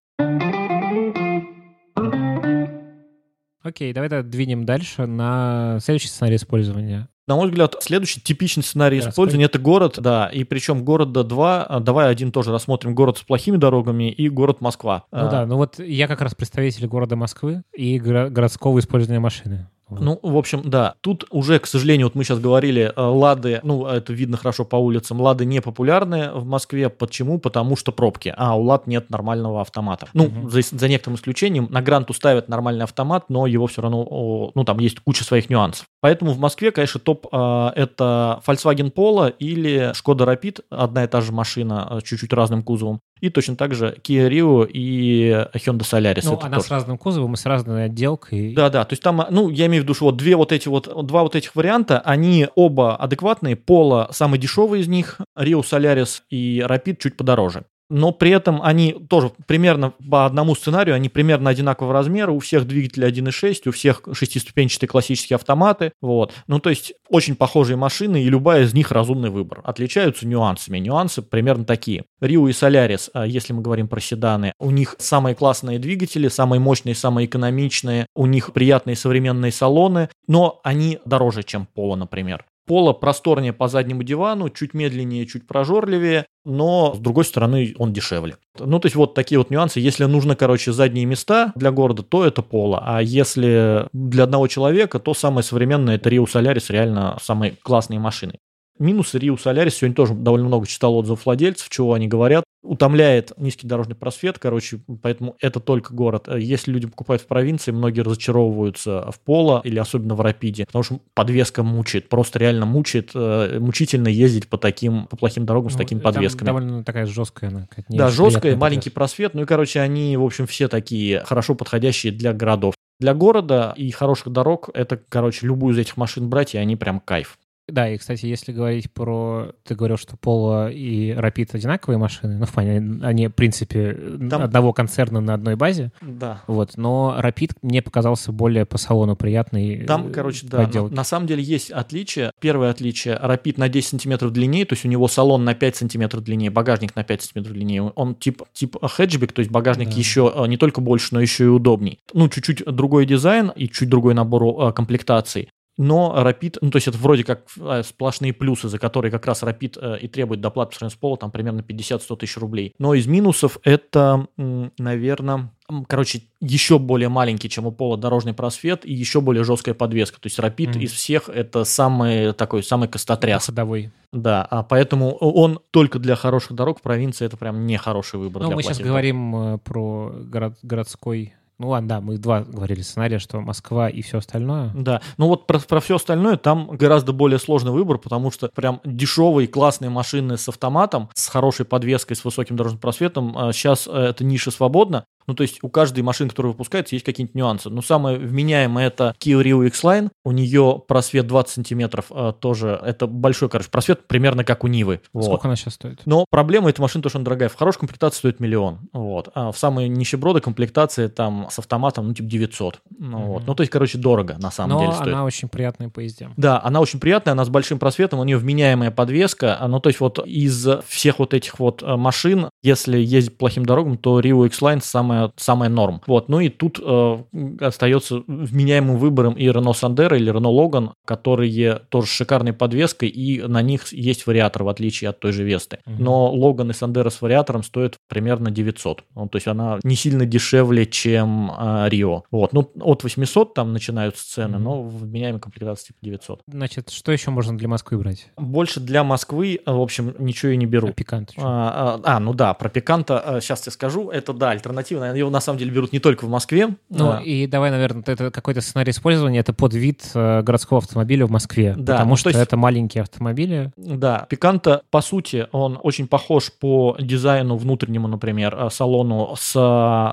Окей, 3.61 3.91
давай 3.93 4.09
тогда 4.09 4.27
двинем 4.27 4.65
дальше 4.65 5.05
на 5.05 5.79
следующий 5.81 6.07
сценарий 6.07 6.37
использования. 6.37 7.09
На 7.27 7.35
мой 7.35 7.47
взгляд, 7.47 7.75
следующий 7.81 8.21
типичный 8.21 8.63
сценарий 8.63 9.01
да, 9.01 9.09
использования 9.09 9.45
это 9.45 9.59
город, 9.59 9.99
да, 9.99 10.27
и 10.27 10.43
причем 10.43 10.83
города 10.83 11.23
два. 11.23 11.63
А, 11.63 11.79
давай 11.79 12.09
один 12.09 12.31
тоже 12.31 12.51
рассмотрим 12.51 12.95
город 12.95 13.19
с 13.19 13.21
плохими 13.21 13.57
дорогами 13.57 14.11
и 14.11 14.29
город 14.29 14.61
Москва. 14.61 15.03
Ну 15.11 15.19
а, 15.19 15.29
да, 15.29 15.45
ну 15.45 15.57
вот 15.57 15.77
я 15.77 16.07
как 16.07 16.21
раз 16.21 16.33
представитель 16.33 16.87
города 16.87 17.15
Москвы 17.15 17.61
и 17.71 17.99
городского 17.99 18.79
использования 18.79 19.19
машины. 19.19 19.69
Ну, 19.89 20.19
в 20.21 20.37
общем, 20.37 20.69
да. 20.69 20.95
Тут 21.01 21.25
уже, 21.29 21.59
к 21.59 21.67
сожалению, 21.67 22.07
вот 22.07 22.15
мы 22.15 22.23
сейчас 22.23 22.39
говорили, 22.39 22.91
э, 22.95 23.01
лады, 23.01 23.59
ну, 23.63 23.85
это 23.85 24.13
видно 24.13 24.37
хорошо 24.37 24.65
по 24.65 24.75
улицам, 24.75 25.21
лады 25.21 25.45
не 25.45 25.61
популярны 25.61 26.31
в 26.33 26.45
Москве. 26.45 26.89
Почему? 26.89 27.39
Потому 27.39 27.75
что 27.75 27.91
пробки. 27.91 28.33
А 28.37 28.55
у 28.55 28.63
лад 28.63 28.87
нет 28.87 29.09
нормального 29.09 29.61
автомата. 29.61 30.07
Ну, 30.13 30.25
угу. 30.25 30.49
за, 30.49 30.61
за 30.61 30.87
некоторым 30.87 31.15
исключением, 31.15 31.67
на 31.69 31.81
гранту 31.81 32.13
ставят 32.13 32.49
нормальный 32.49 32.83
автомат, 32.83 33.29
но 33.29 33.47
его 33.47 33.67
все 33.67 33.81
равно, 33.81 34.51
ну, 34.53 34.63
там 34.63 34.79
есть 34.79 34.99
куча 34.99 35.23
своих 35.23 35.49
нюансов. 35.49 35.85
Поэтому 36.01 36.31
в 36.31 36.39
Москве, 36.39 36.71
конечно, 36.71 36.99
топ 36.99 37.27
э, 37.31 37.71
это 37.75 38.41
Volkswagen 38.45 38.93
Polo 38.93 39.33
или 39.39 39.91
Skoda 39.91 40.25
Rapid, 40.25 40.63
одна 40.69 41.03
и 41.03 41.07
та 41.07 41.21
же 41.21 41.31
машина, 41.31 41.87
э, 41.91 41.99
чуть-чуть 42.03 42.33
разным 42.33 42.63
кузовом. 42.63 43.01
И 43.21 43.29
точно 43.29 43.55
так 43.55 43.73
же 43.75 43.97
Kia 44.01 44.29
Rio 44.29 44.67
и 44.67 45.45
Hyundai 45.53 45.81
Solaris. 45.81 46.21
Ну, 46.23 46.39
она 46.41 46.57
тоже. 46.57 46.67
с 46.67 46.71
разным 46.71 46.97
кузовом 46.97 47.33
и 47.33 47.37
с 47.37 47.45
разной 47.45 47.85
отделкой. 47.85 48.53
Да-да, 48.53 48.85
то 48.85 48.93
есть 48.93 49.03
там, 49.03 49.25
ну, 49.29 49.49
я 49.49 49.65
имею 49.65 49.83
в 49.83 49.85
виду, 49.85 49.93
что 49.93 50.05
вот 50.05 50.17
две 50.17 50.35
вот 50.35 50.51
эти 50.51 50.67
вот, 50.67 51.05
два 51.05 51.23
вот 51.23 51.35
этих 51.35 51.55
варианта, 51.55 51.99
они 51.99 52.47
оба 52.55 52.95
адекватные. 52.95 53.55
Polo 53.55 54.07
самый 54.11 54.39
дешевый 54.39 54.81
из 54.81 54.87
них, 54.87 55.19
Rio 55.37 55.61
Solaris 55.61 56.21
и 56.29 56.63
Rapid 56.65 56.97
чуть 56.99 57.17
подороже 57.17 57.65
но 57.89 58.11
при 58.11 58.31
этом 58.31 58.61
они 58.61 58.93
тоже 58.93 59.31
примерно 59.47 59.93
по 60.09 60.25
одному 60.25 60.55
сценарию, 60.55 60.95
они 60.95 61.09
примерно 61.09 61.49
одинакового 61.49 61.93
размера, 61.93 62.31
у 62.31 62.39
всех 62.39 62.67
двигатели 62.67 63.07
1.6, 63.07 63.69
у 63.69 63.71
всех 63.71 64.03
шестиступенчатые 64.11 64.87
классические 64.87 65.35
автоматы, 65.35 65.91
вот. 66.01 66.33
Ну, 66.47 66.59
то 66.59 66.69
есть 66.69 66.93
очень 67.09 67.35
похожие 67.35 67.77
машины, 67.77 68.23
и 68.23 68.29
любая 68.29 68.63
из 68.63 68.73
них 68.73 68.91
разумный 68.91 69.29
выбор. 69.29 69.61
Отличаются 69.63 70.27
нюансами. 70.27 70.77
Нюансы 70.77 71.21
примерно 71.21 71.65
такие. 71.65 72.05
Rio 72.21 72.49
и 72.49 72.51
Solaris, 72.51 73.09
а, 73.13 73.25
если 73.25 73.53
мы 73.53 73.61
говорим 73.61 73.87
про 73.87 73.99
седаны, 73.99 74.53
у 74.59 74.71
них 74.71 74.95
самые 74.99 75.35
классные 75.35 75.79
двигатели, 75.79 76.27
самые 76.27 76.59
мощные, 76.59 76.95
самые 76.95 77.25
экономичные, 77.25 78.05
у 78.15 78.25
них 78.25 78.53
приятные 78.53 78.95
современные 78.95 79.51
салоны, 79.51 80.09
но 80.27 80.59
они 80.63 80.99
дороже, 81.05 81.43
чем 81.43 81.67
Polo, 81.75 81.95
например. 81.95 82.45
Поло 82.69 82.93
просторнее 82.93 83.51
по 83.51 83.67
заднему 83.67 84.03
дивану, 84.03 84.51
чуть 84.51 84.75
медленнее, 84.75 85.25
чуть 85.25 85.47
прожорливее, 85.47 86.27
но, 86.45 86.93
с 86.93 86.99
другой 86.99 87.25
стороны, 87.25 87.73
он 87.79 87.93
дешевле. 87.93 88.35
Ну, 88.59 88.79
то 88.79 88.85
есть 88.85 88.95
вот 88.95 89.15
такие 89.15 89.39
вот 89.39 89.49
нюансы. 89.49 89.79
Если 89.79 90.05
нужно, 90.05 90.35
короче, 90.35 90.71
задние 90.71 91.05
места 91.05 91.51
для 91.55 91.71
города, 91.71 92.03
то 92.03 92.23
это 92.23 92.43
Поло. 92.43 92.79
А 92.85 93.01
если 93.01 93.87
для 93.91 94.25
одного 94.25 94.45
человека, 94.45 94.99
то 94.99 95.15
самое 95.15 95.43
современное 95.43 95.95
это 95.95 96.11
Rio 96.11 96.25
Solaris, 96.25 96.65
реально 96.69 97.17
самые 97.19 97.55
классные 97.63 97.99
машины. 97.99 98.37
Минусы 98.79 99.17
Rio 99.17 99.35
Solaris 99.35 99.71
сегодня 99.71 99.95
тоже 99.95 100.13
довольно 100.13 100.47
много 100.47 100.65
читал 100.65 100.95
отзывов 100.95 101.25
владельцев, 101.25 101.69
чего 101.69 101.93
они 101.93 102.07
говорят 102.07 102.43
утомляет 102.61 103.31
низкий 103.37 103.67
дорожный 103.67 103.95
просвет, 103.95 104.37
короче, 104.37 104.79
поэтому 105.01 105.35
это 105.39 105.59
только 105.59 105.93
город. 105.93 106.27
Если 106.35 106.71
люди 106.71 106.87
покупают 106.87 107.21
в 107.21 107.27
провинции, 107.27 107.71
многие 107.71 108.01
разочаровываются 108.01 109.09
в 109.11 109.19
Поло 109.21 109.61
или 109.63 109.79
особенно 109.79 110.15
в 110.15 110.21
Рапиде, 110.21 110.65
потому 110.65 110.83
что 110.83 110.99
подвеска 111.13 111.63
мучает, 111.63 112.09
просто 112.09 112.39
реально 112.39 112.65
мучает, 112.65 113.11
э, 113.15 113.59
мучительно 113.59 114.07
ездить 114.07 114.49
по 114.49 114.57
таким, 114.57 115.07
по 115.07 115.15
плохим 115.15 115.45
дорогам 115.45 115.69
с 115.69 115.73
ну, 115.73 115.79
такими 115.79 115.99
подвесками. 115.99 116.45
довольно 116.45 116.83
такая 116.83 117.05
жесткая 117.05 117.49
она. 117.49 117.67
Да, 117.87 118.09
жесткая, 118.09 118.55
маленький 118.57 118.89
просвет, 118.89 119.33
ну 119.33 119.43
и, 119.43 119.45
короче, 119.45 119.79
они, 119.79 120.17
в 120.17 120.23
общем, 120.23 120.45
все 120.45 120.67
такие 120.67 121.23
хорошо 121.25 121.55
подходящие 121.55 122.11
для 122.11 122.33
городов. 122.33 122.75
Для 122.99 123.13
города 123.13 123.73
и 123.77 123.89
хороших 123.91 124.33
дорог 124.33 124.69
это, 124.73 125.01
короче, 125.07 125.47
любую 125.47 125.73
из 125.73 125.79
этих 125.79 125.95
машин 125.95 126.29
брать, 126.29 126.55
и 126.55 126.57
они 126.57 126.75
прям 126.75 126.99
кайф. 126.99 127.37
Да, 127.71 127.89
и, 127.89 127.97
кстати, 127.97 128.25
если 128.25 128.51
говорить 128.51 128.91
про... 128.91 129.51
Ты 129.63 129.75
говорил, 129.75 129.97
что 129.97 130.15
Polo 130.15 130.71
и 130.71 131.11
Rapid 131.11 131.49
одинаковые 131.53 131.97
машины, 131.97 132.37
ну, 132.37 132.45
в 132.45 132.51
плане, 132.51 132.99
они, 133.03 133.27
в 133.27 133.33
принципе, 133.33 133.93
Там... 134.29 134.41
одного 134.41 134.73
концерна 134.73 135.21
на 135.21 135.33
одной 135.33 135.55
базе. 135.55 135.91
Да. 136.01 136.41
Вот, 136.47 136.77
но 136.77 137.17
Rapid 137.19 137.57
мне 137.61 137.81
показался 137.81 138.31
более 138.31 138.65
по 138.65 138.77
салону 138.77 139.15
приятный 139.15 139.85
Там, 139.85 140.07
э, 140.07 140.11
короче, 140.11 140.47
да, 140.47 140.67
на, 140.67 140.87
на 140.89 141.03
самом 141.03 141.27
деле 141.27 141.43
есть 141.43 141.71
отличие. 141.71 142.31
Первое 142.39 142.69
отличие, 142.69 143.15
Rapid 143.15 143.55
на 143.57 143.69
10 143.69 143.89
сантиметров 143.89 144.31
длиннее, 144.31 144.65
то 144.65 144.73
есть 144.73 144.85
у 144.85 144.87
него 144.87 145.07
салон 145.07 145.43
на 145.43 145.55
5 145.55 145.75
сантиметров 145.75 146.23
длиннее, 146.23 146.49
багажник 146.49 146.95
на 146.95 147.03
5 147.03 147.21
сантиметров 147.21 147.53
длиннее. 147.53 147.83
Он 147.83 148.15
тип, 148.15 148.43
тип 148.53 148.77
хэтчбек, 148.81 149.31
то 149.31 149.39
есть 149.39 149.51
багажник 149.51 149.89
да. 149.89 149.95
еще 149.95 150.31
э, 150.35 150.47
не 150.47 150.57
только 150.57 150.81
больше, 150.81 151.09
но 151.11 151.21
еще 151.21 151.45
и 151.45 151.47
удобней. 151.47 151.99
Ну, 152.13 152.29
чуть-чуть 152.29 152.65
другой 152.65 153.05
дизайн 153.05 153.51
и 153.55 153.67
чуть 153.67 153.89
другой 153.89 154.13
набор 154.13 154.69
э, 154.69 154.73
комплектаций 154.73 155.49
но 155.79 156.13
Rapid, 156.13 156.57
ну, 156.59 156.71
то 156.71 156.75
есть 156.75 156.89
это 156.89 156.97
вроде 156.97 157.23
как 157.23 157.43
э, 157.57 157.83
сплошные 157.83 158.33
плюсы, 158.33 158.67
за 158.67 158.77
которые 158.77 159.13
как 159.13 159.25
раз 159.25 159.43
Rapid 159.43 159.79
э, 159.81 159.99
и 159.99 160.09
требует 160.09 160.41
доплат 160.41 160.77
по 160.77 160.89
с 160.89 160.97
Polo, 161.01 161.15
там 161.17 161.31
примерно 161.31 161.61
50-100 161.61 162.17
тысяч 162.17 162.35
рублей. 162.35 162.75
Но 162.79 162.93
из 162.93 163.07
минусов 163.07 163.59
это, 163.63 164.27
наверное, 164.35 165.53
короче, 165.87 166.23
еще 166.41 166.79
более 166.79 167.07
маленький, 167.07 167.49
чем 167.49 167.65
у 167.65 167.71
Пола 167.71 167.95
дорожный 167.95 168.33
просвет 168.33 168.85
и 168.85 168.93
еще 168.93 169.21
более 169.21 169.45
жесткая 169.45 169.73
подвеска. 169.73 170.19
То 170.19 170.27
есть 170.27 170.37
Rapid 170.37 170.73
mm. 170.73 170.81
из 170.81 170.91
всех 170.91 171.29
это 171.29 171.63
самый 171.63 172.33
такой, 172.33 172.61
самый 172.61 172.89
костотряс. 172.89 173.45
Ходовой. 173.45 173.89
Да, 174.11 174.45
а 174.49 174.63
поэтому 174.63 175.15
он 175.15 175.61
только 175.71 175.97
для 175.97 176.17
хороших 176.17 176.57
дорог 176.57 176.79
в 176.79 176.81
провинции 176.81 177.25
это 177.25 177.37
прям 177.37 177.65
не 177.65 177.77
хороший 177.77 178.19
выбор. 178.19 178.43
Ну, 178.43 178.51
мы 178.51 178.63
сейчас 178.63 178.79
говорим 178.79 179.35
э, 179.35 179.57
про 179.59 180.13
город, 180.25 180.57
городской 180.61 181.35
ну 181.59 181.69
ладно, 181.69 181.89
да, 181.89 182.01
мы 182.01 182.17
два 182.17 182.41
говорили 182.41 182.81
сценария, 182.81 183.19
что 183.19 183.39
Москва 183.41 183.89
и 183.89 184.01
все 184.01 184.19
остальное. 184.19 184.71
Да, 184.73 185.01
ну 185.17 185.27
вот 185.27 185.45
про, 185.45 185.59
про 185.59 185.81
все 185.81 185.97
остальное 185.97 186.37
там 186.37 186.69
гораздо 186.71 187.11
более 187.11 187.37
сложный 187.37 187.71
выбор, 187.71 187.97
потому 187.97 188.31
что 188.31 188.47
прям 188.47 188.79
дешевые 188.85 189.47
классные 189.47 189.89
машины 189.89 190.37
с 190.37 190.47
автоматом, 190.47 191.09
с 191.13 191.27
хорошей 191.27 191.65
подвеской, 191.65 192.15
с 192.15 192.23
высоким 192.23 192.55
дорожным 192.55 192.79
просветом, 192.79 193.35
сейчас 193.51 193.87
а, 193.87 194.05
э, 194.05 194.09
эта 194.09 194.23
ниша 194.23 194.51
свободна, 194.51 195.05
ну, 195.27 195.35
то 195.35 195.43
есть 195.43 195.59
у 195.61 195.69
каждой 195.69 196.01
машины, 196.01 196.29
которая 196.29 196.53
выпускается, 196.53 196.95
есть 196.95 197.05
какие-нибудь 197.05 197.35
нюансы. 197.35 197.69
Но 197.69 197.81
самое 197.81 198.17
вменяемое 198.17 198.87
это 198.87 199.15
Kia 199.19 199.41
Rio 199.43 199.65
X-Line. 199.67 200.09
У 200.23 200.31
нее 200.31 200.81
просвет 200.87 201.27
20 201.27 201.53
сантиметров 201.53 202.05
э, 202.09 202.33
тоже. 202.39 202.79
Это 202.83 203.07
большой, 203.07 203.49
короче, 203.49 203.69
просвет 203.69 204.07
примерно 204.07 204.43
как 204.43 204.63
у 204.63 204.67
Нивы. 204.67 205.01
Вот. 205.13 205.25
Сколько 205.25 205.47
она 205.47 205.55
сейчас 205.55 205.75
стоит? 205.75 206.01
Но 206.05 206.25
проблема 206.29 206.69
этой 206.69 206.81
машины 206.81 207.03
то, 207.03 207.09
что 207.09 207.19
она 207.19 207.25
дорогая. 207.25 207.49
В 207.49 207.55
хорошей 207.55 207.79
комплектации 207.79 208.19
стоит 208.19 208.39
миллион. 208.39 208.79
Вот. 208.93 209.29
А 209.35 209.51
в 209.51 209.57
самой 209.57 209.87
нищеброды 209.89 210.41
комплектации 210.41 211.07
там 211.07 211.47
с 211.51 211.59
автоматом, 211.59 212.07
ну, 212.07 212.13
типа 212.13 212.29
900. 212.29 212.81
Ну, 212.97 213.17
mm-hmm. 213.17 213.25
вот. 213.25 213.43
ну 213.45 213.55
то 213.55 213.61
есть, 213.61 213.71
короче, 213.71 213.97
дорого 213.97 214.37
на 214.39 214.51
самом 214.51 214.77
Но 214.77 214.79
деле 214.81 214.93
стоит. 214.93 215.13
она 215.13 215.25
очень 215.25 215.49
приятная 215.49 215.89
по 215.89 215.99
езде. 215.99 216.29
Да, 216.37 216.61
она 216.63 216.79
очень 216.79 216.99
приятная, 216.99 217.33
она 217.33 217.45
с 217.45 217.49
большим 217.49 217.79
просветом, 217.79 218.19
у 218.19 218.23
нее 218.23 218.37
вменяемая 218.37 218.91
подвеска. 218.91 219.59
Ну, 219.67 219.79
то 219.79 219.89
есть 219.89 219.99
вот 219.99 220.25
из 220.25 220.67
всех 220.87 221.19
вот 221.19 221.33
этих 221.33 221.59
вот 221.59 221.83
э, 221.83 221.95
машин, 221.95 222.49
если 222.63 222.97
ездить 222.97 223.37
по 223.37 223.49
плохим 223.49 223.65
дорогам, 223.65 223.97
то 223.97 224.19
Rio 224.19 224.45
X-Line 224.45 224.81
самая, 224.83 225.18
самая 225.35 225.69
норм. 225.69 226.01
Вот. 226.07 226.29
Ну 226.29 226.39
и 226.39 226.49
тут 226.49 226.79
э, 226.83 227.23
остается 227.59 228.23
вменяемым 228.27 228.97
выбором 228.97 229.33
и 229.33 229.47
Renault 229.47 229.73
Sandero 229.73 230.15
или 230.15 230.31
Renault 230.31 230.55
Logan, 230.55 230.91
которые 231.05 231.81
тоже 231.89 232.07
с 232.07 232.11
шикарной 232.11 232.53
подвеской, 232.53 233.09
и 233.09 233.41
на 233.41 233.61
них 233.61 233.91
есть 233.91 234.27
вариатор, 234.27 234.63
в 234.63 234.69
отличие 234.69 235.09
от 235.09 235.19
той 235.19 235.31
же 235.31 235.43
Весты. 235.43 235.79
Но 235.85 236.33
Logan 236.35 236.69
и 236.69 236.71
Sandero 236.71 237.09
с 237.09 237.21
вариатором 237.21 237.63
стоят 237.63 237.95
примерно 238.07 238.51
900. 238.51 239.03
Ну, 239.15 239.27
то 239.27 239.35
есть 239.37 239.47
она 239.47 239.79
не 239.83 239.95
сильно 239.95 240.25
дешевле, 240.25 240.85
чем 240.85 241.51
э, 241.51 241.89
Rio. 241.89 242.23
Вот. 242.31 242.53
Ну, 242.53 242.71
от 242.81 243.03
800 243.03 243.53
там 243.53 243.73
начинаются 243.73 244.27
цены, 244.27 244.57
угу. 244.57 244.63
но 244.63 244.83
вменяемая 244.83 245.39
комплектация 245.39 245.87
типа 245.87 245.99
900. 246.01 246.41
Значит, 246.47 246.89
что 246.89 247.11
еще 247.11 247.31
можно 247.31 247.57
для 247.57 247.67
Москвы 247.67 247.97
брать? 247.97 248.29
Больше 248.37 248.79
для 248.79 249.03
Москвы, 249.03 249.59
в 249.65 249.81
общем, 249.81 250.15
ничего 250.19 250.51
и 250.51 250.57
не 250.57 250.65
беру. 250.65 250.89
А 250.89 250.91
пикант? 250.91 251.33
А, 251.37 251.99
а, 252.03 252.15
а, 252.15 252.19
ну 252.19 252.33
да, 252.33 252.53
про 252.53 252.69
пиканта 252.69 253.39
сейчас 253.41 253.65
я 253.65 253.71
скажу. 253.71 254.09
Это, 254.09 254.33
да, 254.33 254.51
альтернатива. 254.51 254.98
Его 255.05 255.29
на 255.29 255.41
самом 255.41 255.59
деле 255.59 255.71
берут 255.71 255.91
не 255.93 255.99
только 255.99 256.25
в 256.25 256.29
Москве. 256.29 256.69
Ну 256.89 257.11
а... 257.11 257.21
и 257.21 257.47
давай, 257.47 257.71
наверное, 257.71 258.03
это 258.05 258.31
какой-то 258.31 258.61
сценарий 258.61 258.91
использования, 258.91 259.39
это 259.39 259.53
под 259.53 259.73
вид 259.73 260.03
э, 260.13 260.41
городского 260.41 260.79
автомобиля 260.79 261.25
в 261.25 261.31
Москве, 261.31 261.75
да, 261.77 261.93
потому 261.93 262.11
ну, 262.11 262.15
что 262.15 262.29
есть... 262.29 262.39
это 262.39 262.57
маленькие 262.57 263.03
автомобили. 263.03 263.71
Да, 263.77 264.27
Пиканта, 264.29 264.83
по 264.89 265.01
сути, 265.01 265.47
он 265.51 265.79
очень 265.81 266.07
похож 266.07 266.51
по 266.51 266.95
дизайну 266.99 267.57
внутреннему, 267.57 268.07
например, 268.07 268.55
э, 268.57 268.69
салону 268.69 269.35
с, 269.37 269.51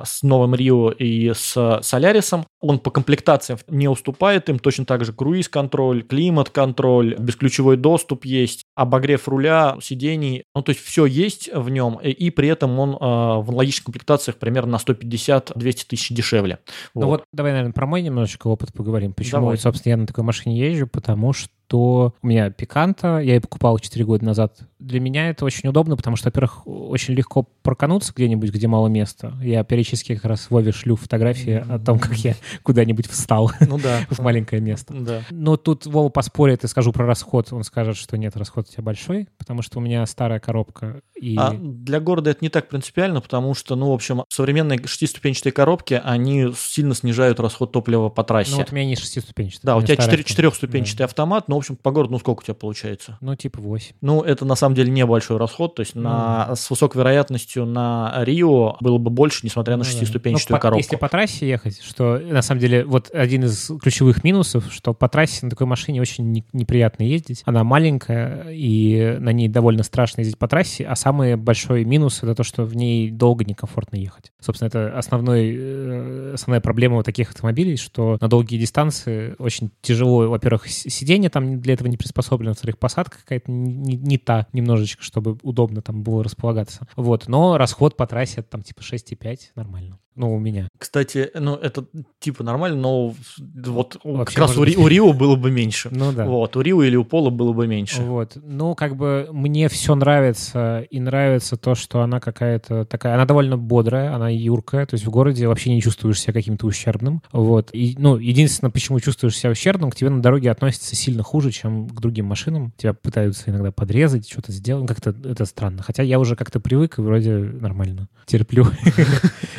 с 0.04 0.22
новым 0.22 0.54
Рио 0.54 0.90
и 0.90 1.32
с 1.34 1.80
Солярисом. 1.82 2.46
Он 2.60 2.78
по 2.78 2.90
комплектациям 2.90 3.58
не 3.68 3.88
уступает 3.88 4.48
им, 4.48 4.58
точно 4.58 4.84
так 4.84 5.04
же 5.04 5.12
круиз-контроль, 5.12 6.02
климат-контроль, 6.02 7.16
бесключевой 7.18 7.76
доступ 7.76 8.24
есть, 8.24 8.64
обогрев 8.74 9.28
руля, 9.28 9.76
сидений, 9.80 10.44
ну 10.54 10.62
то 10.62 10.70
есть 10.70 10.82
все 10.82 11.06
есть 11.06 11.50
в 11.52 11.68
нем, 11.70 11.96
и, 12.02 12.10
и 12.10 12.30
при 12.30 12.48
этом 12.48 12.78
он 12.78 12.90
э, 12.90 12.96
в 12.96 13.48
аналогичных 13.48 13.84
комплектациях 13.84 14.36
примерно 14.36 14.72
на 14.76 14.78
150 14.78 15.52
200 15.54 15.84
тысяч 15.86 16.10
дешевле. 16.10 16.58
Вот. 16.94 17.02
Ну 17.02 17.08
вот 17.08 17.24
давай, 17.32 17.52
наверное, 17.52 17.72
про 17.72 17.86
мой 17.86 18.02
немножечко 18.02 18.48
опыт 18.48 18.72
поговорим. 18.72 19.14
Почему, 19.14 19.40
давай. 19.40 19.58
собственно, 19.58 19.92
я 19.92 19.96
на 19.96 20.06
такой 20.06 20.22
машине 20.22 20.58
езжу, 20.58 20.86
потому 20.86 21.32
что 21.32 21.48
что 21.66 22.14
у 22.22 22.26
меня 22.26 22.50
пиканта, 22.50 23.18
я 23.18 23.34
ее 23.34 23.40
покупал 23.40 23.78
4 23.78 24.04
года 24.04 24.24
назад. 24.24 24.56
Для 24.78 25.00
меня 25.00 25.30
это 25.30 25.44
очень 25.44 25.68
удобно, 25.68 25.96
потому 25.96 26.16
что, 26.16 26.28
во-первых, 26.28 26.66
очень 26.66 27.14
легко 27.14 27.42
прокануться 27.62 28.12
где-нибудь, 28.14 28.50
где 28.50 28.68
мало 28.68 28.88
места. 28.88 29.34
Я 29.42 29.64
периодически 29.64 30.14
как 30.14 30.26
раз 30.26 30.50
Вове 30.50 30.70
шлю 30.70 30.96
фотографии 30.96 31.64
о 31.68 31.78
том, 31.78 31.98
как 31.98 32.12
я 32.18 32.36
куда-нибудь 32.62 33.08
встал 33.08 33.50
ну, 33.60 33.78
да. 33.78 34.00
в 34.10 34.20
маленькое 34.20 34.60
место. 34.62 34.94
Да. 34.94 35.22
Но 35.30 35.56
тут 35.56 35.86
Вова 35.86 36.08
поспорит 36.08 36.62
и 36.62 36.68
скажу 36.68 36.92
про 36.92 37.06
расход. 37.06 37.52
Он 37.52 37.64
скажет, 37.64 37.96
что 37.96 38.16
нет, 38.16 38.36
расход 38.36 38.68
у 38.68 38.72
тебя 38.72 38.84
большой, 38.84 39.28
потому 39.38 39.62
что 39.62 39.78
у 39.78 39.82
меня 39.82 40.04
старая 40.06 40.38
коробка. 40.38 41.00
И... 41.20 41.36
А 41.36 41.52
для 41.52 41.98
города 41.98 42.30
это 42.30 42.40
не 42.42 42.50
так 42.50 42.68
принципиально, 42.68 43.20
потому 43.20 43.54
что, 43.54 43.74
ну, 43.74 43.90
в 43.90 43.94
общем, 43.94 44.24
современные 44.28 44.78
шестиступенчатые 44.84 45.52
коробки, 45.52 46.00
они 46.04 46.52
сильно 46.54 46.94
снижают 46.94 47.40
расход 47.40 47.72
топлива 47.72 48.10
по 48.10 48.22
трассе. 48.22 48.52
Ну, 48.52 48.58
вот 48.58 48.70
у 48.70 48.74
меня 48.74 48.86
не 48.86 48.96
шестиступенчатый. 48.96 49.62
Да, 49.64 49.76
у 49.76 49.82
тебя 49.82 49.96
четырехступенчатый 49.96 50.98
да. 50.98 51.04
автомат, 51.06 51.48
но 51.48 51.55
в 51.56 51.58
общем, 51.58 51.76
по 51.76 51.90
городу, 51.90 52.12
ну, 52.12 52.18
сколько 52.18 52.40
у 52.40 52.42
тебя 52.42 52.54
получается? 52.54 53.18
Ну, 53.20 53.34
типа 53.34 53.60
8. 53.60 53.96
Ну, 54.00 54.22
это 54.22 54.44
на 54.44 54.54
самом 54.54 54.74
деле 54.74 54.90
небольшой 54.90 55.36
расход, 55.36 55.74
то 55.74 55.80
есть 55.80 55.94
mm. 55.94 56.00
на, 56.00 56.54
с 56.54 56.70
высокой 56.70 56.98
вероятностью 56.98 57.66
на 57.66 58.22
Рио 58.24 58.76
было 58.80 58.98
бы 58.98 59.10
больше, 59.10 59.40
несмотря 59.42 59.74
на 59.74 59.78
ну, 59.78 59.84
шестиступенчатую 59.84 60.56
ну, 60.56 60.60
коробку. 60.60 60.78
Если 60.78 60.96
по 60.96 61.08
трассе 61.08 61.48
ехать, 61.48 61.82
что 61.82 62.18
на 62.18 62.42
самом 62.42 62.60
деле 62.60 62.84
вот 62.84 63.10
один 63.12 63.44
из 63.44 63.70
ключевых 63.82 64.24
минусов, 64.24 64.72
что 64.72 64.94
по 64.94 65.08
трассе 65.08 65.46
на 65.46 65.50
такой 65.50 65.66
машине 65.66 66.00
очень 66.00 66.30
не, 66.30 66.44
неприятно 66.52 67.02
ездить. 67.02 67.42
Она 67.44 67.64
маленькая, 67.64 68.46
и 68.50 69.16
на 69.18 69.32
ней 69.32 69.48
довольно 69.48 69.82
страшно 69.82 70.20
ездить 70.20 70.38
по 70.38 70.48
трассе, 70.48 70.84
а 70.84 70.96
самый 70.96 71.36
большой 71.36 71.84
минус— 71.84 72.18
это 72.22 72.34
то, 72.34 72.42
что 72.42 72.64
в 72.64 72.76
ней 72.76 73.10
долго 73.10 73.44
некомфортно 73.44 73.96
ехать. 73.96 74.32
Собственно, 74.40 74.68
это 74.68 74.96
основной, 74.96 75.54
э, 75.56 76.32
основная 76.34 76.60
проблема 76.60 76.96
вот 76.96 77.06
таких 77.06 77.30
автомобилей, 77.30 77.76
что 77.76 78.18
на 78.20 78.28
долгие 78.28 78.58
дистанции 78.58 79.34
очень 79.38 79.70
тяжело, 79.82 80.28
во-первых, 80.28 80.68
сиденье 80.68 81.30
там 81.30 81.45
для 81.54 81.74
этого 81.74 81.88
не 81.88 81.96
приспособлено, 81.96 82.50
во-вторых, 82.50 82.78
посадка 82.78 83.18
какая-то 83.18 83.50
не, 83.50 83.96
не 83.96 84.18
та 84.18 84.46
немножечко, 84.52 85.02
чтобы 85.02 85.38
удобно 85.42 85.82
там 85.82 86.02
было 86.02 86.22
располагаться. 86.24 86.86
Вот, 86.96 87.28
но 87.28 87.56
расход 87.56 87.96
по 87.96 88.06
трассе 88.06 88.42
там 88.42 88.62
типа 88.62 88.80
6,5 88.80 89.38
нормально. 89.54 89.98
Ну, 90.16 90.34
у 90.34 90.38
меня. 90.38 90.68
Кстати, 90.78 91.30
ну, 91.34 91.56
это 91.56 91.84
типа 92.20 92.42
нормально, 92.42 92.78
но 92.78 93.14
вот 93.38 93.98
Вообще, 94.02 94.34
как 94.34 94.48
раз 94.48 94.56
у, 94.56 94.62
у 94.62 94.88
Рио 94.88 95.12
было 95.12 95.36
бы 95.36 95.50
меньше. 95.50 95.90
Ну 95.92 96.10
да. 96.10 96.24
Вот, 96.24 96.56
у 96.56 96.62
Рио 96.62 96.82
или 96.82 96.96
у 96.96 97.04
Пола 97.04 97.28
было 97.28 97.52
бы 97.52 97.66
меньше. 97.66 98.00
Вот. 98.00 98.36
Ну, 98.42 98.74
как 98.74 98.96
бы 98.96 99.28
мне 99.30 99.68
все 99.68 99.94
нравится, 99.94 100.86
и 100.90 101.00
нравится 101.00 101.58
то, 101.58 101.74
что 101.74 102.00
она 102.00 102.18
какая-то 102.18 102.86
такая, 102.86 103.14
она 103.14 103.26
довольно 103.26 103.58
бодрая, 103.58 104.14
она 104.14 104.30
юркая, 104.30 104.86
то 104.86 104.94
есть 104.94 105.04
в 105.04 105.10
городе 105.10 105.46
вообще 105.48 105.70
не 105.70 105.82
чувствуешь 105.82 106.20
себя 106.20 106.32
каким-то 106.32 106.66
ущербным. 106.66 107.22
Вот. 107.32 107.68
И, 107.74 107.94
ну, 107.98 108.16
единственное, 108.16 108.70
почему 108.70 108.98
чувствуешь 109.00 109.36
себя 109.36 109.50
ущербным, 109.50 109.90
к 109.90 109.96
тебе 109.96 110.08
на 110.08 110.22
дороге 110.22 110.50
относятся 110.50 110.96
сильно 110.96 111.22
хуже, 111.22 111.50
чем 111.50 111.88
к 111.88 112.00
другим 112.00 112.24
машинам. 112.24 112.72
Тебя 112.78 112.94
пытаются 112.94 113.50
иногда 113.50 113.70
подрезать, 113.70 114.28
что-то 114.28 114.50
сделать. 114.52 114.82
Ну, 114.82 114.88
как-то 114.88 115.10
это 115.28 115.44
странно. 115.44 115.82
Хотя 115.82 116.02
я 116.02 116.18
уже 116.18 116.36
как-то 116.36 116.58
привык 116.58 116.98
и 116.98 117.02
вроде 117.02 117.36
нормально. 117.36 118.08
Терплю. 118.24 118.66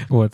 Вот. 0.10 0.34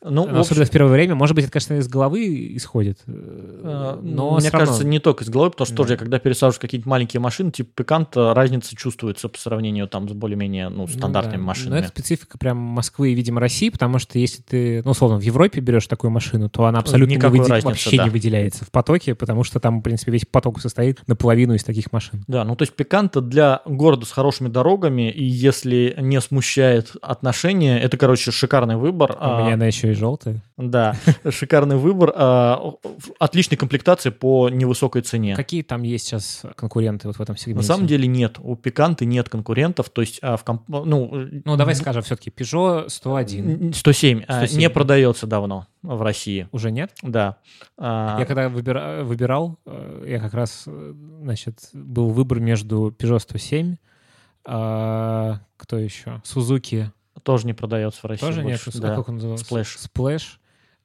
Ну, 0.03 0.23
Особенно 0.23 0.41
общем... 0.41 0.65
в 0.65 0.69
первое 0.71 0.91
время. 0.91 1.13
Может 1.13 1.35
быть, 1.35 1.45
это, 1.45 1.53
конечно, 1.53 1.75
из 1.75 1.87
головы 1.87 2.55
исходит. 2.55 2.99
Э, 3.05 3.99
но 4.01 4.37
Мне 4.37 4.49
кажется, 4.49 4.79
равно... 4.79 4.89
не 4.89 4.99
только 4.99 5.23
из 5.23 5.29
головы, 5.29 5.51
потому 5.51 5.67
что 5.67 5.75
да. 5.75 5.77
тоже, 5.77 5.93
я 5.93 5.97
когда 5.97 6.17
пересаживаюсь 6.17 6.57
какие-то 6.57 6.89
маленькие 6.89 7.19
машины, 7.19 7.51
типа 7.51 7.69
Пиканта, 7.75 8.33
разница 8.33 8.75
чувствуется 8.75 9.29
по 9.29 9.37
сравнению 9.37 9.87
там 9.87 10.09
с 10.09 10.13
более-менее 10.13 10.69
ну, 10.69 10.87
стандартными 10.87 11.37
ну, 11.37 11.43
да. 11.43 11.47
машинами. 11.47 11.73
Но 11.73 11.79
это 11.79 11.89
специфика 11.89 12.39
прям 12.39 12.57
Москвы 12.57 13.11
и, 13.11 13.13
видимо, 13.13 13.39
России, 13.39 13.69
потому 13.69 13.99
что 13.99 14.17
если 14.17 14.41
ты, 14.41 14.81
ну, 14.83 14.91
условно, 14.91 15.19
в 15.19 15.23
Европе 15.23 15.61
берешь 15.61 15.85
такую 15.85 16.09
машину, 16.09 16.49
то 16.49 16.65
она 16.65 16.79
абсолютно 16.79 17.13
не 17.13 17.17
выде... 17.19 17.43
разницы, 17.43 17.67
вообще 17.67 17.97
да. 17.97 18.03
не 18.05 18.09
выделяется 18.09 18.65
в 18.65 18.71
потоке, 18.71 19.13
потому 19.13 19.43
что 19.43 19.59
там, 19.59 19.81
в 19.81 19.83
принципе, 19.83 20.11
весь 20.11 20.25
поток 20.25 20.61
состоит 20.61 21.07
наполовину 21.07 21.53
из 21.53 21.63
таких 21.63 21.91
машин. 21.91 22.23
Да, 22.27 22.43
ну 22.43 22.55
то 22.55 22.63
есть 22.63 22.73
Пиканта 22.75 23.21
для 23.21 23.61
города 23.65 24.07
с 24.07 24.11
хорошими 24.11 24.47
дорогами, 24.47 25.11
и 25.11 25.23
если 25.23 25.95
не 25.99 26.19
смущает 26.21 26.93
отношения, 27.03 27.79
это, 27.79 27.97
короче, 27.97 28.31
шикарный 28.31 28.77
выбор. 28.77 29.11
У 29.11 29.15
а... 29.19 29.43
меня 29.43 29.53
она 29.53 29.67
еще 29.67 29.90
весь 29.91 29.99
желтый. 29.99 30.41
Да, 30.57 30.95
шикарный 31.29 31.77
выбор. 31.77 32.11
а, 32.15 32.73
Отличной 33.19 33.57
комплектации 33.57 34.09
по 34.09 34.49
невысокой 34.49 35.01
цене. 35.01 35.35
Какие 35.35 35.61
там 35.63 35.83
есть 35.83 36.05
сейчас 36.07 36.43
конкуренты 36.55 37.07
вот 37.07 37.17
в 37.17 37.21
этом 37.21 37.37
сегменте? 37.37 37.57
На 37.61 37.63
самом 37.75 37.87
деле 37.87 38.07
нет. 38.07 38.37
У 38.39 38.55
Пиканты 38.55 39.05
нет 39.05 39.29
конкурентов. 39.29 39.89
То 39.89 40.01
есть 40.01 40.19
а, 40.21 40.37
в 40.37 40.43
комп- 40.43 40.63
ну, 40.67 41.27
Ну, 41.45 41.55
давай 41.57 41.75
скажем 41.75 42.03
все-таки, 42.03 42.29
Peugeot 42.29 42.89
101 42.89 43.73
107, 43.73 44.23
а, 44.27 44.45
107. 44.45 44.59
не 44.59 44.69
продается 44.69 45.27
давно 45.27 45.67
в 45.81 46.01
России. 46.01 46.47
уже 46.51 46.71
нет? 46.71 46.91
Да. 47.01 47.37
А, 47.77 48.17
Я 48.19 48.25
когда 48.25 48.47
выбира- 48.49 49.03
выбирал, 49.03 49.57
э, 49.65 50.05
я 50.07 50.19
как 50.19 50.33
раз, 50.33 50.63
э, 50.67 50.93
значит, 51.21 51.57
был 51.73 52.09
выбор 52.09 52.39
между 52.39 52.89
Peugeot 52.97 53.19
107, 53.19 53.77
а, 54.45 55.39
кто 55.57 55.77
еще? 55.77 56.21
Suzuki 56.23 56.85
Тоже 57.23 57.45
не 57.45 57.53
продается 57.53 58.01
в 58.01 58.05
России. 58.05 58.25
тоже 58.25 58.43
нет? 58.43 58.61
больше. 58.63 58.77
А 58.77 58.81
Да. 58.81 58.95
как 58.95 59.09
он 59.09 59.15
назывался? 59.15 59.45
Splash. 59.45 59.77
Splash. 59.93 60.23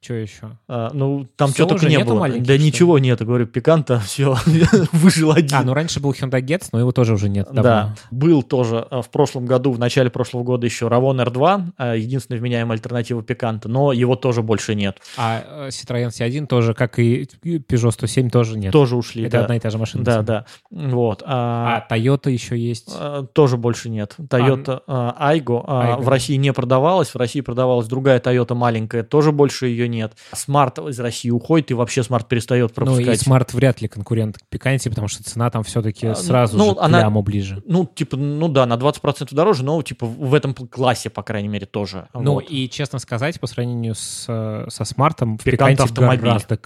Что 0.06 0.14
еще? 0.14 0.56
А, 0.68 0.90
ну, 0.92 1.26
там 1.34 1.50
что 1.50 1.66
только 1.66 1.86
не 1.86 1.98
было. 1.98 2.28
да 2.28 2.36
что 2.36 2.58
ничего 2.58 3.00
нет. 3.00 3.20
Говорю, 3.24 3.46
Пиканта, 3.46 3.98
все, 4.06 4.36
выжил 4.92 5.32
один. 5.32 5.58
А, 5.58 5.62
ну 5.64 5.74
раньше 5.74 5.98
был 5.98 6.12
Hyundai 6.12 6.40
Getz, 6.42 6.68
но 6.70 6.78
его 6.78 6.92
тоже 6.92 7.14
уже 7.14 7.28
нет 7.28 7.46
давно. 7.46 7.62
Да, 7.62 7.94
был 8.12 8.44
тоже 8.44 8.86
а, 8.88 9.02
в 9.02 9.10
прошлом 9.10 9.46
году, 9.46 9.72
в 9.72 9.80
начале 9.80 10.08
прошлого 10.08 10.44
года 10.44 10.64
еще 10.64 10.86
Равон 10.86 11.20
R2, 11.20 11.62
а, 11.76 11.96
единственная 11.96 12.40
вменяемая 12.40 12.76
альтернатива 12.76 13.20
Пиканта, 13.20 13.68
но 13.68 13.92
его 13.92 14.14
тоже 14.14 14.42
больше 14.42 14.76
нет. 14.76 14.98
А 15.16 15.66
э, 15.66 15.68
Citroёn 15.70 16.10
C1 16.10 16.46
тоже, 16.46 16.72
как 16.72 17.00
и 17.00 17.28
Peugeot 17.42 17.90
107, 17.90 18.30
тоже 18.30 18.56
нет. 18.56 18.72
Тоже 18.72 18.94
ушли. 18.94 19.24
Это 19.24 19.38
да. 19.38 19.42
одна 19.42 19.56
и 19.56 19.60
та 19.60 19.70
же 19.70 19.78
машина. 19.78 20.04
Да, 20.04 20.22
да. 20.22 20.46
Вот. 20.70 21.24
А 21.26 21.56
А, 21.66 21.86
Toyota 21.90 22.30
еще 22.30 22.56
есть. 22.56 22.90
а, 22.94 23.24
тоже 23.24 23.56
больше 23.56 23.88
нет. 23.88 24.14
Toyota 24.18 24.82
а, 24.86 25.16
Aygo 25.18 25.64
а, 25.66 25.96
в 25.96 26.08
России 26.08 26.36
не 26.36 26.52
продавалась, 26.52 27.08
в 27.08 27.16
России 27.16 27.40
продавалась 27.40 27.88
другая 27.88 28.20
Toyota 28.20 28.54
маленькая, 28.54 29.02
тоже 29.02 29.32
больше 29.32 29.66
ее 29.66 29.88
нет. 29.88 29.95
Смарт 30.32 30.78
из 30.78 30.98
России 31.00 31.30
уходит, 31.30 31.70
и 31.70 31.74
вообще 31.74 32.02
Смарт 32.02 32.28
перестает 32.28 32.72
Ну 32.76 32.82
и 32.98 33.04
пропускать. 33.04 33.22
Smart 33.26 33.54
вряд 33.56 33.80
ли 33.80 33.88
конкурент 33.88 34.38
Пиканте, 34.48 34.90
потому 34.90 35.08
что 35.08 35.22
цена 35.24 35.50
там 35.50 35.62
все-таки 35.64 36.08
А, 36.08 36.14
сразу 36.14 36.56
ну, 36.56 36.74
же 36.74 36.80
она- 36.80 36.98
к 36.98 37.02
ляму 37.02 37.22
ближе. 37.22 37.62
Ну, 37.66 37.86
типа, 37.86 38.16
ну 38.16 38.48
да, 38.48 38.66
на 38.66 38.76
20% 38.76 39.34
дороже, 39.34 39.64
но, 39.64 39.80
типа, 39.82 40.06
в 40.06 40.34
этом 40.34 40.54
классе, 40.54 41.10
по 41.10 41.22
крайней 41.22 41.48
мере, 41.48 41.66
тоже. 41.66 42.08
Ну 42.14 42.34
Вот. 42.34 42.44
и, 42.48 42.68
честно 42.68 42.98
сказать, 42.98 43.40
по 43.40 43.46
сравнению 43.46 43.94
с, 43.94 44.24
э, 44.28 44.66
со 44.68 44.84
смартом, 44.84 45.38
в 45.38 45.44
Пикант 45.44 45.72
Пиканте 45.72 45.82
автомобиль. 45.84 46.20
гораздо 46.24 46.56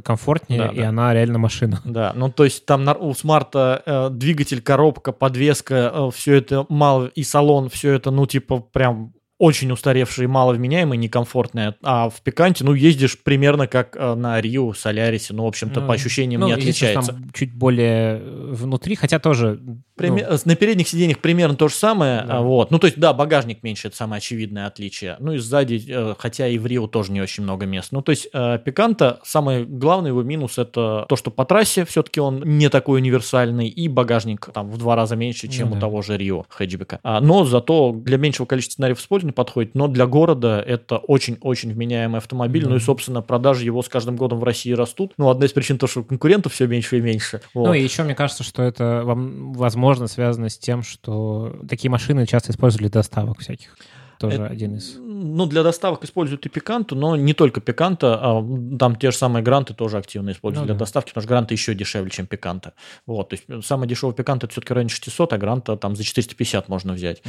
комфортнее, 0.00 0.60
Да, 0.62 0.68
и 0.68 0.78
да. 0.80 0.88
она 0.88 1.14
реально 1.14 1.38
машина. 1.38 1.80
Да, 1.92 2.12
ну 2.14 2.30
то 2.30 2.44
есть 2.44 2.64
там 2.66 2.88
у 3.00 3.12
смарта 3.14 3.82
э, 3.84 4.08
двигатель, 4.10 4.62
коробка, 4.62 5.12
подвеска, 5.12 6.10
все 6.14 6.34
это 6.36 6.64
мало, 6.68 7.06
и 7.06 7.22
салон, 7.22 7.68
все 7.68 7.92
это, 7.92 8.10
ну 8.10 8.26
типа 8.26 8.60
прям 8.60 9.12
очень 9.42 9.72
устаревшее 9.72 10.26
и 10.26 10.28
маловменяемое, 10.28 10.96
некомфортное. 10.96 11.74
А 11.82 12.08
в 12.08 12.20
Пиканте, 12.20 12.62
ну, 12.62 12.74
ездишь 12.74 13.20
примерно 13.20 13.66
как 13.66 13.96
э, 13.96 14.14
на 14.14 14.40
Рио, 14.40 14.72
Солярисе, 14.72 15.34
ну, 15.34 15.42
в 15.42 15.48
общем-то, 15.48 15.80
Ну, 15.80 15.86
по 15.88 15.94
ощущениям 15.94 16.42
Ну, 16.42 16.46
не 16.46 16.52
отличается. 16.52 17.10
Там 17.10 17.28
чуть 17.34 17.52
более 17.52 18.20
э, 18.20 18.52
внутри, 18.52 18.94
хотя 18.94 19.18
тоже... 19.18 19.60
Пример- 20.06 20.28
ну, 20.30 20.38
На 20.44 20.56
передних 20.56 20.88
сиденьях 20.88 21.18
примерно 21.18 21.56
то 21.56 21.68
же 21.68 21.74
самое, 21.74 22.24
Да. 22.26 22.40
вот. 22.40 22.70
Ну, 22.70 22.78
то 22.78 22.86
есть, 22.86 22.98
да, 22.98 23.12
багажник 23.12 23.62
меньше, 23.62 23.88
это 23.88 23.96
самое 23.96 24.18
очевидное 24.18 24.66
отличие. 24.66 25.16
Ну, 25.20 25.32
и 25.32 25.38
сзади, 25.38 25.82
э, 25.88 26.14
хотя 26.18 26.46
и 26.48 26.58
в 26.58 26.66
Рио 26.66 26.86
тоже 26.86 27.12
не 27.12 27.20
очень 27.20 27.42
много 27.42 27.66
мест. 27.66 27.88
Ну, 27.92 28.02
то 28.02 28.10
есть, 28.10 28.28
э, 28.32 28.58
Пиканта, 28.64 29.20
самый 29.24 29.64
главный 29.64 30.08
его 30.08 30.22
минус 30.22 30.58
это 30.58 31.06
то, 31.08 31.16
что 31.16 31.30
по 31.30 31.44
трассе 31.44 31.84
все-таки 31.84 32.20
он 32.20 32.42
не 32.44 32.68
такой 32.68 33.00
универсальный, 33.00 33.68
и 33.68 33.88
багажник 33.88 34.48
там 34.52 34.70
в 34.70 34.78
два 34.78 34.96
раза 34.96 35.16
меньше, 35.16 35.48
чем 35.48 35.66
Ну 35.68 35.72
у 35.72 35.74
да. 35.76 35.80
того 35.82 36.02
же 36.02 36.16
Рио 36.16 36.44
хэтчбека. 36.48 37.00
А, 37.02 37.20
но 37.20 37.44
зато 37.44 37.92
для 37.92 38.16
меньшего 38.18 38.46
количества 38.46 38.72
сценариев 38.72 39.00
использования 39.00 39.32
подходит, 39.34 39.74
но 39.74 39.88
для 39.88 40.06
города 40.06 40.60
это 40.66 40.96
очень-очень 40.98 41.72
вменяемый 41.72 42.18
автомобиль. 42.18 42.66
Ну, 42.68 42.76
и, 42.76 42.80
собственно, 42.80 43.22
продажи 43.22 43.64
его 43.64 43.82
с 43.82 43.88
каждым 43.88 44.16
годом 44.16 44.38
в 44.40 44.44
России 44.44 44.72
растут. 44.72 45.12
Ну, 45.18 45.28
одна 45.28 45.46
из 45.46 45.52
причин 45.52 45.78
то, 45.78 45.86
что 45.86 46.02
конкурентов 46.02 46.52
все 46.52 46.66
меньше 46.66 46.98
и 46.98 47.00
меньше. 47.00 47.40
Ну 47.54 47.66
Вот. 47.66 47.74
и 47.74 47.80
еще 47.80 48.02
мне 48.02 48.14
кажется, 48.14 48.42
что 48.44 48.62
это, 48.62 49.02
вам- 49.04 49.52
возможно, 49.92 50.06
связано 50.06 50.48
с 50.48 50.56
тем, 50.56 50.82
что 50.82 51.54
такие 51.68 51.90
машины 51.90 52.26
часто 52.26 52.52
использовали 52.52 52.88
для 52.88 53.00
доставок 53.00 53.40
всяких. 53.40 53.76
Тоже 54.22 54.36
Это- 54.36 54.46
один 54.52 54.76
из... 54.76 54.96
Ну, 55.24 55.46
для 55.46 55.62
доставок 55.62 56.04
используют 56.04 56.44
и 56.46 56.48
Пиканту, 56.48 56.96
но 56.96 57.14
не 57.14 57.32
только 57.32 57.60
Пиканта, 57.60 58.18
а 58.20 58.44
там 58.78 58.96
те 58.96 59.12
же 59.12 59.16
самые 59.16 59.42
гранты 59.44 59.72
тоже 59.72 59.98
активно 59.98 60.30
используют 60.32 60.62
Ну 60.62 60.66
для 60.66 60.74
да. 60.74 60.80
доставки, 60.80 61.10
потому 61.10 61.22
что 61.22 61.28
гранты 61.28 61.54
еще 61.54 61.74
дешевле, 61.74 62.10
чем 62.10 62.26
Пиканта. 62.26 62.72
Вот, 63.06 63.28
то 63.28 63.36
есть 63.36 63.66
самый 63.66 63.86
дешевый 63.86 64.16
Пиканта 64.16 64.46
это 64.46 64.52
все-таки 64.52 64.72
в 64.72 64.76
районе 64.76 64.88
600, 64.88 65.32
а 65.32 65.38
гранта 65.38 65.76
там 65.76 65.94
за 65.94 66.02
450 66.02 66.68
можно 66.68 66.92
взять. 66.92 67.22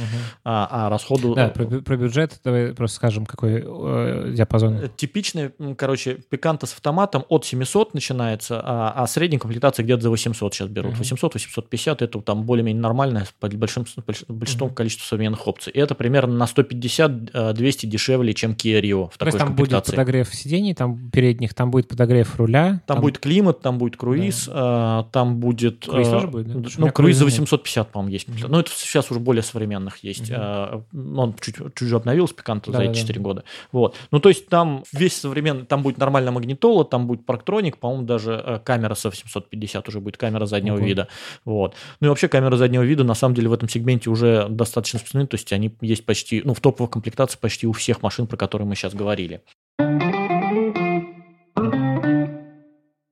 А, 0.44 0.68
а 0.70 0.90
расходу... 0.90 1.34
Да, 1.34 1.48
про, 1.48 1.66
про 1.66 1.96
бюджет 1.96 2.40
давай 2.42 2.74
просто 2.74 2.96
скажем, 2.96 3.26
какой 3.26 3.62
э, 3.64 4.32
диапазон. 4.34 4.74
Э, 4.74 4.88
Типичный, 4.96 5.52
короче, 5.76 6.14
Пиканта 6.28 6.66
с 6.66 6.72
автоматом 6.74 7.24
от 7.28 7.44
700 7.44 7.94
начинается, 7.94 8.60
а, 8.62 8.92
а 8.96 9.06
средняя 9.06 9.38
комплектация 9.38 9.84
где-то 9.84 10.02
за 10.02 10.10
800 10.10 10.52
сейчас 10.52 10.68
берут. 10.68 10.94
Мгм. 10.94 11.02
800-850 11.02 12.04
это 12.04 12.20
там 12.20 12.42
более-менее 12.42 12.82
нормальное 12.82 13.26
по 13.40 13.48
большим, 13.48 13.84
больш- 14.06 14.24
большинством 14.28 14.74
количеству 14.74 15.06
современных 15.06 15.46
опций. 15.46 15.72
И 15.72 15.78
это 15.78 15.94
примерно 15.94 16.34
на 16.34 16.46
150-200 16.88 17.86
дешевле, 17.86 18.34
чем 18.34 18.52
Kia 18.52 18.80
Rio 18.80 19.10
в 19.10 19.18
То 19.18 19.26
есть 19.26 19.38
такой 19.38 19.38
там 19.38 19.56
будет 19.56 19.84
подогрев 19.84 20.34
сидений, 20.34 20.74
там 20.74 21.10
передних, 21.10 21.54
там 21.54 21.70
будет 21.70 21.88
подогрев 21.88 22.36
руля. 22.36 22.82
Там, 22.86 23.00
будет 23.00 23.18
климат, 23.18 23.60
там 23.60 23.78
будет 23.78 23.96
круиз, 23.96 24.48
а, 24.52 25.04
там 25.12 25.38
будет... 25.38 25.86
Круиз 25.86 26.08
а, 26.08 26.10
тоже 26.10 26.26
будет, 26.28 26.46
да? 26.48 26.68
Ну, 26.78 26.90
круиз 26.90 27.16
за 27.16 27.24
круиза 27.24 27.24
нет. 27.24 27.50
850, 27.50 27.92
по-моему, 27.92 28.12
есть. 28.12 28.28
Мгм. 28.28 28.50
Ну, 28.50 28.60
это 28.60 28.70
сейчас 28.74 29.10
уже 29.10 29.20
более 29.20 29.42
современных 29.42 29.98
есть. 30.02 30.30
А, 30.30 30.82
Он 30.92 31.34
чуть, 31.40 31.56
чуть 31.74 31.88
же 31.88 31.96
обновился, 31.96 32.34
Пиканто, 32.34 32.72
за 32.72 32.78
эти 32.78 32.86
Да-да-да. 32.88 33.00
4 33.00 33.20
года. 33.20 33.44
Вот. 33.72 33.96
Ну, 34.10 34.20
то 34.20 34.28
есть 34.28 34.48
там 34.48 34.84
весь 34.92 35.16
современный... 35.16 35.64
Там 35.66 35.82
будет 35.82 35.98
нормальная 35.98 36.32
магнитола, 36.32 36.84
там 36.84 37.06
будет 37.06 37.24
парктроник, 37.26 37.78
по-моему, 37.78 38.04
даже 38.04 38.42
э, 38.44 38.58
камера 38.64 38.94
со 38.94 39.10
750 39.12 39.88
уже 39.88 40.00
будет, 40.00 40.16
камера 40.16 40.46
заднего 40.46 40.76
Ого. 40.76 40.84
вида. 40.84 41.08
Вот. 41.44 41.74
Ну, 42.00 42.06
и 42.06 42.08
вообще 42.08 42.28
камера 42.28 42.56
заднего 42.56 42.82
вида, 42.82 43.04
на 43.04 43.14
самом 43.14 43.34
деле, 43.34 43.48
в 43.48 43.52
этом 43.52 43.68
сегменте 43.68 44.10
уже 44.10 44.46
достаточно 44.48 44.98
распространены, 44.98 45.28
то 45.28 45.34
есть 45.36 45.52
они 45.52 45.74
есть 45.80 46.04
почти... 46.04 46.42
Ну, 46.44 46.54
в 46.54 46.60
топовых 46.74 46.90
комплектациях 46.90 47.40
почти 47.40 47.66
у 47.66 47.72
всех 47.72 48.02
машин, 48.02 48.26
про 48.26 48.36
которые 48.36 48.66
мы 48.66 48.74
сейчас 48.74 48.94
говорили. 48.94 49.42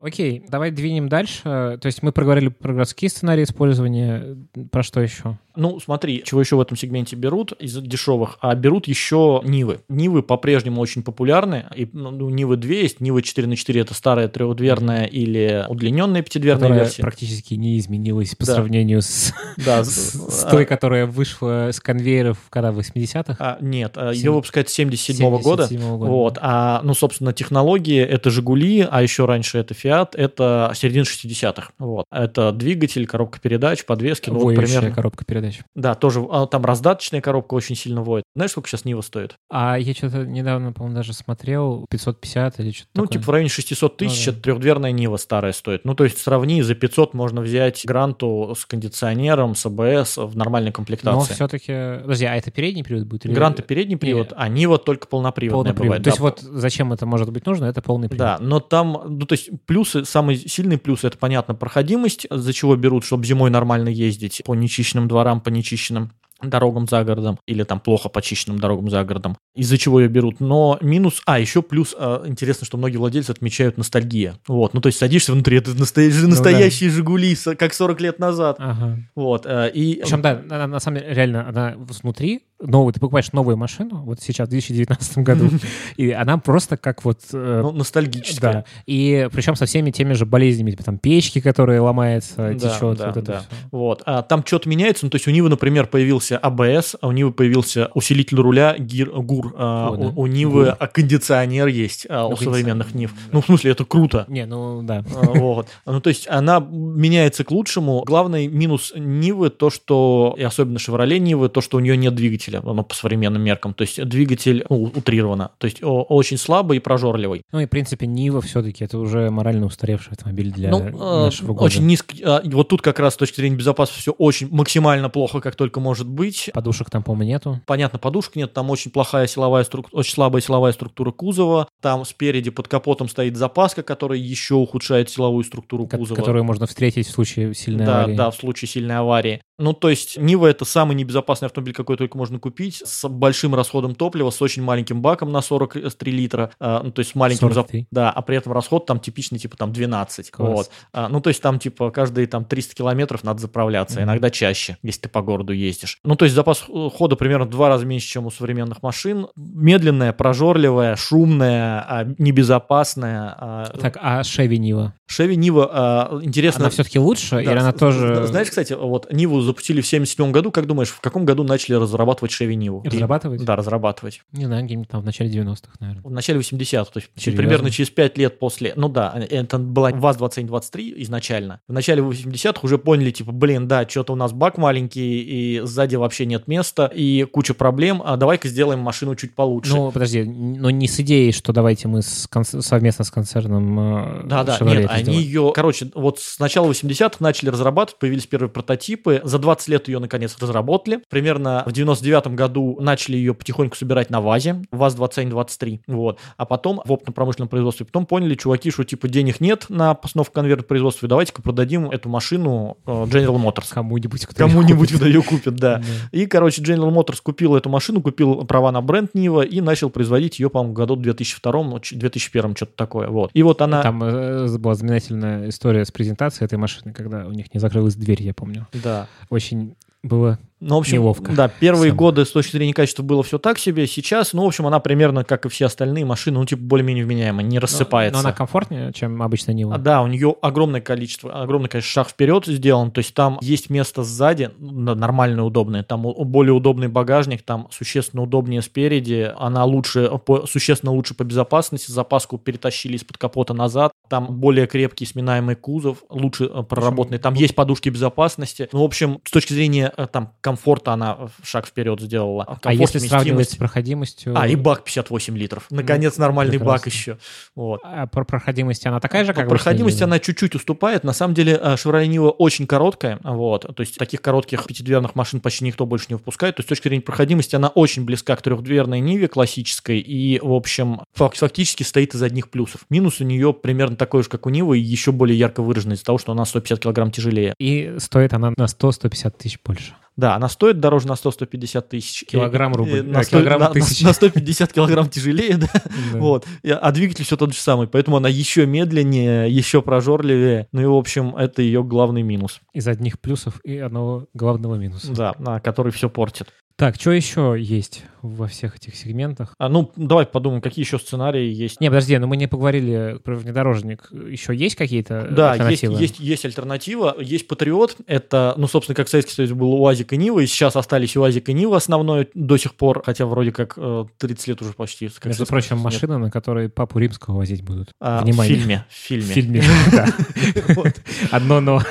Окей, 0.00 0.44
давай 0.48 0.72
двинем 0.72 1.08
дальше. 1.08 1.42
То 1.44 1.86
есть 1.86 2.02
мы 2.02 2.10
проговорили 2.10 2.48
про 2.48 2.72
городские 2.72 3.08
сценарии 3.08 3.44
использования. 3.44 4.36
Про 4.72 4.82
что 4.82 5.00
еще? 5.00 5.38
Ну, 5.56 5.80
смотри, 5.80 6.22
чего 6.24 6.40
еще 6.40 6.56
в 6.56 6.60
этом 6.60 6.76
сегменте 6.76 7.16
берут 7.16 7.52
из 7.52 7.76
дешевых, 7.76 8.38
а 8.40 8.54
берут 8.54 8.86
еще 8.88 9.40
Нивы. 9.44 9.80
Нивы 9.88 10.22
по-прежнему 10.22 10.80
очень 10.80 11.02
популярны. 11.02 11.66
И, 11.74 11.88
ну, 11.92 12.30
Нивы 12.30 12.56
2 12.56 12.72
есть, 12.72 13.00
Нива 13.00 13.22
4 13.22 13.46
на 13.46 13.56
4 13.56 13.80
это 13.80 13.94
старая 13.94 14.28
трехдверная 14.28 15.04
или 15.04 15.64
удлиненная 15.68 16.22
пятидверная 16.22 16.62
Которая 16.68 16.84
версия. 16.84 17.02
практически 17.02 17.54
не 17.54 17.78
изменилась 17.78 18.34
по 18.34 18.46
Да. 18.46 18.54
сравнению 18.54 19.02
с, 19.02 19.32
Да, 19.64 19.84
с- 19.84 19.90
с- 20.12 20.40
с 20.40 20.44
той, 20.50 20.64
которая 20.64 21.06
вышла 21.06 21.68
с 21.72 21.80
конвейеров 21.80 22.38
когда 22.50 22.72
в 22.72 22.78
80-х. 22.78 23.36
а, 23.38 23.58
нет, 23.60 23.92
а, 23.96 24.14
Сем- 24.14 24.22
ее 24.24 24.30
выпускают 24.32 24.68
с 24.70 24.72
77 24.72 25.38
года. 25.42 25.64
77-го 25.64 25.98
года. 25.98 26.10
Вот, 26.10 26.38
а, 26.40 26.80
ну, 26.84 26.94
собственно, 26.94 27.32
технологии 27.32 28.00
это 28.00 28.30
Жигули, 28.30 28.86
а 28.90 29.02
еще 29.02 29.24
раньше 29.26 29.58
это 29.58 29.74
Фиат, 29.74 30.14
это 30.14 30.72
середина 30.74 31.04
60-х. 31.04 31.70
Вот. 31.78 32.06
Это 32.10 32.52
двигатель, 32.52 33.06
коробка 33.06 33.40
передач, 33.40 33.84
подвески, 33.84 34.30
ну, 34.30 34.36
вот 34.36 34.44
Воющая 34.44 34.64
примерно. 34.66 34.94
коробка 34.94 35.24
передач. 35.24 35.41
Да, 35.74 35.94
тоже 35.94 36.24
а, 36.30 36.46
там 36.46 36.64
раздаточная 36.64 37.20
коробка 37.20 37.54
очень 37.54 37.74
сильно 37.76 38.02
воет. 38.02 38.24
Знаешь, 38.34 38.52
сколько 38.52 38.68
сейчас 38.68 38.84
Нива 38.84 39.00
стоит? 39.00 39.34
А 39.50 39.76
я 39.78 39.92
что-то 39.94 40.24
недавно, 40.24 40.72
по-моему, 40.72 40.96
даже 40.96 41.12
смотрел 41.12 41.86
550 41.90 42.60
или 42.60 42.70
что-то 42.70 42.88
Ну, 42.94 43.02
такое. 43.04 43.12
типа 43.18 43.24
в 43.24 43.30
районе 43.30 43.48
600 43.50 43.96
тысяч 43.96 44.26
Ну 44.26 44.32
да. 44.32 44.40
трехдверная 44.40 44.92
Нива 44.92 45.16
старая 45.16 45.52
стоит. 45.52 45.84
Ну, 45.84 45.94
то 45.94 46.04
есть 46.04 46.18
сравни, 46.18 46.62
за 46.62 46.74
500 46.74 47.14
можно 47.14 47.40
взять 47.40 47.82
Гранту 47.84 48.54
с 48.56 48.64
кондиционером, 48.66 49.54
с 49.54 49.66
АБС 49.66 50.16
в 50.18 50.36
нормальной 50.36 50.70
Но 50.70 50.72
комплектации. 50.72 51.34
все-таки... 51.34 52.02
Подожди, 52.02 52.24
а 52.26 52.36
это 52.36 52.50
передний 52.50 52.84
привод 52.84 53.04
будет? 53.06 53.26
Или... 53.26 53.34
Гранта 53.34 53.62
передний 53.62 53.96
привод, 53.96 54.32
а 54.36 54.48
Нива 54.48 54.78
только 54.78 55.06
полноприводная 55.06 55.72
полный 55.74 55.74
привод? 55.74 55.86
бывает. 55.86 56.04
То 56.04 56.08
есть 56.10 56.18
да. 56.18 56.24
вот 56.24 56.40
зачем 56.60 56.92
это 56.92 57.06
может 57.06 57.30
быть 57.30 57.46
нужно? 57.46 57.66
Это 57.66 57.82
полный 57.82 58.08
привод. 58.08 58.18
Да, 58.26 58.38
но 58.40 58.60
там, 58.60 59.02
ну, 59.06 59.26
то 59.26 59.32
есть 59.34 59.50
плюсы, 59.66 60.04
самый 60.04 60.36
сильный 60.36 60.78
плюс, 60.78 61.04
это, 61.04 61.18
понятно, 61.18 61.54
проходимость, 61.54 62.26
за 62.30 62.52
чего 62.52 62.76
берут, 62.76 63.04
чтобы 63.04 63.24
зимой 63.24 63.50
нормально 63.50 63.88
ездить 63.88 64.42
по 64.44 64.54
нечищенным 64.54 65.08
дворам, 65.08 65.31
по 65.40 65.48
нечищенным 65.48 66.10
дорогам 66.42 66.88
за 66.88 67.04
городом 67.04 67.38
или 67.46 67.62
там 67.62 67.78
плохо 67.78 68.08
почищенным 68.08 68.58
дорогам 68.58 68.90
за 68.90 69.04
городом, 69.04 69.36
из-за 69.54 69.78
чего 69.78 70.00
ее 70.00 70.08
берут. 70.08 70.40
Но 70.40 70.76
минус, 70.80 71.22
а 71.24 71.38
еще 71.38 71.62
плюс, 71.62 71.94
а, 71.96 72.24
интересно, 72.26 72.66
что 72.66 72.76
многие 72.78 72.96
владельцы 72.96 73.30
отмечают 73.30 73.78
ностальгия. 73.78 74.34
Вот, 74.48 74.74
ну 74.74 74.80
то 74.80 74.88
есть 74.88 74.98
садишься 74.98 75.32
внутри, 75.32 75.58
это 75.58 75.72
настоящие, 75.74 76.22
Ну 76.22 76.26
да. 76.26 76.30
настоящие 76.34 76.90
Жигули, 76.90 77.36
с- 77.36 77.54
как 77.54 77.72
40 77.74 78.00
лет 78.00 78.18
назад. 78.18 78.56
Ага. 78.58 78.98
Вот, 79.14 79.46
э, 79.46 79.70
и 79.72 80.00
Причем, 80.02 80.20
да, 80.20 80.42
на, 80.44 80.66
на 80.66 80.80
самом 80.80 80.98
деле, 80.98 81.14
реально, 81.14 81.48
она 81.48 81.74
внутри 81.76 82.42
новую, 82.62 82.92
ты 82.92 83.00
покупаешь 83.00 83.32
новую 83.32 83.56
машину, 83.56 84.02
вот 84.04 84.20
сейчас, 84.20 84.48
в 84.48 84.50
2019 84.50 85.18
году, 85.18 85.50
и 85.96 86.10
она 86.10 86.38
просто 86.38 86.76
как 86.76 87.04
вот... 87.04 87.20
Э, 87.32 87.60
ну, 87.62 87.72
ностальгическая. 87.72 88.52
Да, 88.52 88.64
и 88.86 89.28
причем 89.32 89.56
со 89.56 89.66
всеми 89.66 89.90
теми 89.90 90.14
же 90.14 90.26
болезнями, 90.26 90.70
типа 90.70 90.84
там 90.84 90.98
печки, 90.98 91.40
которые 91.40 91.80
ломаются, 91.80 92.54
течет, 92.54 92.98
да, 92.98 93.12
вот 93.14 93.24
да. 93.24 93.42
Вот. 93.70 94.02
А 94.06 94.22
там 94.22 94.44
что-то 94.46 94.68
меняется, 94.68 95.04
ну, 95.04 95.10
то 95.10 95.16
есть 95.16 95.26
у 95.26 95.30
Нивы, 95.30 95.48
например, 95.48 95.86
появился 95.86 96.38
АБС, 96.38 96.96
а 97.00 97.08
у 97.08 97.12
Нивы 97.12 97.32
появился 97.32 97.90
усилитель 97.94 98.38
руля 98.38 98.76
гир, 98.78 99.10
ГУР, 99.10 99.54
а, 99.56 99.88
О, 99.88 99.96
у, 99.96 100.22
у 100.22 100.26
Нивы 100.26 100.74
гур. 100.78 100.88
кондиционер 100.88 101.66
есть 101.68 102.06
а, 102.08 102.28
ну, 102.28 102.30
у 102.30 102.36
современных 102.36 102.94
Нив. 102.94 103.14
Ну, 103.32 103.40
в 103.40 103.46
смысле, 103.46 103.72
это 103.72 103.84
круто. 103.84 104.24
Не, 104.28 104.46
ну, 104.46 104.82
да. 104.82 105.04
А, 105.14 105.26
вот. 105.32 105.68
Ну, 105.86 106.00
то 106.00 106.08
есть 106.08 106.28
она 106.28 106.60
меняется 106.60 107.44
к 107.44 107.50
лучшему. 107.50 108.02
Главный 108.04 108.46
минус 108.46 108.92
Нивы 108.96 109.50
то, 109.50 109.70
что, 109.70 110.34
и 110.38 110.42
особенно 110.42 110.78
Шевроле 110.78 111.18
Нивы, 111.18 111.48
то, 111.48 111.60
что 111.60 111.78
у 111.78 111.80
нее 111.80 111.96
нет 111.96 112.14
двигателя, 112.14 112.51
ну, 112.62 112.82
по 112.82 112.94
современным 112.94 113.42
меркам. 113.42 113.74
То 113.74 113.82
есть 113.82 114.02
двигатель 114.04 114.64
ну, 114.68 114.82
утрированно. 114.82 115.50
То 115.58 115.66
есть 115.66 115.78
очень 115.82 116.36
слабый 116.36 116.78
и 116.78 116.80
прожорливый. 116.80 117.42
Ну 117.52 117.60
и, 117.60 117.66
в 117.66 117.70
принципе, 117.70 118.06
Нива 118.06 118.40
все-таки 118.40 118.84
это 118.84 118.98
уже 118.98 119.30
морально 119.30 119.66
устаревший 119.66 120.12
автомобиль 120.12 120.52
для 120.52 120.70
ну, 120.70 121.24
нашего 121.24 121.52
года. 121.54 121.64
Очень 121.64 121.86
низкий. 121.86 122.22
А, 122.24 122.42
вот 122.44 122.68
тут 122.68 122.82
как 122.82 122.98
раз 122.98 123.14
с 123.14 123.16
точки 123.16 123.36
зрения 123.36 123.56
безопасности 123.56 124.00
все 124.02 124.12
очень 124.12 124.48
максимально 124.50 125.08
плохо, 125.08 125.40
как 125.40 125.56
только 125.56 125.80
может 125.80 126.08
быть. 126.08 126.50
Подушек 126.52 126.90
там, 126.90 127.02
по-моему, 127.02 127.30
нету. 127.30 127.60
Понятно, 127.66 127.98
подушек 127.98 128.36
нет. 128.36 128.52
Там 128.52 128.70
очень 128.70 128.90
плохая 128.90 129.26
силовая 129.26 129.64
структура, 129.64 130.00
очень 130.00 130.14
слабая 130.14 130.42
силовая 130.42 130.72
структура 130.72 131.10
кузова. 131.10 131.68
Там 131.80 132.04
спереди 132.04 132.50
под 132.50 132.68
капотом 132.68 133.08
стоит 133.08 133.36
запаска, 133.36 133.82
которая 133.82 134.18
еще 134.18 134.54
ухудшает 134.54 135.10
силовую 135.10 135.44
структуру 135.44 135.86
кузова. 135.86 136.16
Которую 136.16 136.44
можно 136.44 136.66
встретить 136.66 137.06
в 137.06 137.10
случае 137.10 137.54
сильной 137.54 137.86
да, 137.86 138.02
аварии. 138.02 138.16
Да, 138.16 138.30
в 138.30 138.34
случае 138.34 138.68
сильной 138.68 138.96
аварии. 138.96 139.40
Ну, 139.62 139.72
то 139.72 139.88
есть 139.88 140.18
Нива 140.18 140.48
это 140.48 140.64
самый 140.64 140.96
небезопасный 140.96 141.46
автомобиль, 141.46 141.72
какой 141.72 141.96
только 141.96 142.18
можно 142.18 142.40
купить, 142.40 142.82
с 142.84 143.08
большим 143.08 143.54
расходом 143.54 143.94
топлива, 143.94 144.30
с 144.30 144.42
очень 144.42 144.62
маленьким 144.62 145.00
баком 145.00 145.30
на 145.30 145.40
43 145.40 146.12
литра, 146.12 146.50
а, 146.58 146.82
ну, 146.82 146.90
то 146.90 146.98
есть 146.98 147.12
с 147.12 147.14
маленьким... 147.14 147.48
43? 147.48 147.80
Зап... 147.80 147.86
Да, 147.92 148.10
а 148.10 148.22
при 148.22 148.36
этом 148.36 148.52
расход 148.52 148.86
там 148.86 148.98
типичный, 148.98 149.38
типа 149.38 149.56
там 149.56 149.72
12. 149.72 150.32
Класс. 150.32 150.50
Вот. 150.50 150.70
А, 150.92 151.08
ну, 151.08 151.20
то 151.20 151.28
есть 151.28 151.40
там 151.40 151.60
типа 151.60 151.92
каждые 151.92 152.26
там 152.26 152.44
300 152.44 152.74
километров 152.74 153.22
надо 153.22 153.40
заправляться, 153.40 154.00
mm-hmm. 154.00 154.04
иногда 154.04 154.30
чаще, 154.30 154.78
если 154.82 155.02
ты 155.02 155.08
по 155.08 155.22
городу 155.22 155.52
ездишь. 155.52 155.98
Ну, 156.02 156.16
то 156.16 156.24
есть 156.24 156.34
запас 156.34 156.64
хода 156.66 157.14
примерно 157.14 157.44
в 157.44 157.50
два 157.50 157.68
раза 157.68 157.86
меньше, 157.86 158.08
чем 158.08 158.26
у 158.26 158.32
современных 158.32 158.82
машин. 158.82 159.28
Медленная, 159.36 160.12
прожорливая, 160.12 160.96
шумная, 160.96 161.86
а, 161.88 162.04
небезопасная. 162.18 163.36
А... 163.38 163.72
Так, 163.80 163.96
а 164.00 164.24
Шеви 164.24 164.58
Нива? 164.58 164.94
Шеви 165.06 165.36
Нива, 165.36 165.70
а, 165.72 166.20
интересно... 166.20 166.62
Она 166.62 166.70
все-таки 166.70 166.98
лучше, 166.98 167.36
да, 167.36 167.42
или 167.42 167.58
она 167.58 167.72
тоже... 167.72 168.26
Знаешь, 168.26 168.48
кстати, 168.48 168.72
вот 168.72 169.12
Ниву 169.12 169.40
запустили 169.52 169.80
в 169.80 169.86
77 169.86 170.32
году. 170.32 170.50
Как 170.50 170.66
думаешь, 170.66 170.88
в 170.88 171.00
каком 171.00 171.24
году 171.24 171.44
начали 171.44 171.76
разрабатывать 171.76 172.32
Ниву? 172.40 172.82
Разрабатывать? 172.84 173.44
Да, 173.44 173.56
разрабатывать. 173.56 174.22
Не 174.32 174.46
знаю, 174.46 174.64
где-нибудь 174.64 174.88
там 174.88 175.02
в 175.02 175.04
начале 175.04 175.30
90-х, 175.30 175.72
наверное. 175.78 176.02
В 176.02 176.10
начале 176.10 176.40
80-х, 176.40 176.90
то 176.92 176.98
есть 177.00 177.10
Серьезно? 177.16 177.42
примерно 177.42 177.70
через 177.70 177.90
5 177.90 178.18
лет 178.18 178.38
после... 178.38 178.72
Ну 178.76 178.88
да, 178.88 179.14
это 179.30 179.58
была 179.58 179.90
ВАЗ-2723 179.90 180.94
изначально. 181.02 181.60
В 181.68 181.72
начале 181.72 182.02
80-х 182.02 182.60
уже 182.62 182.78
поняли, 182.78 183.10
типа, 183.10 183.32
блин, 183.32 183.68
да, 183.68 183.86
что-то 183.88 184.14
у 184.14 184.16
нас 184.16 184.32
бак 184.32 184.58
маленький, 184.58 185.20
и 185.20 185.60
сзади 185.60 185.96
вообще 185.96 186.26
нет 186.26 186.48
места, 186.48 186.86
и 186.86 187.24
куча 187.24 187.54
проблем, 187.54 188.02
а 188.04 188.16
давай-ка 188.16 188.48
сделаем 188.48 188.80
машину 188.80 189.14
чуть 189.14 189.34
получше. 189.34 189.74
Ну, 189.74 189.92
подожди, 189.92 190.24
но 190.24 190.70
не 190.70 190.88
с 190.88 190.98
идеей, 191.00 191.32
что 191.32 191.52
давайте 191.52 191.88
мы 191.88 192.02
с 192.02 192.26
кон- 192.28 192.44
совместно 192.44 193.04
с 193.04 193.10
концерном 193.10 194.26
Да, 194.26 194.44
да, 194.44 194.58
нет, 194.60 194.90
они 194.90 195.16
ее... 195.16 195.52
Короче, 195.54 195.90
вот 195.94 196.18
с 196.20 196.38
начала 196.38 196.70
80-х 196.70 197.16
начали 197.20 197.50
разрабатывать, 197.50 197.98
появились 197.98 198.26
первые 198.26 198.50
прототипы, 198.50 199.20
за 199.32 199.38
20 199.38 199.68
лет 199.68 199.88
ее 199.88 199.98
наконец 199.98 200.36
разработали. 200.38 201.00
Примерно 201.08 201.62
в 201.66 201.72
99 201.72 202.28
году 202.28 202.78
начали 202.80 203.16
ее 203.16 203.34
потихоньку 203.34 203.76
собирать 203.76 204.10
на 204.10 204.20
ВАЗе, 204.20 204.62
ВАЗ-2723, 204.70 205.80
вот. 205.86 206.18
А 206.36 206.44
потом 206.44 206.82
в 206.84 206.92
опытно-промышленном 206.92 207.48
производстве. 207.48 207.86
Потом 207.86 208.04
поняли 208.06 208.34
чуваки, 208.34 208.70
что 208.70 208.84
типа 208.84 209.08
денег 209.08 209.40
нет 209.40 209.66
на 209.70 209.94
постановку 209.94 210.34
конвейера 210.34 210.62
производства, 210.62 211.08
давайте-ка 211.08 211.40
продадим 211.40 211.90
эту 211.90 212.10
машину 212.10 212.76
э, 212.86 212.90
General 212.90 213.42
Motors. 213.42 213.72
Кому-нибудь, 213.72 214.26
кто 214.26 214.36
Кому-нибудь, 214.36 214.92
кто 214.92 215.06
ее 215.06 215.22
купит, 215.22 215.56
да. 215.56 215.82
И, 216.12 216.26
короче, 216.26 216.62
General 216.62 216.92
Motors 216.92 217.20
купил 217.22 217.56
эту 217.56 217.70
машину, 217.70 218.02
купил 218.02 218.44
права 218.44 218.70
на 218.70 218.82
бренд 218.82 219.14
Нива 219.14 219.40
и 219.40 219.62
начал 219.62 219.88
производить 219.88 220.38
ее, 220.38 220.50
по-моему, 220.50 220.74
году 220.74 220.96
2002, 220.96 221.80
2001, 221.92 222.56
что-то 222.56 222.72
такое, 222.76 223.08
вот. 223.08 223.30
И 223.32 223.42
вот 223.42 223.62
она... 223.62 223.82
Там 223.82 224.02
э, 224.04 224.58
была 224.58 224.74
знаменательная 224.74 225.48
история 225.48 225.86
с 225.86 225.90
презентацией 225.90 226.44
этой 226.44 226.58
машины, 226.58 226.92
когда 226.92 227.26
у 227.26 227.32
них 227.32 227.52
не 227.54 227.60
закрылась 227.60 227.94
дверь, 227.94 228.22
я 228.22 228.34
помню. 228.34 228.66
Да. 228.72 229.08
Очень 229.28 229.76
было 230.02 230.38
ну, 230.62 230.76
в 230.76 230.78
общем, 230.78 230.98
неловко. 230.98 231.32
Да, 231.32 231.48
первые 231.48 231.90
Сам. 231.90 231.96
годы 231.96 232.24
с 232.24 232.30
точки 232.30 232.52
зрения 232.52 232.72
качества 232.72 233.02
было 233.02 233.24
все 233.24 233.38
так 233.38 233.58
себе. 233.58 233.88
Сейчас, 233.88 234.32
ну, 234.32 234.44
в 234.44 234.46
общем, 234.46 234.64
она 234.64 234.78
примерно, 234.78 235.24
как 235.24 235.44
и 235.44 235.48
все 235.48 235.66
остальные 235.66 236.04
машины, 236.04 236.38
ну, 236.38 236.44
типа, 236.44 236.62
более-менее 236.62 237.04
вменяемая, 237.04 237.44
не 237.44 237.58
рассыпается. 237.58 238.18
Но, 238.18 238.22
но 238.22 238.28
она 238.28 238.36
комфортнее, 238.36 238.92
чем 238.92 239.20
обычно 239.22 239.50
Нива. 239.50 239.74
А, 239.74 239.78
да, 239.78 240.02
у 240.02 240.06
нее 240.06 240.36
огромное 240.40 240.80
количество, 240.80 241.42
огромный, 241.42 241.68
конечно, 241.68 241.90
шаг 241.90 242.08
вперед 242.08 242.46
сделан. 242.46 242.92
То 242.92 242.98
есть 243.00 243.12
там 243.12 243.38
есть 243.42 243.70
место 243.70 244.04
сзади, 244.04 244.50
нормальное, 244.60 245.42
удобное. 245.42 245.82
Там 245.82 246.02
более 246.02 246.52
удобный 246.52 246.86
багажник, 246.86 247.42
там 247.42 247.66
существенно 247.72 248.22
удобнее 248.22 248.62
спереди. 248.62 249.32
Она 249.36 249.64
лучше, 249.64 250.12
по, 250.24 250.46
существенно 250.46 250.92
лучше 250.92 251.14
по 251.14 251.24
безопасности. 251.24 251.90
Запаску 251.90 252.38
перетащили 252.38 252.94
из-под 252.94 253.18
капота 253.18 253.52
назад. 253.52 253.90
Там 254.08 254.26
более 254.38 254.68
крепкий 254.68 255.06
сминаемый 255.06 255.56
кузов, 255.56 256.04
лучше 256.08 256.44
э, 256.44 256.62
проработанный. 256.62 257.18
Там 257.18 257.34
есть 257.34 257.56
подушки 257.56 257.88
безопасности. 257.88 258.68
Ну, 258.72 258.82
в 258.82 258.84
общем, 258.84 259.20
с 259.24 259.30
точки 259.32 259.54
зрения 259.54 259.91
э, 259.91 259.91
там 260.12 260.34
комфорта 260.40 260.92
она 260.92 261.28
шаг 261.42 261.66
вперед 261.66 262.00
сделала. 262.00 262.44
Комфорт, 262.44 262.66
а 262.66 262.72
если 262.72 262.98
сравнивать 262.98 263.50
с 263.50 263.56
проходимостью... 263.56 264.34
А, 264.36 264.46
и 264.48 264.56
бак 264.56 264.84
58 264.84 265.36
литров. 265.36 265.66
Наконец, 265.70 266.16
ну, 266.16 266.22
нормальный 266.22 266.58
прекрасно. 266.58 266.72
бак 266.72 266.86
еще. 266.86 267.18
Вот. 267.54 267.80
А 267.84 268.06
про 268.06 268.24
проходимость 268.24 268.86
она 268.86 269.00
такая 269.00 269.24
же, 269.24 269.34
как 269.34 269.44
По 269.44 269.50
проходимости 269.50 270.02
она 270.02 270.18
чуть-чуть 270.18 270.54
уступает. 270.54 271.04
На 271.04 271.12
самом 271.12 271.34
деле, 271.34 271.58
э, 271.60 271.74
Chevrolet 271.74 272.06
Niva 272.06 272.30
очень 272.30 272.66
короткая. 272.66 273.18
Вот. 273.22 273.74
То 273.74 273.80
есть 273.80 273.96
таких 273.96 274.22
коротких 274.22 274.64
пятидверных 274.66 275.14
машин 275.14 275.40
почти 275.40 275.64
никто 275.64 275.86
больше 275.86 276.06
не 276.08 276.14
выпускает. 276.14 276.56
То 276.56 276.60
есть 276.60 276.68
с 276.68 276.70
точки 276.70 276.88
зрения 276.88 277.02
проходимости 277.02 277.56
она 277.56 277.68
очень 277.68 278.04
близка 278.04 278.36
к 278.36 278.42
трехдверной 278.42 279.00
Ниве 279.00 279.28
классической. 279.28 279.98
И, 280.00 280.38
в 280.40 280.52
общем, 280.52 281.00
фактически 281.12 281.82
стоит 281.82 282.14
из 282.14 282.22
одних 282.22 282.50
плюсов. 282.50 282.82
Минус 282.90 283.20
у 283.20 283.24
нее 283.24 283.52
примерно 283.52 283.96
такой 283.96 284.22
же, 284.22 284.28
как 284.28 284.46
у 284.46 284.50
Нивы, 284.50 284.78
и 284.78 284.82
еще 284.82 285.12
более 285.12 285.38
ярко 285.38 285.62
выраженный 285.62 285.94
из-за 285.94 286.04
того, 286.04 286.18
что 286.18 286.32
она 286.32 286.44
150 286.44 286.80
килограмм 286.80 287.10
тяжелее. 287.10 287.54
И 287.58 287.94
стоит 287.98 288.32
она 288.32 288.52
на 288.56 288.64
100-150 288.64 289.34
тысяч 289.38 289.58
больше. 289.64 289.81
Да, 290.16 290.34
она 290.34 290.48
стоит 290.48 290.78
дороже 290.78 291.08
на 291.08 291.12
100-150 291.12 291.80
тысяч. 291.82 292.24
Килограмм 292.26 292.74
рубль. 292.74 292.98
Э, 292.98 293.02
на, 293.02 293.22
100, 293.22 293.30
килограмм 293.30 293.60
на, 293.60 293.68
тысяч. 293.70 294.02
на 294.02 294.12
150 294.12 294.72
килограмм 294.72 295.08
тяжелее, 295.08 295.56
да. 295.56 295.68
да. 295.72 296.18
Вот. 296.18 296.46
А 296.64 296.92
двигатель 296.92 297.24
все 297.24 297.36
тот 297.36 297.54
же 297.54 297.58
самый, 297.58 297.88
поэтому 297.88 298.18
она 298.18 298.28
еще 298.28 298.66
медленнее, 298.66 299.50
еще 299.50 299.80
прожорливее. 299.80 300.68
Ну 300.72 300.82
и, 300.82 300.84
в 300.84 300.94
общем, 300.94 301.34
это 301.34 301.62
ее 301.62 301.82
главный 301.82 302.22
минус. 302.22 302.60
Из 302.74 302.86
одних 302.88 303.20
плюсов 303.20 303.60
и 303.64 303.78
одного 303.78 304.26
главного 304.34 304.74
минуса. 304.74 305.34
Да, 305.38 305.60
который 305.60 305.92
все 305.92 306.10
портит. 306.10 306.48
Так, 306.76 306.96
что 306.96 307.12
еще 307.12 307.56
есть 307.58 308.04
во 308.22 308.46
всех 308.46 308.76
этих 308.76 308.94
сегментах? 308.96 309.54
А, 309.58 309.68
ну, 309.68 309.90
давай 309.96 310.26
подумаем, 310.26 310.62
какие 310.62 310.84
еще 310.84 310.98
сценарии 310.98 311.46
есть. 311.52 311.80
Не, 311.80 311.88
подожди, 311.88 312.16
но 312.18 312.26
мы 312.26 312.36
не 312.36 312.46
поговорили 312.46 313.18
про 313.22 313.34
внедорожник. 313.34 314.08
Еще 314.12 314.54
есть 314.54 314.76
какие-то 314.76 315.28
да, 315.30 315.52
альтернативы? 315.52 315.94
Да, 315.94 316.00
есть, 316.00 316.18
есть, 316.18 316.28
есть 316.28 316.44
альтернатива. 316.44 317.16
Есть 317.20 317.48
Патриот. 317.48 317.96
Это, 318.06 318.54
ну, 318.56 318.68
собственно, 318.68 318.94
как 318.94 319.08
Советский 319.08 319.34
Союз 319.34 319.52
был 319.52 319.74
УАЗик 319.74 320.12
и 320.12 320.16
Нива, 320.16 320.40
и 320.40 320.46
сейчас 320.46 320.76
остались 320.76 321.16
УАЗик 321.16 321.48
и 321.48 321.52
Нива 321.52 321.76
основной 321.76 322.28
до 322.34 322.56
сих 322.56 322.74
пор, 322.74 323.02
хотя 323.04 323.26
вроде 323.26 323.52
как 323.52 323.74
30 323.74 324.48
э, 324.48 324.50
лет 324.50 324.62
уже 324.62 324.72
почти. 324.72 325.08
Как 325.08 325.26
Между 325.26 325.46
прочим, 325.46 325.76
нет. 325.76 325.84
машина, 325.84 326.18
на 326.18 326.30
которой 326.30 326.68
папу 326.68 326.98
римского 326.98 327.36
возить 327.36 327.62
будут. 327.62 327.90
А, 328.00 328.22
Внимание. 328.22 328.86
В 328.88 328.94
фильме. 328.94 329.22
В 329.22 329.32
фильме. 329.32 329.62
В 330.32 330.44
фильме, 330.72 330.92
Одно 331.30 331.60
но. 331.60 331.82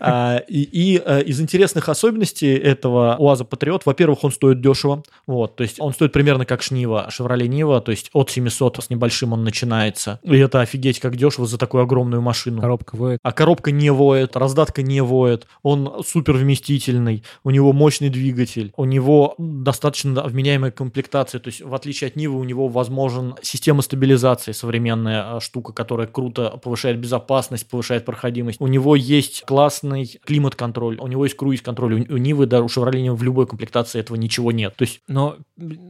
А, 0.00 0.38
и 0.48 1.00
э, 1.04 1.22
из 1.22 1.40
интересных 1.40 1.88
особенностей 1.88 2.54
этого 2.54 3.16
УАЗа 3.18 3.44
Патриот, 3.44 3.86
во-первых, 3.86 4.24
он 4.24 4.32
стоит 4.32 4.60
дешево. 4.60 5.02
Вот, 5.26 5.56
то 5.56 5.62
есть 5.62 5.75
он 5.78 5.92
стоит 5.92 6.12
примерно 6.12 6.44
как 6.44 6.62
Шнива, 6.62 7.08
Шевроле 7.10 7.48
Нива, 7.48 7.80
то 7.80 7.90
есть 7.90 8.10
от 8.12 8.30
700 8.30 8.84
с 8.84 8.90
небольшим 8.90 9.32
он 9.32 9.44
начинается. 9.44 10.20
И 10.22 10.36
это 10.36 10.60
офигеть 10.60 11.00
как 11.00 11.16
дешево 11.16 11.46
за 11.46 11.58
такую 11.58 11.82
огромную 11.82 12.22
машину. 12.22 12.60
Коробка 12.60 12.96
воет. 12.96 13.20
А 13.22 13.32
коробка 13.32 13.70
не 13.70 13.90
воет, 13.90 14.36
раздатка 14.36 14.82
не 14.82 15.00
воет, 15.02 15.46
он 15.62 16.02
супер 16.06 16.34
вместительный, 16.34 17.22
у 17.44 17.50
него 17.50 17.72
мощный 17.72 18.08
двигатель, 18.08 18.72
у 18.76 18.84
него 18.84 19.34
достаточно 19.38 20.22
вменяемая 20.22 20.70
комплектация, 20.70 21.40
то 21.40 21.48
есть 21.48 21.62
в 21.62 21.74
отличие 21.74 22.08
от 22.08 22.16
Нивы 22.16 22.38
у 22.38 22.44
него 22.44 22.68
возможен 22.68 23.34
система 23.42 23.82
стабилизации, 23.82 24.52
современная 24.52 25.36
а, 25.36 25.40
штука, 25.40 25.72
которая 25.72 26.06
круто 26.06 26.58
повышает 26.62 26.98
безопасность, 26.98 27.68
повышает 27.68 28.04
проходимость. 28.04 28.60
У 28.60 28.66
него 28.66 28.96
есть 28.96 29.44
классный 29.46 30.18
климат-контроль, 30.24 30.98
у 30.98 31.06
него 31.06 31.24
есть 31.24 31.36
круиз-контроль, 31.36 31.94
у, 31.94 32.14
у 32.14 32.16
Нивы, 32.16 32.46
да, 32.46 32.62
у 32.62 32.68
Шевроле 32.68 33.12
в 33.12 33.22
любой 33.22 33.46
комплектации 33.46 34.00
этого 34.00 34.16
ничего 34.16 34.52
нет. 34.52 34.74
То 34.76 34.82
есть... 34.82 35.00
Но 35.08 35.36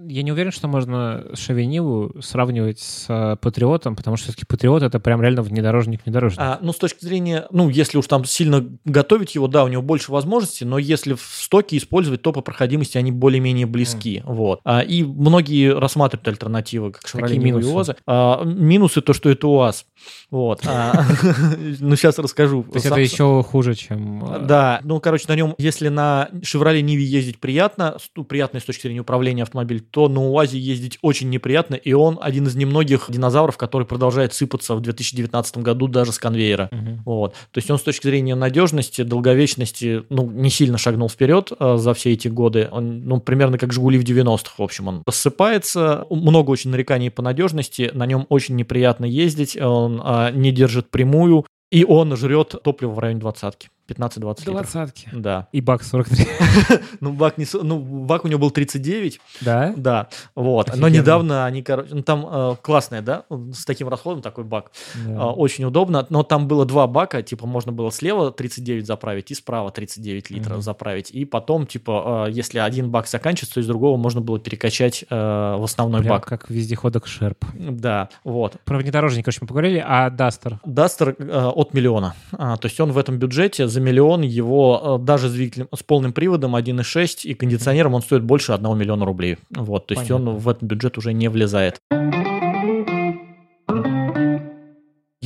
я 0.08 0.22
не 0.22 0.32
уверен, 0.32 0.52
что 0.52 0.68
можно 0.68 1.24
Шавениву 1.34 2.20
сравнивать 2.20 2.80
с 2.80 3.06
э, 3.08 3.36
Патриотом, 3.36 3.96
потому 3.96 4.16
что 4.16 4.26
все-таки 4.26 4.46
Патриот 4.46 4.82
это 4.82 5.00
прям 5.00 5.22
реально 5.22 5.42
внедорожник-внедорожник. 5.42 6.40
А, 6.40 6.58
ну, 6.60 6.72
с 6.72 6.76
точки 6.76 7.04
зрения, 7.04 7.46
ну, 7.50 7.68
если 7.68 7.98
уж 7.98 8.06
там 8.06 8.24
сильно 8.24 8.66
готовить 8.84 9.34
его, 9.34 9.48
да, 9.48 9.64
у 9.64 9.68
него 9.68 9.82
больше 9.82 10.12
возможностей, 10.12 10.64
но 10.64 10.78
если 10.78 11.14
в 11.14 11.20
стоке 11.20 11.76
использовать, 11.76 12.22
то 12.22 12.32
по 12.32 12.40
проходимости 12.40 12.98
они 12.98 13.12
более-менее 13.12 13.66
близки. 13.66 14.18
Mm. 14.18 14.32
Вот. 14.32 14.60
А, 14.64 14.80
и 14.80 15.02
многие 15.02 15.76
рассматривают 15.76 16.28
альтернативы, 16.28 16.92
как 16.92 17.04
Chevrolet 17.04 17.38
минусы? 17.38 17.96
А, 18.06 18.42
минусы 18.44 19.00
то, 19.00 19.12
что 19.12 19.30
это 19.30 19.48
УАЗ. 19.48 19.86
Вот. 20.30 20.62
А, 20.66 21.04
ну, 21.80 21.96
сейчас 21.96 22.18
расскажу. 22.18 22.64
То 22.64 22.74
есть 22.74 22.86
это 22.86 23.00
еще 23.00 23.42
хуже, 23.42 23.74
чем... 23.74 24.24
Э, 24.24 24.38
да. 24.40 24.80
Ну, 24.84 25.00
короче, 25.00 25.26
на 25.28 25.36
нем, 25.36 25.54
если 25.58 25.88
на 25.88 26.28
Chevrolet 26.42 26.80
Ниве 26.80 27.04
ездить 27.04 27.38
приятно, 27.38 27.96
приятно 28.28 28.60
с 28.60 28.64
точки 28.64 28.82
зрения 28.82 29.00
управления 29.00 29.42
автомобилем, 29.42 29.65
то 29.74 30.08
на 30.08 30.20
УАЗе 30.28 30.58
ездить 30.58 30.98
очень 31.02 31.30
неприятно, 31.30 31.74
и 31.74 31.92
он 31.92 32.18
один 32.20 32.46
из 32.46 32.56
немногих 32.56 33.06
динозавров, 33.08 33.56
который 33.56 33.86
продолжает 33.86 34.32
сыпаться 34.32 34.74
в 34.74 34.80
2019 34.80 35.58
году 35.58 35.88
даже 35.88 36.12
с 36.12 36.18
конвейера. 36.18 36.68
Угу. 36.72 37.02
Вот. 37.04 37.32
То 37.50 37.58
есть 37.58 37.70
он 37.70 37.78
с 37.78 37.82
точки 37.82 38.06
зрения 38.06 38.34
надежности, 38.34 39.02
долговечности, 39.02 40.02
ну, 40.08 40.30
не 40.30 40.50
сильно 40.50 40.78
шагнул 40.78 41.08
вперед 41.08 41.52
а, 41.58 41.76
за 41.76 41.94
все 41.94 42.12
эти 42.12 42.28
годы. 42.28 42.68
Он, 42.70 43.04
ну, 43.04 43.20
примерно 43.20 43.58
как 43.58 43.72
«Жигули» 43.72 43.98
в 43.98 44.04
90-х, 44.04 44.54
в 44.58 44.62
общем. 44.62 44.88
Он 44.88 45.02
рассыпается, 45.06 46.06
много 46.10 46.50
очень 46.50 46.70
нареканий 46.70 47.10
по 47.10 47.22
надежности, 47.22 47.90
на 47.92 48.06
нем 48.06 48.26
очень 48.28 48.56
неприятно 48.56 49.04
ездить, 49.04 49.56
он 49.56 50.00
а, 50.04 50.30
не 50.30 50.52
держит 50.52 50.90
прямую, 50.90 51.46
и 51.70 51.84
он 51.84 52.16
жрет 52.16 52.54
топливо 52.62 52.92
в 52.92 52.98
районе 52.98 53.20
двадцатки. 53.20 53.68
15-20 53.88 54.40
литров. 54.40 54.44
Двадцатки. 54.44 55.08
Да. 55.12 55.48
И 55.52 55.60
бак 55.60 55.82
43. 55.82 56.26
ну, 57.00 57.12
бак 57.12 57.38
не... 57.38 57.46
Ну, 57.52 57.78
бак 57.78 58.24
у 58.24 58.28
него 58.28 58.40
был 58.40 58.50
39. 58.50 59.20
Да? 59.40 59.72
Да. 59.76 60.08
Вот. 60.34 60.74
Но 60.76 60.88
недавно 60.88 61.46
они, 61.46 61.62
короче... 61.62 61.94
Ну, 61.94 62.02
там 62.02 62.26
э, 62.28 62.56
классная, 62.62 63.02
да? 63.02 63.24
С 63.52 63.64
таким 63.64 63.88
расходом 63.88 64.22
такой 64.22 64.44
бак. 64.44 64.72
Да. 65.06 65.12
Э, 65.12 65.16
очень 65.26 65.64
удобно. 65.64 66.06
Но 66.10 66.22
там 66.22 66.48
было 66.48 66.66
два 66.66 66.86
бака. 66.86 67.22
Типа, 67.22 67.46
можно 67.46 67.72
было 67.72 67.90
слева 67.92 68.32
39 68.32 68.86
заправить 68.86 69.30
и 69.30 69.34
справа 69.34 69.70
39 69.70 70.30
литров 70.30 70.58
mm-hmm. 70.58 70.62
заправить. 70.62 71.10
И 71.10 71.24
потом, 71.24 71.66
типа, 71.66 72.26
э, 72.28 72.32
если 72.32 72.58
один 72.58 72.90
бак 72.90 73.06
заканчивается, 73.06 73.54
то 73.54 73.60
из 73.60 73.66
другого 73.66 73.96
можно 73.96 74.20
было 74.20 74.38
перекачать 74.38 75.04
э, 75.08 75.14
в 75.14 75.62
основной 75.62 76.00
Прям 76.02 76.16
бак. 76.16 76.26
как 76.26 76.50
вездеходок 76.50 77.06
Шерп. 77.06 77.44
Да. 77.54 78.08
Вот. 78.24 78.56
Про 78.64 78.78
внедорожник, 78.78 79.24
конечно, 79.24 79.44
мы 79.44 79.48
поговорили. 79.48 79.84
А 79.86 80.10
Дастер? 80.10 80.60
Дастер 80.64 81.16
э, 81.18 81.50
от 81.54 81.74
миллиона. 81.74 82.14
А, 82.32 82.56
то 82.56 82.66
есть 82.66 82.78
он 82.80 82.92
в 82.92 82.98
этом 82.98 83.18
бюджете 83.18 83.68
за 83.76 83.80
миллион 83.82 84.22
его 84.22 84.98
э, 84.98 85.04
даже 85.04 85.28
с 85.28 85.32
двигателем 85.32 85.68
с 85.76 85.82
полным 85.82 86.14
приводом 86.14 86.56
1.6 86.56 87.24
и 87.24 87.34
кондиционером 87.34 87.92
он 87.92 88.00
стоит 88.00 88.22
больше 88.22 88.52
1 88.52 88.78
миллиона 88.78 89.04
рублей. 89.04 89.36
Вот, 89.50 89.86
то 89.86 89.92
есть 89.92 90.08
Понятно. 90.08 90.30
он 90.30 90.38
в 90.38 90.48
этот 90.48 90.62
бюджет 90.62 90.96
уже 90.96 91.12
не 91.12 91.28
влезает. 91.28 91.78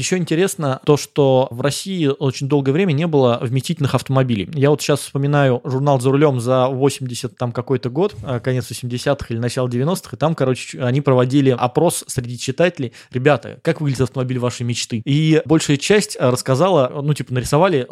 Еще 0.00 0.16
интересно 0.16 0.80
то, 0.86 0.96
что 0.96 1.46
в 1.50 1.60
России 1.60 2.06
очень 2.06 2.48
долгое 2.48 2.72
время 2.72 2.92
не 2.92 3.06
было 3.06 3.38
вместительных 3.42 3.94
автомобилей. 3.94 4.48
Я 4.54 4.70
вот 4.70 4.80
сейчас 4.80 5.00
вспоминаю 5.00 5.60
журнал 5.62 6.00
«За 6.00 6.10
рулем» 6.10 6.40
за 6.40 6.68
80 6.68 7.36
там 7.36 7.52
какой-то 7.52 7.90
год, 7.90 8.16
э, 8.22 8.40
конец 8.40 8.70
80-х 8.70 9.26
или 9.28 9.38
начало 9.38 9.68
90-х, 9.68 10.16
и 10.16 10.16
там, 10.16 10.34
короче, 10.34 10.82
они 10.82 11.02
проводили 11.02 11.50
опрос 11.50 12.02
среди 12.06 12.38
читателей. 12.38 12.94
Ребята, 13.12 13.60
как 13.62 13.82
выглядит 13.82 14.00
автомобиль 14.00 14.38
вашей 14.38 14.62
мечты? 14.62 15.02
И 15.04 15.42
большая 15.44 15.76
часть 15.76 16.16
рассказала, 16.18 17.02
ну, 17.02 17.12
типа, 17.12 17.34
нарисовали 17.34 17.86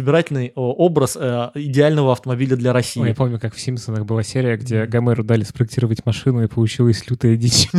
собирательный 0.00 0.52
образ 0.54 1.16
э, 1.20 1.50
идеального 1.54 2.12
автомобиля 2.12 2.56
для 2.56 2.72
России. 2.72 3.02
Ой, 3.02 3.08
я 3.10 3.14
помню, 3.14 3.38
как 3.38 3.54
в 3.54 3.60
«Симпсонах» 3.60 4.06
была 4.06 4.22
серия, 4.22 4.56
где 4.56 4.86
Гомеру 4.86 5.22
дали 5.22 5.44
спроектировать 5.44 6.06
машину, 6.06 6.42
и 6.42 6.46
получилась 6.46 7.08
лютая 7.08 7.36
дичь. 7.36 7.68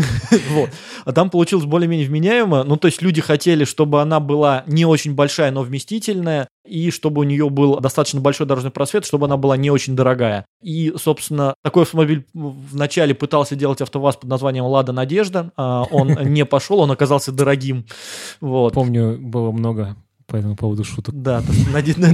Вот. 0.51 0.69
А 1.05 1.13
там 1.13 1.30
получилось 1.30 1.65
более-менее 1.65 2.07
вменяемо. 2.07 2.63
Ну, 2.63 2.76
то 2.78 2.88
есть 2.88 3.01
люди 3.01 3.22
хотели, 3.22 3.63
чтобы 3.63 4.01
она 4.01 4.19
была 4.19 4.63
не 4.67 4.86
очень 4.86 5.15
большая, 5.15 5.51
но 5.51 5.61
вместительная, 5.61 6.47
и 6.67 6.91
чтобы 6.91 7.22
у 7.22 7.24
нее 7.24 7.49
был 7.49 7.80
достаточно 7.80 8.19
большой 8.19 8.47
дорожный 8.47 8.72
просвет, 8.72 9.05
чтобы 9.05 9.26
она 9.26 9.38
была 9.38 9.57
не 9.57 9.72
очень 9.72 9.95
дорогая. 9.95 10.45
И, 10.61 10.93
собственно, 10.97 11.55
такой 11.63 11.84
автомобиль 11.84 12.26
вначале 12.34 13.15
пытался 13.15 13.55
делать 13.55 13.82
АвтоВАЗ 13.82 14.17
под 14.17 14.30
названием 14.30 14.65
«Лада 14.65 14.91
Надежда». 14.91 15.51
А 15.57 15.84
он 15.84 16.09
не 16.34 16.45
пошел, 16.45 16.80
он 16.80 16.91
оказался 16.91 17.32
дорогим. 17.32 17.86
Вот. 18.41 18.74
Помню, 18.74 19.17
было 19.19 19.51
много 19.51 19.95
по 20.32 20.38
этому 20.38 20.55
поводу 20.55 20.86
шуток. 20.86 21.13
Да, 21.21 21.43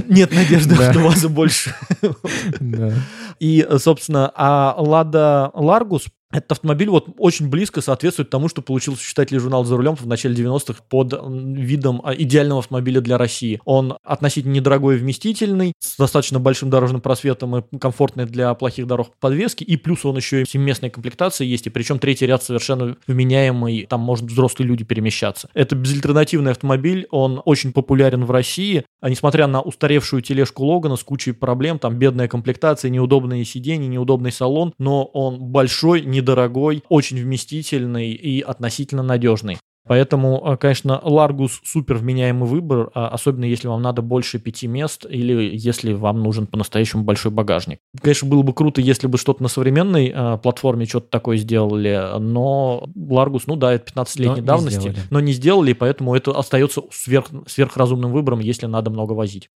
нет 0.08 0.32
надежды 0.32 0.76
да. 0.76 0.88
АвтоВАЗа 0.88 1.28
больше. 1.28 1.74
Да. 2.60 2.92
И, 3.40 3.66
собственно, 3.78 4.32
а 4.34 4.74
Лада 4.78 5.50
Ларгус 5.54 6.06
этот 6.30 6.52
автомобиль 6.52 6.90
вот 6.90 7.08
очень 7.16 7.48
близко 7.48 7.80
соответствует 7.80 8.28
тому, 8.28 8.48
что 8.48 8.60
получился 8.60 9.02
читатель 9.02 9.38
журнал 9.38 9.64
«За 9.64 9.76
рулем» 9.76 9.96
в 9.96 10.06
начале 10.06 10.34
90-х 10.34 10.82
под 10.88 11.14
видом 11.22 12.02
а, 12.04 12.14
идеального 12.14 12.60
автомобиля 12.60 13.00
для 13.00 13.16
России. 13.16 13.60
Он 13.64 13.96
относительно 14.04 14.52
недорогой 14.52 14.96
и 14.96 14.98
вместительный, 14.98 15.72
с 15.78 15.96
достаточно 15.96 16.38
большим 16.38 16.68
дорожным 16.68 17.00
просветом 17.00 17.56
и 17.56 17.78
комфортный 17.78 18.26
для 18.26 18.52
плохих 18.52 18.86
дорог 18.86 19.16
подвески, 19.18 19.64
и 19.64 19.76
плюс 19.76 20.04
он 20.04 20.16
еще 20.16 20.42
и 20.42 20.46
семиместной 20.46 20.90
комплектации 20.90 21.46
есть, 21.46 21.66
и 21.66 21.70
причем 21.70 21.98
третий 21.98 22.26
ряд 22.26 22.42
совершенно 22.42 22.96
вменяемый, 23.06 23.86
там 23.88 24.00
может 24.00 24.26
взрослые 24.26 24.68
люди 24.68 24.84
перемещаться. 24.84 25.48
Это 25.54 25.76
безальтернативный 25.76 26.50
автомобиль, 26.50 27.06
он 27.10 27.40
очень 27.46 27.72
популярен 27.72 28.26
в 28.26 28.30
России, 28.30 28.84
а 29.00 29.08
несмотря 29.08 29.46
на 29.46 29.62
устаревшую 29.62 30.20
тележку 30.20 30.64
Логана 30.64 30.96
с 30.96 31.02
кучей 31.02 31.32
проблем, 31.32 31.78
там 31.78 31.98
бедная 31.98 32.28
комплектация, 32.28 32.90
неудобные 33.28 33.44
сиденья, 33.44 33.88
неудобный 33.88 34.32
салон, 34.32 34.74
но 34.78 35.04
он 35.04 35.38
большой, 35.40 36.02
не 36.02 36.18
недорогой, 36.18 36.82
очень 36.88 37.18
вместительный 37.18 38.10
и 38.10 38.40
относительно 38.40 39.02
надежный. 39.02 39.58
Поэтому, 39.86 40.42
э, 40.44 40.56
конечно, 40.58 41.00
Largus 41.02 41.52
супер 41.64 41.96
вменяемый 41.96 42.46
выбор, 42.46 42.90
а 42.94 43.08
особенно 43.08 43.46
если 43.46 43.68
вам 43.68 43.80
надо 43.80 44.02
больше 44.02 44.38
пяти 44.38 44.66
мест 44.66 45.06
или 45.08 45.56
если 45.56 45.94
вам 45.94 46.22
нужен 46.22 46.46
по-настоящему 46.46 47.04
большой 47.04 47.32
багажник. 47.32 47.78
Конечно, 48.02 48.28
было 48.28 48.42
бы 48.42 48.52
круто, 48.52 48.82
если 48.82 49.06
бы 49.06 49.16
что-то 49.16 49.42
на 49.42 49.48
современной 49.48 50.12
э, 50.14 50.38
платформе 50.42 50.84
что-то 50.84 51.08
такое 51.08 51.38
сделали, 51.38 52.18
но 52.18 52.86
Largus, 52.94 53.44
ну 53.46 53.56
да, 53.56 53.72
это 53.72 53.90
15-летней 53.90 54.42
давности, 54.42 54.94
но 55.08 55.20
не 55.20 55.32
сделали, 55.32 55.70
и 55.70 55.74
поэтому 55.74 56.14
это 56.14 56.32
остается 56.32 56.82
сверх, 56.92 57.28
сверхразумным 57.46 58.12
выбором, 58.12 58.40
если 58.40 58.66
надо 58.66 58.90
много 58.90 59.12
возить. 59.12 59.48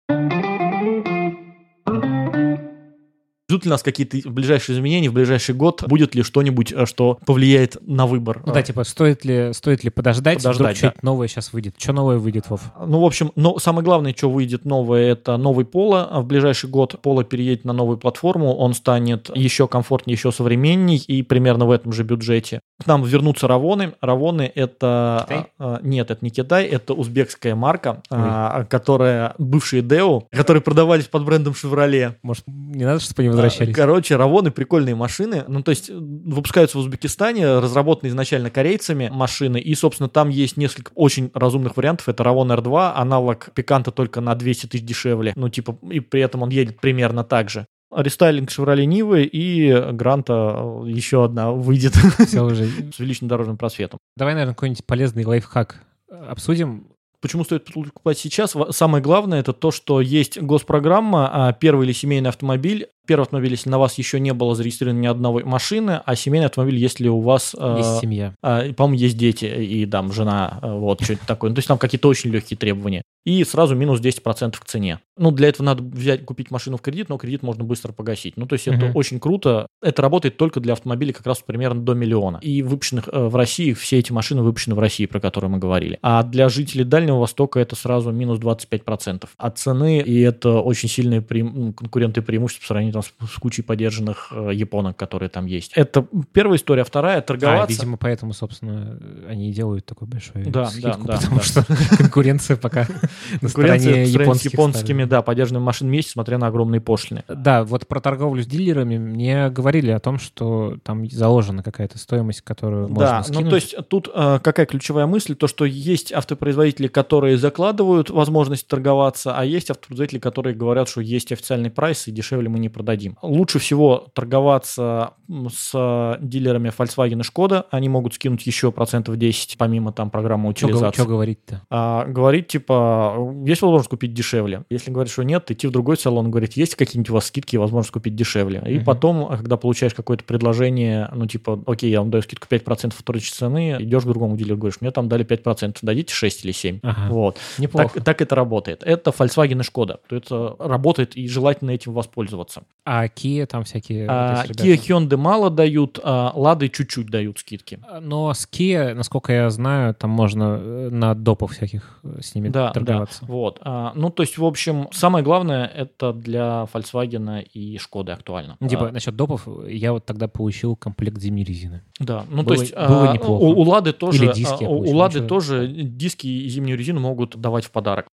Ждут 3.53 3.67
ли 3.67 3.71
нас 3.71 3.83
какие-то 3.83 4.17
ближайшие 4.31 4.77
изменения 4.77 5.11
в 5.11 5.13
ближайший 5.13 5.55
год? 5.55 5.85
Будет 5.87 6.15
ли 6.15 6.23
что-нибудь, 6.23 6.73
э, 6.73 6.87
что 6.87 7.19
повлияет 7.27 7.77
на 7.87 8.07
выбор? 8.07 8.43
Ну 8.47 8.55
да, 8.55 8.63
типа, 8.63 8.83
стоит 8.85 9.27
ли, 9.27 9.53
стоит 9.53 9.85
ли 9.85 9.91
подождать, 9.91 10.39
подождать 10.39 10.57
вдруг 10.57 10.71
да. 10.71 10.75
что-то 10.75 10.99
новое 11.05 11.29
сейчас 11.29 11.53
выйдет? 11.53 11.75
Что 11.77 11.93
новое 11.93 12.17
выйдет, 12.17 12.49
Вов? 12.49 12.63
Ну, 12.87 13.03
в 13.03 13.05
общем, 13.05 13.31
но 13.37 13.59
самое 13.59 13.85
главное, 13.85 14.15
что 14.17 14.31
выйдет 14.31 14.65
новое, 14.65 15.03
это 15.13 15.37
новый 15.37 15.67
Поло. 15.67 16.09
В 16.23 16.25
ближайший 16.25 16.71
год 16.71 16.99
Поло 17.03 17.25
переедет 17.25 17.67
на 17.67 17.75
новую 17.75 17.99
платформу, 17.99 18.55
он 18.55 18.73
станет 18.73 19.31
еще 19.37 19.69
комфортнее, 19.69 20.15
еще 20.15 20.33
современней 20.33 20.97
и 20.97 21.23
примерно 21.23 21.67
в 21.67 21.73
этом 21.73 21.93
же 21.93 22.05
бюджете. 22.05 22.61
К 22.83 22.87
нам 22.87 23.05
вернутся 23.05 23.49
Равоны. 23.49 23.93
Равоны 24.01 24.51
это... 24.55 25.27
Китай? 25.29 25.47
А, 25.59 25.79
нет, 25.83 26.11
это 26.11 26.25
не 26.25 26.31
Китай, 26.31 26.65
это 26.65 26.95
узбекская 26.95 27.55
марка, 27.55 28.03
а, 28.09 28.65
которая... 28.65 29.35
Бывшие 29.37 29.83
Део, 29.83 30.23
которые 30.31 30.63
продавались 30.63 31.05
под 31.05 31.27
брендом 31.27 31.53
Chevrolet. 31.53 32.15
Может, 32.23 32.45
не 32.47 32.87
надо, 32.87 33.01
чтобы 33.01 33.23
они 33.23 33.42
возвращались. 33.45 33.75
Короче, 33.75 34.17
Равоны 34.17 34.51
прикольные 34.51 34.95
машины. 34.95 35.45
Ну, 35.49 35.63
то 35.63 35.71
есть 35.71 35.91
выпускаются 35.91 36.79
в 36.79 36.81
Узбекистане, 36.81 37.59
разработаны 37.59 38.09
изначально 38.09 38.51
корейцами 38.51 39.11
машины, 39.13 39.59
и, 39.59 39.75
собственно, 39.75 40.09
там 40.09 40.29
есть 40.29 40.57
несколько 40.57 40.93
очень 40.95 41.31
разумных 41.35 41.77
вариантов. 41.77 42.09
Это 42.09 42.25
Равон 42.25 42.53
R2, 42.53 42.93
аналог 42.95 43.51
Пиканта 43.55 43.91
только 43.91 44.21
на 44.21 44.35
200 44.35 44.67
тысяч 44.67 44.85
дешевле. 44.85 45.33
Ну, 45.37 45.49
типа, 45.49 45.77
и 45.91 46.01
при 46.01 46.21
этом 46.21 46.43
он 46.43 46.51
едет 46.51 46.81
примерно 46.81 47.25
так 47.25 47.51
же 47.51 47.67
рестайлинг 47.95 48.49
Chevrolet 48.49 48.85
Нивы 48.85 49.25
и 49.25 49.71
Гранта 49.93 50.55
э, 50.57 50.89
еще 50.89 51.25
одна 51.25 51.53
выйдет 51.53 51.95
Все 52.27 52.43
уже. 52.43 52.67
с 52.93 52.99
увеличенным 52.99 53.29
дорожным 53.29 53.57
просветом. 53.57 53.99
Давай, 54.17 54.35
наверное, 54.35 54.55
какой-нибудь 54.55 54.85
полезный 54.87 55.25
лайфхак 55.25 55.83
обсудим. 56.11 56.87
Почему 57.21 57.45
стоит 57.45 57.67
покупать 57.67 58.19
сейчас? 58.19 58.57
Самое 58.71 59.03
главное 59.03 59.39
это 59.39 59.53
то, 59.53 59.71
что 59.71 60.01
есть 60.01 60.41
госпрограмма, 60.41 61.31
а 61.33 61.53
первый 61.53 61.87
или 61.87 61.93
семейный 61.93 62.31
автомобиль 62.31 62.89
Первый 63.07 63.23
автомобиль, 63.23 63.51
если 63.51 63.69
на 63.69 63.79
вас 63.79 63.99
еще 63.99 64.21
не 64.21 64.33
было 64.33 64.55
зарегистрировано 64.55 65.01
ни 65.01 65.07
одной 65.07 65.45
машины, 65.45 66.01
а 66.05 66.15
семейный 66.15 66.47
автомобиль, 66.47 66.77
если 66.77 67.09
у 67.09 67.21
вас... 67.21 67.55
Э, 67.59 67.77
есть 67.79 67.99
э, 67.99 68.01
семья. 68.01 68.35
Э, 68.43 68.73
по-моему, 68.73 69.01
есть 69.01 69.17
дети 69.17 69.45
и 69.45 69.87
там 69.87 70.13
жена, 70.13 70.59
э, 70.63 70.73
вот, 70.73 71.01
что-то 71.05 71.27
такое. 71.27 71.51
Ну, 71.51 71.57
то 71.57 71.59
есть 71.59 71.69
там 71.69 71.79
какие-то 71.79 72.09
очень 72.09 72.31
легкие 72.31 72.57
требования. 72.57 73.03
И 73.25 73.45
сразу 73.45 73.77
минус 73.77 74.01
10% 74.01 74.57
к 74.59 74.65
цене. 74.65 74.99
Ну, 75.17 75.31
для 75.31 75.49
этого 75.49 75.67
надо 75.67 75.83
взять, 75.83 76.25
купить 76.25 76.51
машину 76.51 76.77
в 76.77 76.81
кредит, 76.81 77.09
но 77.09 77.19
кредит 77.19 77.43
можно 77.43 77.63
быстро 77.63 77.93
погасить. 77.93 78.37
Ну, 78.37 78.47
то 78.47 78.55
есть 78.55 78.67
это 78.67 78.91
очень 78.95 79.21
круто. 79.21 79.67
Это 79.81 80.03
работает 80.03 80.37
только 80.37 80.59
для 80.59 80.73
автомобилей 80.73 81.13
как 81.13 81.27
раз 81.27 81.41
примерно 81.41 81.81
до 81.81 81.95
миллиона. 81.95 82.39
И 82.43 82.63
выпущенных 82.63 83.09
э, 83.13 83.27
в 83.27 83.37
России, 83.37 83.75
все 83.75 83.99
эти 83.99 84.11
машины 84.11 84.43
выпущены 84.43 84.75
в 84.75 84.79
России, 84.79 85.07
про 85.07 85.21
которые 85.21 85.51
мы 85.51 85.59
говорили. 85.59 85.99
А 86.03 86.23
для 86.25 86.49
жителей 86.49 86.85
Дальнего 86.85 87.19
Востока 87.19 87.61
это 87.61 87.77
сразу 87.77 88.11
минус 88.11 88.39
25% 88.41 89.29
от 89.37 89.59
цены, 89.59 90.01
и 90.01 90.21
это 90.21 90.61
очень 90.61 90.89
сильные 90.89 91.21
преим... 91.21 91.73
конкуренты 91.75 92.23
преимущества 92.23 92.63
по 92.63 92.67
сравнению 92.69 92.92
сравнению 92.93 93.11
там, 93.19 93.29
с, 93.29 93.33
с 93.35 93.39
кучей 93.39 93.63
поддержанных 93.63 94.33
э, 94.33 94.51
японок, 94.53 94.97
которые 94.97 95.29
там 95.29 95.47
есть. 95.47 95.73
Это 95.75 96.07
первая 96.33 96.59
история. 96.59 96.85
Вторая, 96.85 97.21
торговаться... 97.21 97.65
А, 97.65 97.71
видимо, 97.71 97.97
поэтому, 97.97 98.33
собственно, 98.33 98.99
они 99.29 99.51
и 99.51 99.53
делают 99.53 99.87
такой 99.87 100.09
большой 100.09 100.45
Да, 100.45 100.67
скидку, 100.67 101.05
да, 101.05 101.15
да, 101.15 101.19
потому 101.19 101.37
да. 101.39 101.43
что 101.43 101.65
конкуренция 101.97 102.57
пока 102.57 102.81
на 103.33 103.39
Конкуренция 103.41 103.79
стороне 103.79 104.07
с 104.07 104.11
японских 104.11 104.53
японскими, 104.53 105.05
да, 105.05 105.23
поддержанными 105.23 105.65
машинами 105.65 105.97
есть, 105.97 106.11
смотря 106.11 106.39
на 106.39 106.49
огромные 106.49 106.81
пошлины. 106.81 107.25
Да, 107.29 107.65
вот 107.65 107.87
про 107.87 108.01
торговлю 108.01 108.43
с 108.43 108.47
дилерами 108.47 108.99
мне 108.99 109.49
говорили 109.51 109.91
о 109.91 109.99
том, 109.99 110.19
что 110.19 110.79
там 110.83 111.09
заложена 111.09 111.63
какая-то 111.63 111.99
стоимость, 111.99 112.43
которую 112.43 112.89
можно 112.89 113.07
Да, 113.07 113.23
скинуть. 113.23 113.45
ну 113.45 113.51
то 113.51 113.57
есть 113.57 113.75
тут 113.89 114.11
э, 114.13 114.39
какая 114.43 114.67
ключевая 114.67 115.07
мысль, 115.07 115.35
то 115.35 115.47
что 115.47 115.65
есть 115.65 116.13
автопроизводители, 116.13 116.89
которые 116.89 117.37
закладывают 117.37 118.11
возможность 118.11 118.67
торговаться, 118.67 119.37
а 119.37 119.45
есть 119.45 119.71
автопроизводители, 119.71 120.19
которые 120.19 120.55
говорят, 120.55 120.89
что 120.89 121.01
есть 121.01 121.33
официальный 121.33 121.71
прайс 121.71 122.09
и 122.09 122.13
дешевле 122.13 122.49
мы 122.49 122.59
не 122.59 122.69
продадим. 122.83 123.17
Лучше 123.23 123.59
всего 123.59 124.09
торговаться 124.15 125.13
с 125.51 126.19
дилерами 126.21 126.71
Volkswagen 126.77 127.21
и 127.21 127.23
Skoda, 127.23 127.65
они 127.71 127.89
могут 127.89 128.15
скинуть 128.15 128.47
еще 128.47 128.73
процентов 128.73 129.17
10 129.17 129.57
помимо 129.57 129.93
там 129.93 130.11
программы 130.11 130.53
Что 130.55 130.67
утилизации. 130.67 131.05
говорить-то? 131.05 131.63
А, 131.71 132.05
говорить, 132.07 132.49
типа, 132.49 133.17
есть 133.47 133.63
возможность 133.63 133.89
купить 133.89 134.13
дешевле. 134.13 134.65
Если 134.69 134.91
говорить, 134.91 135.13
что 135.13 135.23
нет, 135.23 135.51
идти 135.51 135.67
в 135.67 135.71
другой 135.71 135.97
салон, 135.97 136.31
говорить, 136.31 136.57
есть 136.57 136.75
какие-нибудь 136.75 137.11
у 137.11 137.15
вас 137.15 137.27
скидки 137.27 137.55
и 137.55 137.59
возможность 137.59 137.93
купить 137.93 138.15
дешевле. 138.17 138.63
И 138.67 138.77
Мгм. 138.77 138.85
потом, 138.85 139.29
когда 139.29 139.57
получаешь 139.57 139.95
какое-то 139.95 140.25
предложение, 140.25 141.09
ну, 141.15 141.27
типа, 141.27 141.63
окей, 141.67 141.91
я 141.91 142.01
вам 142.01 142.11
даю 142.11 142.23
скидку 142.23 142.47
5% 142.49 142.95
вторичной 142.99 143.37
цены, 143.37 143.77
идешь 143.81 144.03
к 144.03 144.07
другому 144.07 144.37
дилеру, 144.37 144.59
говоришь, 144.59 144.81
мне 144.81 144.91
там 144.91 145.09
дали 145.09 145.25
5%, 145.25 145.79
дадите 145.83 146.13
6 146.13 146.45
или 146.45 146.53
7. 146.53 146.81
Ага. 146.83 147.13
Вот. 147.13 147.37
Неплохо. 147.59 147.95
Так, 147.95 148.05
так 148.05 148.21
это 148.23 148.35
работает. 148.35 148.83
Это 148.83 149.11
Volkswagen 149.11 149.61
и. 149.61 150.01
То 150.09 150.17
это 150.17 150.57
работает 150.59 151.17
и 151.17 151.29
желательно 151.29 151.71
этим 151.71 151.93
воспользоваться. 151.93 152.65
А 152.85 153.07
Kia 153.07 153.47
там 153.47 153.63
всякие... 153.63 154.07
А, 154.09 154.45
Kia. 154.45 154.75
Hyundai 154.75 155.17
мало 155.17 155.51
дают, 155.51 156.01
а 156.03 156.33
Lada 156.35 156.69
чуть-чуть 156.69 157.07
дают 157.11 157.39
скидки. 157.39 157.79
Но 158.01 158.35
с 158.35 158.49
Kia, 158.51 158.93
насколько 158.95 159.33
я 159.33 159.51
знаю, 159.51 159.95
там 159.95 160.11
можно 160.11 160.59
э, 160.61 160.89
на 160.91 161.15
допах 161.15 161.53
всяких 161.53 162.01
э, 162.03 162.19
с 162.21 162.35
ними 162.35 162.49
Да, 162.49 162.73
торговаться. 162.73 163.21
да. 163.21 163.27
Вот. 163.33 163.61
А, 163.63 163.93
ну, 163.95 164.11
то 164.11 164.25
есть, 164.25 164.37
в 164.37 164.45
общем, 164.45 164.89
самое 164.91 165.25
главное, 165.25 165.65
это 165.67 166.13
для 166.13 166.67
Volkswagen 166.75 167.43
и 167.43 167.79
Шкоды 167.79 168.11
актуально. 168.13 168.57
Ну, 168.59 168.69
типа, 168.69 168.89
А, 168.89 168.93
насчет 168.93 169.15
допов, 169.15 169.47
я 169.69 169.93
вот 169.93 170.05
тогда 170.05 170.27
получил 170.27 170.75
комплект 170.75 171.19
зимней 171.21 171.45
резины. 171.45 171.83
да, 172.01 172.25
ну, 172.29 172.43
было- 172.43 172.57
то 172.57 172.63
есть, 172.63 172.75
было 172.75 173.11
а, 173.11 173.13
неплохо. 173.15 173.43
у, 173.43 173.61
у 173.61 173.63
Лады 173.63 173.93
тоже, 173.93 174.25
Или 174.25 174.33
диски 174.33 174.65
а, 174.65 174.67
получил, 174.67 174.95
у 174.95 174.99
Лады 174.99 175.21
тоже 175.21 175.69
диски 175.69 176.27
и 176.27 176.49
зимнюю 176.49 176.77
резину 176.77 176.99
могут 176.99 177.37
давать 177.41 177.65
в 177.65 177.71
подарок. 177.71 178.07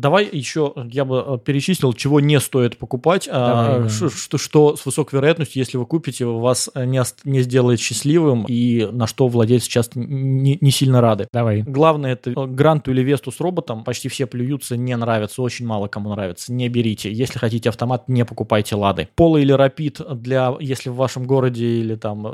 Давай 0.00 0.28
еще 0.30 0.72
я 0.90 1.04
бы 1.04 1.24
э, 1.26 1.38
перечислил, 1.44 1.92
чего 1.92 2.20
не 2.20 2.38
стоит 2.40 2.76
покупать, 2.78 3.28
а, 3.30 3.46
Давай, 3.76 3.82
да. 3.84 3.88
ш- 3.88 4.10
что, 4.10 4.38
что 4.38 4.76
с 4.76 4.84
высокой 4.86 5.16
вероятностью, 5.16 5.60
если 5.60 5.78
вы 5.78 5.86
купите, 5.86 6.24
вас 6.26 6.70
э, 6.74 6.84
не, 6.84 7.02
не 7.24 7.40
сделает 7.42 7.80
счастливым 7.80 8.44
и 8.48 8.86
на 8.92 9.06
что 9.06 9.28
владельцы 9.28 9.68
часто 9.68 9.98
не, 9.98 10.58
не 10.60 10.70
сильно 10.70 11.00
рады. 11.00 11.28
Давай. 11.32 11.62
Главное, 11.62 12.12
это 12.12 12.30
э, 12.30 12.46
Гранту 12.46 12.90
или 12.90 13.02
Весту 13.02 13.30
с 13.32 13.40
роботом. 13.40 13.84
Почти 13.84 14.08
все 14.08 14.26
плюются, 14.26 14.76
не 14.76 14.96
нравится, 14.96 15.42
очень 15.42 15.66
мало 15.66 15.86
кому 15.88 16.10
нравится. 16.10 16.52
Не 16.52 16.68
берите. 16.68 17.12
Если 17.12 17.38
хотите 17.38 17.68
автомат, 17.68 18.08
не 18.08 18.24
покупайте 18.24 18.76
Лады. 18.76 19.08
Поло 19.14 19.36
или 19.38 19.52
Рапид 19.52 20.00
для, 20.20 20.54
если 20.60 20.90
в 20.90 20.96
вашем 20.96 21.26
городе 21.26 21.66
или 21.66 21.94
там 21.94 22.26
э, 22.26 22.30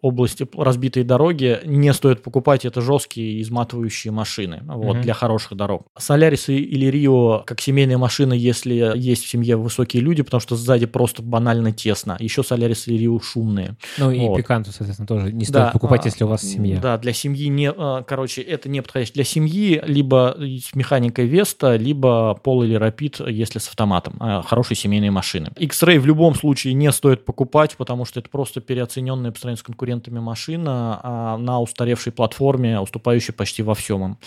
области 0.00 0.46
разбитые 0.56 1.04
дороги, 1.04 1.58
не 1.64 1.92
стоит 1.92 2.22
покупать. 2.22 2.64
Это 2.64 2.80
жесткие 2.80 3.40
изматывающие 3.42 4.12
машины. 4.12 4.62
Вот, 4.66 4.94
Мгм. 4.94 5.02
для 5.02 5.14
хороших 5.14 5.56
дорог. 5.56 5.82
Солярис 5.98 6.48
и- 6.48 6.56
или 6.58 6.86
Рио, 6.86 7.11
как 7.46 7.60
семейная 7.60 7.98
машина, 7.98 8.32
если 8.32 8.92
есть 8.96 9.24
в 9.24 9.28
семье 9.28 9.56
высокие 9.56 10.02
люди, 10.02 10.22
потому 10.22 10.40
что 10.40 10.56
сзади 10.56 10.86
просто 10.86 11.22
банально 11.22 11.72
тесно. 11.72 12.16
Еще 12.20 12.42
Солярис 12.42 12.88
и 12.88 12.96
Рио 12.96 13.20
шумные. 13.20 13.76
Ну 13.98 14.10
и 14.10 14.20
Вот. 14.20 14.36
пиканту, 14.36 14.70
соответственно, 14.72 15.06
тоже 15.06 15.32
не 15.32 15.44
стоит 15.44 15.72
покупать, 15.72 16.04
а, 16.04 16.08
если 16.08 16.24
у 16.24 16.28
вас 16.28 16.42
семья. 16.42 16.78
Да, 16.80 16.98
для 16.98 17.12
семьи 17.12 17.48
не, 17.48 17.70
а, 17.70 18.02
короче, 18.02 18.42
это 18.42 18.68
не 18.68 18.80
подходящее. 18.80 19.14
Для 19.14 19.24
семьи 19.24 19.82
либо 19.84 20.36
с 20.38 20.74
механикой 20.74 21.26
Веста, 21.26 21.76
либо 21.76 22.38
Пол 22.42 22.62
или 22.62 22.74
Рапид, 22.74 23.20
если 23.20 23.58
с 23.58 23.68
автоматом. 23.68 24.16
А, 24.20 24.42
Хорошие 24.42 24.76
семейные 24.76 25.10
машины. 25.10 25.50
X-Ray 25.56 25.98
в 25.98 26.06
любом 26.06 26.34
случае 26.34 26.74
не 26.74 26.90
стоит 26.92 27.24
покупать, 27.24 27.76
потому 27.76 28.04
что 28.04 28.20
это 28.20 28.28
просто 28.28 28.60
переоцененная 28.60 29.30
по 29.30 29.38
сравнению 29.38 29.58
с 29.58 29.62
конкурентами 29.62 30.18
машина 30.18 31.36
на 31.38 31.60
устаревшей 31.60 32.12
платформе, 32.12 32.80
уступающей 32.80 33.32
почти 33.32 33.62
во 33.62 33.74
всем 33.74 34.04
им. 34.04 34.18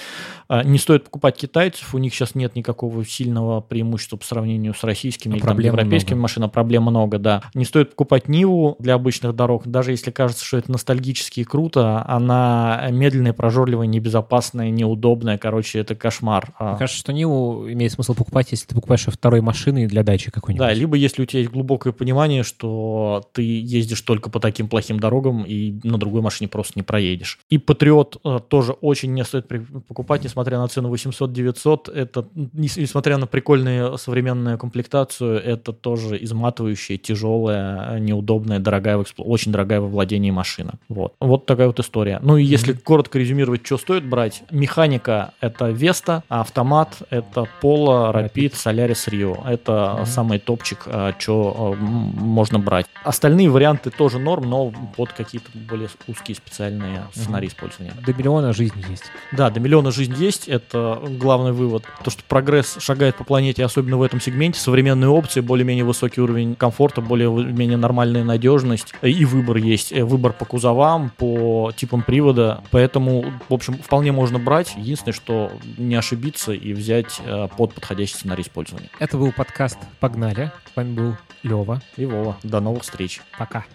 Не 0.66 0.78
стоит 0.78 1.06
покупать 1.06 1.38
китайцев, 1.38 1.94
у 1.94 1.98
них 1.98 2.14
сейчас 2.14 2.36
нет 2.36 2.56
никакого 2.66 3.06
сильного 3.06 3.62
преимущества 3.62 4.18
по 4.18 4.26
сравнению 4.26 4.74
с 4.74 4.84
российскими 4.84 5.36
А 5.36 5.38
или 5.38 5.46
там, 5.46 5.60
европейскими 5.60 6.16
много. 6.16 6.22
машинами. 6.24 6.50
Проблем 6.50 6.84
много, 6.84 7.20
да. 7.20 7.44
Не 7.54 7.66
стоит 7.66 7.92
покупать 7.92 8.28
Ниву 8.28 8.76
для 8.80 8.96
обычных 8.96 9.36
дорог, 9.36 9.68
даже 9.68 9.92
если 9.92 10.12
кажется, 10.12 10.44
что 10.44 10.58
это 10.58 10.72
ностальгически 10.72 11.42
и 11.42 11.44
круто, 11.44 12.04
она 12.08 12.88
медленная, 12.92 13.34
прожорливая, 13.34 13.88
небезопасная, 13.88 14.70
неудобная, 14.72 15.38
короче, 15.38 15.80
это 15.80 15.96
кошмар. 15.96 16.54
А, 16.58 16.70
Мне 16.72 16.80
кажется, 16.80 17.00
что 17.00 17.14
Ниву 17.14 17.70
имеет 17.70 17.92
смысл 17.92 18.16
покупать, 18.16 18.48
если 18.52 18.66
ты 18.68 18.76
покупаешь 18.76 19.06
второй 19.06 19.42
машины 19.42 19.88
для 19.88 20.04
дачи 20.04 20.32
какой-нибудь. 20.32 20.66
Да, 20.66 20.74
либо 20.74 20.96
если 20.96 21.22
у 21.22 21.26
тебя 21.26 21.42
есть 21.42 21.52
глубокое 21.52 21.94
понимание, 21.94 22.44
что 22.44 23.30
ты 23.34 23.44
ездишь 23.44 24.02
только 24.02 24.30
по 24.30 24.40
таким 24.40 24.68
плохим 24.68 25.00
дорогам 25.00 25.44
и 25.44 25.80
на 25.84 25.98
другой 25.98 26.22
машине 26.22 26.48
просто 26.48 26.74
не 26.76 26.84
проедешь. 26.84 27.40
И 27.50 27.58
Патриот 27.58 28.18
э, 28.24 28.40
тоже 28.48 28.72
очень 28.74 29.14
не 29.14 29.24
стоит 29.24 29.48
покупать, 29.88 30.24
несмотря 30.24 30.58
на 30.58 30.68
цену 30.68 30.94
800-900. 30.94 31.92
Это, 31.94 32.28
несмотря 32.56 33.18
на 33.18 33.28
прикольную 33.28 33.98
современную 33.98 34.58
комплектацию, 34.58 35.42
это 35.44 35.74
тоже 35.74 36.24
изматывающая, 36.24 36.98
тяжелая, 36.98 38.00
неудобная, 38.00 38.60
дорогая, 38.60 39.04
очень 39.18 39.52
дорогая 39.52 39.82
во 39.82 39.88
владении 39.88 40.32
машина. 40.32 40.74
Вот. 40.90 41.14
Вот 41.20 41.46
такая 41.46 41.68
вот 41.68 41.80
история. 41.80 42.20
Ну 42.22 42.38
и 42.38 42.44
если 42.44 42.74
коротко 42.74 43.20
резюмировать, 43.20 43.66
что 43.66 43.78
стоит 43.78 44.06
брать, 44.06 44.44
механика— 44.52 45.34
это 45.42 45.70
Веста, 45.70 46.24
а 46.30 46.42
автомат— 46.42 46.98
это 47.10 47.48
Polo, 47.62 48.14
Rapid, 48.14 48.54
Solaris 48.54 49.10
Rio. 49.10 49.46
Это 49.48 49.96
Мгм. 49.98 50.06
самый 50.06 50.40
топчик, 50.40 50.88
что 51.20 51.76
можно 51.80 52.60
брать. 52.60 52.86
Остальные 53.04 53.50
варианты 53.50 53.90
тоже 53.92 54.20
норм, 54.20 54.50
но 54.50 54.74
под 54.96 55.12
какие-то 55.12 55.50
более 55.54 55.90
узкие 56.08 56.36
специальные 56.36 57.04
сценарии 57.14 57.48
использования. 57.48 57.94
До 58.06 58.14
миллиона 58.14 58.54
жизнь 58.54 58.84
есть. 58.90 59.04
Да, 59.32 59.50
до 59.50 59.60
миллиона 59.60 59.92
жизнь 59.92 60.16
есть, 60.18 60.48
это 60.48 61.02
главный 61.20 61.52
вывод. 61.52 61.84
То, 62.04 62.12
что 62.12 62.24
прогресс 62.46 62.78
шагает 62.80 63.16
по 63.16 63.24
планете, 63.24 63.66
особенно 63.66 63.98
в 63.98 64.04
этом 64.04 64.22
сегменте, 64.22 64.60
современные 64.60 65.10
опции, 65.10 65.42
более-менее 65.42 65.84
высокий 65.84 66.22
уровень 66.22 66.56
комфорта, 66.56 67.02
более-менее 67.02 67.78
нормальная 67.78 68.24
надежность, 68.24 68.94
и 69.02 69.26
выбор 69.26 69.58
есть. 69.58 69.92
Э, 69.92 70.06
Выбор 70.06 70.34
по 70.34 70.46
кузовам, 70.46 71.12
по 71.18 71.72
типам 71.76 72.04
привода, 72.04 72.64
поэтому, 72.70 73.26
в 73.50 73.54
общем, 73.54 73.74
вполне 73.74 74.12
можно 74.12 74.38
брать. 74.38 74.76
Единственное, 74.78 75.14
что 75.14 75.52
не 75.80 75.96
ошибиться 75.96 76.54
и 76.54 76.74
взять 76.74 77.20
э, 77.26 77.48
под 77.58 77.74
подходящий 77.74 78.14
сценарий 78.14 78.44
использования. 78.44 78.90
Это 79.00 79.18
был 79.18 79.32
подкаст 79.32 79.80
«Погнали». 80.00 80.52
С 80.72 80.76
вами 80.76 80.94
был 80.94 81.18
Лева. 81.42 81.82
И 81.98 82.06
Вова, 82.06 82.38
до 82.44 82.60
новых 82.60 82.84
встреч. 82.84 83.22
Пока. 83.40 83.66